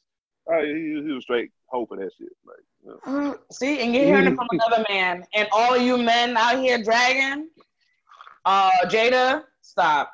Uh, 0.52 0.60
he, 0.62 1.02
he 1.06 1.12
was 1.12 1.24
straight 1.24 1.52
hoping 1.68 2.00
that 2.00 2.12
shit. 2.18 2.30
Like, 2.46 2.58
you 2.84 2.90
know. 2.90 3.32
Mm, 3.32 3.40
See, 3.52 3.82
and 3.82 3.94
you're 3.96 4.06
hearing 4.06 4.28
it 4.28 4.36
from 4.36 4.48
another 4.52 4.84
man. 4.90 5.26
And 5.34 5.48
all 5.52 5.78
you 5.78 5.98
men 5.98 6.36
out 6.36 6.60
here 6.60 6.82
dragging, 6.84 7.48
uh, 8.46 8.72
Jada, 8.86 9.44
stop. 9.62 10.12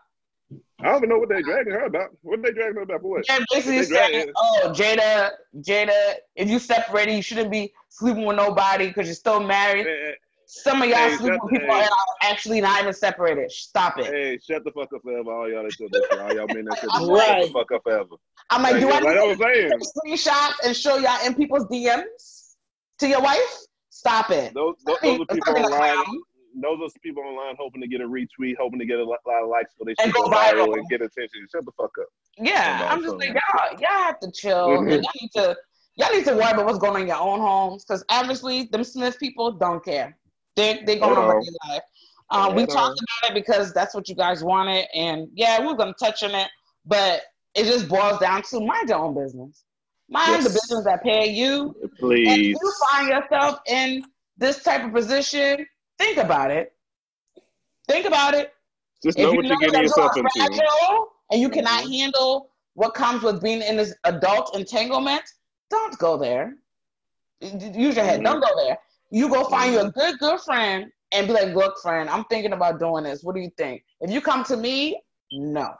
I 0.81 0.85
don't 0.85 0.97
even 0.97 1.09
know 1.09 1.19
what 1.19 1.29
they 1.29 1.41
dragging 1.41 1.73
her 1.73 1.85
about. 1.85 2.11
What 2.21 2.41
they 2.41 2.51
dragging 2.51 2.75
her 2.75 2.81
about 2.81 3.01
for 3.01 3.09
what? 3.09 3.25
They're 3.27 3.45
basically 3.51 3.79
They 3.79 3.85
saying, 3.85 4.31
oh, 4.35 4.71
Jada, 4.73 5.31
Jada, 5.57 6.15
if 6.35 6.49
you 6.49 6.57
separated, 6.59 7.15
you 7.15 7.21
shouldn't 7.21 7.51
be 7.51 7.73
sleeping 7.89 8.25
with 8.25 8.37
nobody 8.37 8.87
because 8.87 9.07
you're 9.07 9.15
still 9.15 9.41
married. 9.41 9.85
Hey, 9.87 10.13
Some 10.45 10.81
of 10.81 10.89
y'all 10.89 10.97
Hey, 10.97 11.17
sleep 11.17 11.33
shut- 11.33 11.43
with 11.43 11.51
people 11.51 11.73
hey. 11.75 11.81
that 11.81 11.91
are 11.91 12.31
actually 12.31 12.61
not 12.61 12.81
even 12.81 12.93
separated. 12.93 13.51
Stop 13.51 13.99
it. 13.99 14.05
hey, 14.07 14.39
shut 14.39 14.63
the 14.63 14.71
fuck 14.71 14.93
up 14.95 15.01
forever, 15.01 15.31
all 15.31 15.49
y'all 15.49 15.63
that 15.63 15.73
said 15.73 15.87
that 15.91 16.07
shit. 16.09 16.19
All 16.19 16.33
y'all 16.33 16.47
men 16.47 16.65
that 16.65 16.79
said 16.79 16.89
that 16.93 16.99
shit. 16.99 17.27
Shut 17.27 17.47
the 17.47 17.53
fuck 17.53 17.71
up 17.73 17.83
forever. 17.83 18.15
I'm 18.51 18.63
like, 18.63 18.79
do 18.79 18.89
I 18.89 18.97
I 18.97 18.99
need 18.99 19.37
to 19.37 19.69
take 19.69 19.79
screenshots 19.81 20.53
and 20.65 20.75
show 20.75 20.97
y'all 20.97 21.25
in 21.25 21.35
people's 21.35 21.65
DMs 21.65 22.55
to 22.99 23.07
your 23.07 23.21
wife? 23.21 23.57
Stop 23.89 24.31
it. 24.31 24.53
those, 24.53 24.75
those, 24.85 24.97
those 25.03 25.19
are 25.19 25.25
people 25.25 25.57
online. 25.57 26.05
Those 26.61 26.79
are 26.81 26.99
people 27.03 27.23
online 27.23 27.55
hoping 27.59 27.81
to 27.81 27.87
get 27.87 28.01
a 28.01 28.05
retweet, 28.07 28.55
hoping 28.59 28.79
to 28.79 28.85
get 28.85 28.97
a 28.99 29.03
lot, 29.03 29.19
of 29.43 29.49
likes 29.49 29.73
so 29.77 29.85
they 29.85 29.93
And 30.03 30.11
go 30.13 30.23
viral 30.29 30.67
viral. 30.67 30.77
and 30.77 30.89
get 30.89 31.01
attention. 31.01 31.47
Shut 31.51 31.63
the 31.65 31.71
fuck 31.77 31.91
up. 32.01 32.07
Yeah, 32.37 32.87
I'm 32.89 33.03
just 33.03 33.15
like 33.17 33.29
y'all. 33.29 33.79
Y'all 33.79 34.03
have 34.03 34.19
to 34.21 34.31
chill. 34.31 34.67
Mhm. 34.69 34.91
y'all 35.03 35.11
need 35.21 35.31
to. 35.35 35.55
Y'all 35.95 36.11
need 36.13 36.23
to 36.25 36.33
worry 36.33 36.49
about 36.51 36.65
what's 36.65 36.79
going 36.79 36.95
on 36.95 37.01
in 37.01 37.07
your 37.07 37.17
own 37.17 37.39
homes 37.41 37.83
because 37.83 38.03
obviously 38.09 38.63
them 38.71 38.83
Smith 38.85 39.19
people 39.19 39.51
don't 39.51 39.83
care. 39.83 40.17
They 40.55 40.81
they 40.85 40.97
going 40.97 41.17
on 41.17 41.35
with 41.37 41.45
their 41.45 41.73
life. 41.73 41.83
Um, 42.31 42.55
we 42.55 42.65
talked 42.65 42.99
about 43.01 43.31
it 43.31 43.33
because 43.33 43.73
that's 43.73 43.93
what 43.93 44.07
you 44.07 44.15
guys 44.15 44.43
wanted, 44.43 44.85
and 44.95 45.27
yeah, 45.33 45.65
we're 45.65 45.73
gonna 45.75 45.93
touch 45.99 46.23
on 46.23 46.31
it, 46.33 46.47
but 46.85 47.21
it 47.55 47.65
just 47.65 47.87
boils 47.87 48.19
down 48.19 48.43
to 48.43 48.59
mind 48.59 48.89
your 48.89 48.99
own 48.99 49.15
business. 49.15 49.63
Mind 50.09 50.43
the 50.43 50.49
business 50.49 50.83
that 50.85 51.03
pay 51.03 51.29
you. 51.29 51.75
And 51.81 51.91
if 51.91 51.99
Please. 51.99 52.57
you 52.61 52.73
find 52.91 53.09
yourself 53.09 53.59
in 53.67 54.03
this 54.37 54.63
type 54.63 54.83
of 54.85 54.93
position, 54.93 55.65
think 55.97 56.17
about 56.17 56.51
it. 56.51 56.73
Think 57.87 58.05
about 58.05 58.33
it. 58.33 58.53
Just 59.03 59.17
If 59.17 59.23
know 59.23 59.31
you 59.31 59.37
what 59.37 59.43
know 59.45 59.49
you're 59.49 59.59
getting 59.59 59.81
yourself 59.83 60.11
you 60.15 60.23
are 60.23 60.47
into. 60.47 61.05
and 61.31 61.41
you 61.41 61.49
cannot 61.49 61.83
Mhm. 61.83 61.99
handle 61.99 62.51
what 62.73 62.93
comes 62.93 63.23
with 63.23 63.41
being 63.41 63.61
in 63.61 63.77
this 63.77 63.93
adult 64.03 64.55
entanglement, 64.55 65.23
don't 65.69 65.97
go 65.99 66.17
there. 66.17 66.55
Use 67.41 67.95
your 67.95 68.05
head. 68.05 68.19
Mhm. 68.21 68.23
Don't 68.25 68.39
go 68.41 68.55
there. 68.65 68.77
You 69.11 69.29
go 69.29 69.43
find 69.45 69.73
you 69.73 69.79
a 69.79 69.91
good, 69.91 70.19
good 70.19 70.39
friend 70.41 70.91
and 71.11 71.27
be 71.27 71.33
like, 71.33 71.53
look, 71.55 71.79
friend, 71.81 72.09
I'm 72.09 72.23
thinking 72.25 72.53
about 72.53 72.79
doing 72.79 73.03
this. 73.03 73.23
What 73.23 73.35
do 73.35 73.41
you 73.41 73.49
think? 73.57 73.83
If 74.01 74.11
you 74.11 74.21
come 74.21 74.43
to 74.45 74.57
me, 74.57 75.01
no. 75.31 75.73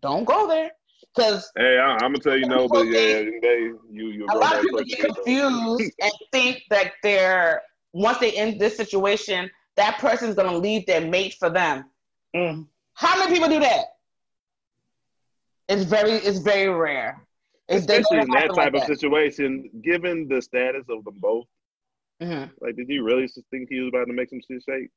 Don't 0.00 0.24
go 0.24 0.46
there. 0.46 0.70
Because 1.18 1.50
Hey, 1.56 1.78
I, 1.78 1.94
I'm 1.94 1.98
gonna 2.12 2.18
tell 2.18 2.36
you 2.36 2.46
no, 2.46 2.68
but 2.68 2.86
yeah, 2.86 3.24
they 3.42 3.70
you 3.90 4.08
you 4.08 4.26
a 4.30 4.36
lot 4.38 4.54
of 4.56 4.62
people 4.62 4.84
get 4.84 5.00
confused 5.00 5.92
and 6.00 6.12
think 6.32 6.62
that 6.70 6.92
they're 7.02 7.60
once 7.92 8.18
they 8.18 8.32
end 8.32 8.60
this 8.60 8.76
situation, 8.76 9.50
that 9.76 9.98
person's 9.98 10.36
gonna 10.36 10.56
leave 10.56 10.86
their 10.86 11.00
mate 11.00 11.34
for 11.38 11.50
them. 11.50 11.84
Mm. 12.36 12.66
How 12.94 13.18
many 13.18 13.32
people 13.32 13.48
do 13.48 13.58
that? 13.60 13.84
It's 15.68 15.82
very 15.84 16.12
it's 16.12 16.38
very 16.38 16.68
rare. 16.68 17.26
It's 17.68 17.80
Especially 17.80 18.18
in 18.20 18.30
that 18.30 18.54
type 18.54 18.72
like 18.72 18.82
of 18.82 18.84
situation, 18.84 19.68
given 19.82 20.28
the 20.28 20.40
status 20.40 20.84
of 20.88 21.04
them 21.04 21.18
both, 21.18 21.46
Mhm. 22.22 22.50
like, 22.60 22.76
did 22.76 22.88
you 22.88 23.04
really 23.04 23.28
think 23.50 23.68
he 23.68 23.80
was 23.80 23.88
about 23.88 24.06
to 24.06 24.12
make 24.14 24.30
some 24.30 24.40
shit 24.48 24.62
shake? 24.66 24.88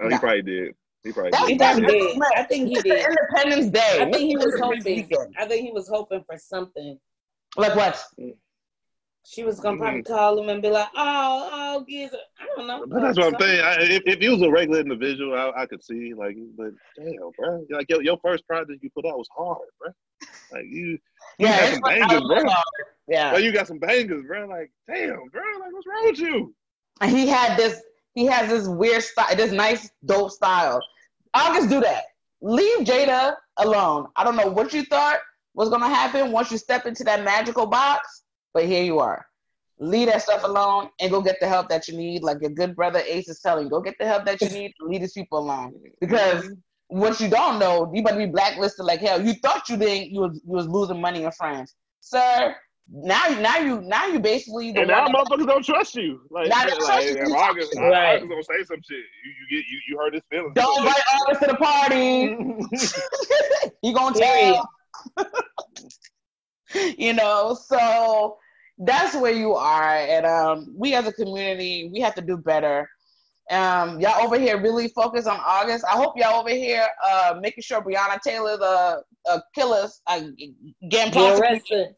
Oh, 0.00 0.08
No. 0.08 0.16
he 0.16 0.18
probably 0.20 0.42
did. 0.42 0.74
He 1.04 1.12
probably 1.12 1.30
That's- 1.32 1.48
He 1.48 1.54
did. 1.54 1.60
that's- 1.60 1.78
probably 1.80 2.00
did. 2.00 2.22
I 2.36 2.42
think 2.44 2.68
he 2.68 2.74
It's 2.74 2.82
did. 2.82 3.06
Independence 3.06 3.70
Day. 3.70 3.98
I 4.00 4.10
think 4.10 4.16
he 4.28 4.36
was 4.36 4.58
hoping. 4.60 5.08
I 5.38 5.46
think 5.46 5.66
he 5.66 5.70
was 5.72 5.86
hoping 5.88 6.24
for 6.28 6.38
something. 6.38 6.98
Like 7.56 7.76
what? 7.76 8.02
She 9.26 9.42
was 9.42 9.58
gonna 9.58 9.78
probably 9.78 10.02
Mm-hmm. 10.02 10.12
call 10.12 10.38
him 10.42 10.48
and 10.50 10.60
be 10.60 10.68
like, 10.68 10.88
"Oh, 10.94 11.48
oh, 11.50 11.84
Giza." 11.88 12.18
I 12.38 12.46
don't 12.56 12.66
know. 12.66 12.84
But 12.86 13.00
that's 13.00 13.16
what 13.18 13.32
I'm 13.34 13.40
saying. 13.40 13.60
I, 13.64 13.76
if, 13.80 14.02
if 14.04 14.18
he 14.18 14.28
was 14.28 14.42
a 14.42 14.50
regular 14.50 14.80
individual, 14.80 15.34
I, 15.34 15.62
I 15.62 15.66
could 15.66 15.82
see 15.82 16.12
like, 16.12 16.36
but 16.58 16.72
damn, 16.96 17.16
bro, 17.38 17.64
like 17.70 17.88
your, 17.88 18.02
your 18.02 18.18
first 18.22 18.46
project 18.46 18.82
you 18.82 18.90
put 18.90 19.06
out 19.06 19.16
was 19.16 19.28
hard, 19.34 19.58
bro. 19.80 19.92
Like 20.52 20.64
you, 20.66 20.86
you 20.88 20.98
Yeah, 21.38 21.58
got 21.58 21.62
it's 21.64 21.72
some 21.72 21.80
bangers, 21.82 22.20
bro. 22.42 22.52
Yeah. 23.08 23.32
Like 23.32 23.44
you 23.44 23.52
got 23.52 23.66
some 23.66 23.78
bangers, 23.78 24.22
bro. 24.26 24.46
Like 24.46 24.70
damn, 24.86 25.16
bro, 25.32 25.42
like 25.58 25.72
what's 25.72 25.86
wrong 25.86 26.04
with 26.04 26.18
you? 26.18 26.54
And 27.00 27.10
he 27.10 27.26
had 27.26 27.56
this 27.58 27.80
he 28.14 28.26
has 28.26 28.50
this 28.50 28.68
weird 28.68 29.02
style, 29.02 29.34
this 29.36 29.52
nice 29.52 29.90
dope 30.04 30.32
style. 30.32 30.82
August 31.34 31.68
do 31.68 31.80
that. 31.80 32.04
Leave 32.40 32.86
Jada 32.86 33.34
alone. 33.58 34.06
I 34.16 34.24
don't 34.24 34.36
know 34.36 34.48
what 34.48 34.72
you 34.72 34.84
thought 34.84 35.18
was 35.54 35.68
gonna 35.68 35.88
happen 35.88 36.32
once 36.32 36.50
you 36.50 36.58
step 36.58 36.86
into 36.86 37.04
that 37.04 37.24
magical 37.24 37.66
box, 37.66 38.24
but 38.52 38.66
here 38.66 38.82
you 38.82 38.98
are. 38.98 39.26
Leave 39.78 40.08
that 40.08 40.22
stuff 40.22 40.44
alone 40.44 40.88
and 41.00 41.10
go 41.10 41.20
get 41.20 41.40
the 41.40 41.48
help 41.48 41.68
that 41.68 41.88
you 41.88 41.96
need. 41.96 42.22
Like 42.22 42.40
your 42.40 42.50
good 42.50 42.76
brother 42.76 43.00
Ace 43.06 43.28
is 43.28 43.40
telling 43.40 43.68
go 43.68 43.80
get 43.80 43.96
the 43.98 44.06
help 44.06 44.24
that 44.26 44.40
you 44.40 44.48
need. 44.48 44.72
Leave 44.80 45.00
these 45.00 45.12
people 45.12 45.38
alone. 45.38 45.74
Because 46.00 46.50
what 46.88 47.20
you 47.20 47.28
don't 47.28 47.58
know, 47.58 47.90
you 47.92 48.02
better 48.02 48.18
be 48.18 48.26
blacklisted 48.26 48.84
like 48.84 49.00
hell. 49.00 49.20
You 49.20 49.34
thought 49.34 49.68
you 49.68 49.76
didn't, 49.76 50.10
you 50.10 50.20
was 50.20 50.40
you 50.44 50.52
was 50.52 50.68
losing 50.68 51.00
money 51.00 51.24
and 51.24 51.34
friends, 51.34 51.74
sir. 52.00 52.54
Now, 52.90 53.24
now 53.40 53.58
you, 53.58 53.80
now 53.80 54.06
you 54.06 54.20
basically 54.20 54.72
the 54.72 54.80
And 54.80 54.88
now 54.88 55.06
motherfuckers 55.06 55.46
don't 55.46 55.64
trust 55.64 55.94
you. 55.94 56.20
Like, 56.30 56.48
Now 56.48 56.56
like, 56.56 56.64
they 56.64 56.70
don't 56.70 56.86
trust 56.86 57.06
you. 57.06 57.16
if 57.16 57.32
August, 57.32 57.72
Right. 57.76 58.16
August 58.16 58.28
gonna 58.28 58.42
say 58.42 58.64
some 58.64 58.82
shit. 58.82 58.98
You, 58.98 59.32
you 59.40 59.46
get 59.56 59.64
you, 59.68 59.80
you 59.88 59.96
hurt 59.98 60.12
his 60.14 60.22
feelings. 60.30 60.52
Don't 60.54 60.78
invite 60.80 61.02
August 61.14 61.40
to 61.40 61.46
the 61.48 61.56
party. 61.56 62.36
he 63.82 63.92
gonna 63.92 64.18
tell. 64.18 64.68
you 66.98 67.14
know, 67.14 67.56
so 67.60 68.38
that's 68.78 69.14
where 69.14 69.32
you 69.32 69.54
are. 69.54 69.96
And 69.96 70.26
um, 70.26 70.74
we 70.76 70.94
as 70.94 71.06
a 71.06 71.12
community, 71.12 71.88
we 71.92 72.00
have 72.00 72.14
to 72.16 72.22
do 72.22 72.36
better. 72.36 72.88
Um, 73.50 74.00
y'all 74.00 74.24
over 74.24 74.38
here 74.38 74.60
really 74.60 74.88
focus 74.88 75.26
on 75.26 75.38
August. 75.44 75.84
I 75.84 75.96
hope 75.96 76.14
y'all 76.16 76.40
over 76.40 76.50
here 76.50 76.86
uh, 77.06 77.34
making 77.40 77.62
sure 77.62 77.82
Breonna 77.82 78.20
Taylor, 78.20 78.56
the 78.56 79.02
uh, 79.28 79.40
killers, 79.54 80.00
uh, 80.06 80.20
getting 80.88 81.12
Get 81.12 81.12
prosecuted. 81.12 81.94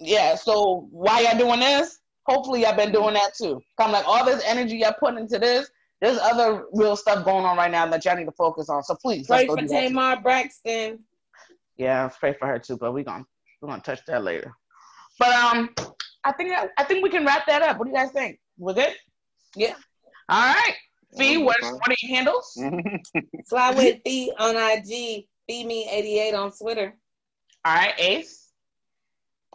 Arrested. 0.00 0.12
Yeah. 0.14 0.34
So 0.34 0.88
why 0.90 1.20
y'all 1.20 1.38
doing 1.38 1.60
this? 1.60 1.98
Hopefully 2.26 2.62
y'all 2.62 2.76
been 2.76 2.92
doing 2.92 3.14
that 3.14 3.34
too. 3.36 3.60
I'm 3.78 3.92
like 3.92 4.06
all 4.06 4.24
this 4.24 4.42
energy 4.46 4.78
y'all 4.78 4.94
putting 4.98 5.18
into 5.18 5.38
this. 5.38 5.70
there's 6.00 6.18
other 6.18 6.64
real 6.72 6.96
stuff 6.96 7.24
going 7.24 7.44
on 7.44 7.56
right 7.56 7.70
now 7.70 7.86
that 7.86 8.04
y'all 8.04 8.16
need 8.16 8.26
to 8.26 8.32
focus 8.32 8.68
on. 8.68 8.82
So 8.82 8.94
please, 8.94 9.26
Pray 9.26 9.38
let's 9.38 9.48
go 9.48 9.56
for 9.56 9.62
do 9.62 9.68
that. 9.68 10.22
Braxton. 10.22 11.00
Yeah, 11.76 12.02
let's 12.04 12.18
pray 12.18 12.34
for 12.38 12.46
her 12.46 12.58
too, 12.58 12.76
but 12.76 12.92
we're 12.92 13.04
gonna 13.04 13.24
we're 13.60 13.68
gonna 13.68 13.82
touch 13.82 14.00
that 14.06 14.22
later. 14.22 14.52
But 15.18 15.32
um, 15.34 15.70
I 16.24 16.32
think 16.32 16.52
I 16.78 16.84
think 16.84 17.02
we 17.02 17.10
can 17.10 17.24
wrap 17.24 17.46
that 17.46 17.62
up. 17.62 17.78
What 17.78 17.84
do 17.86 17.90
you 17.90 17.96
guys 17.96 18.10
think? 18.10 18.38
We're 18.58 18.74
good. 18.74 18.94
Yeah. 19.56 19.74
All 20.28 20.54
right. 20.54 20.74
Fee, 21.16 21.38
what 21.38 21.56
what 21.60 21.88
are 21.88 21.94
your 22.02 22.16
handles? 22.16 22.52
Fly 23.48 23.70
with 23.72 24.00
Fee 24.04 24.32
on 24.38 24.56
IG. 24.56 25.26
Fee 25.48 25.64
me 25.64 25.88
88 25.90 26.34
on 26.34 26.52
Twitter. 26.52 26.94
All 27.64 27.74
right, 27.74 27.94
Ace. 27.98 28.39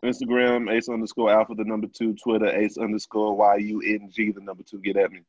Instagram 0.05 0.71
ace 0.71 0.89
underscore 0.89 1.31
alpha 1.31 1.53
the 1.55 1.63
number 1.63 1.87
two. 1.87 2.15
Twitter 2.15 2.47
ace 2.47 2.77
underscore 2.77 3.35
y 3.35 3.57
u 3.57 3.81
n 3.81 4.09
g 4.11 4.31
the 4.31 4.41
number 4.41 4.63
two. 4.63 4.79
Get 4.79 4.97
at 4.97 5.11
me. 5.11 5.21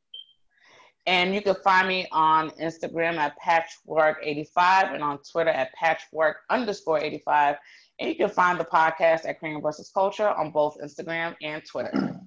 And 1.06 1.34
you 1.34 1.40
can 1.40 1.54
find 1.62 1.86
me 1.86 2.06
on 2.10 2.50
Instagram 2.50 3.16
at 3.16 3.34
patchwork85 3.40 4.94
and 4.94 5.02
on 5.04 5.18
Twitter 5.18 5.50
at 5.50 5.72
patchwork 5.74 6.38
underscore 6.50 6.98
85. 6.98 7.56
And 8.00 8.08
you 8.08 8.16
can 8.16 8.28
find 8.28 8.58
the 8.58 8.64
podcast 8.64 9.24
at 9.24 9.38
Koren 9.38 9.62
versus 9.62 9.90
Culture 9.94 10.28
on 10.28 10.50
both 10.50 10.76
Instagram 10.82 11.36
and 11.42 11.64
Twitter. 11.64 12.20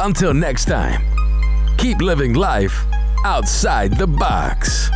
Until 0.00 0.34
next 0.34 0.64
time, 0.64 1.00
keep 1.76 2.00
living 2.00 2.34
life 2.34 2.84
outside 3.24 3.96
the 3.96 4.06
box. 4.06 4.90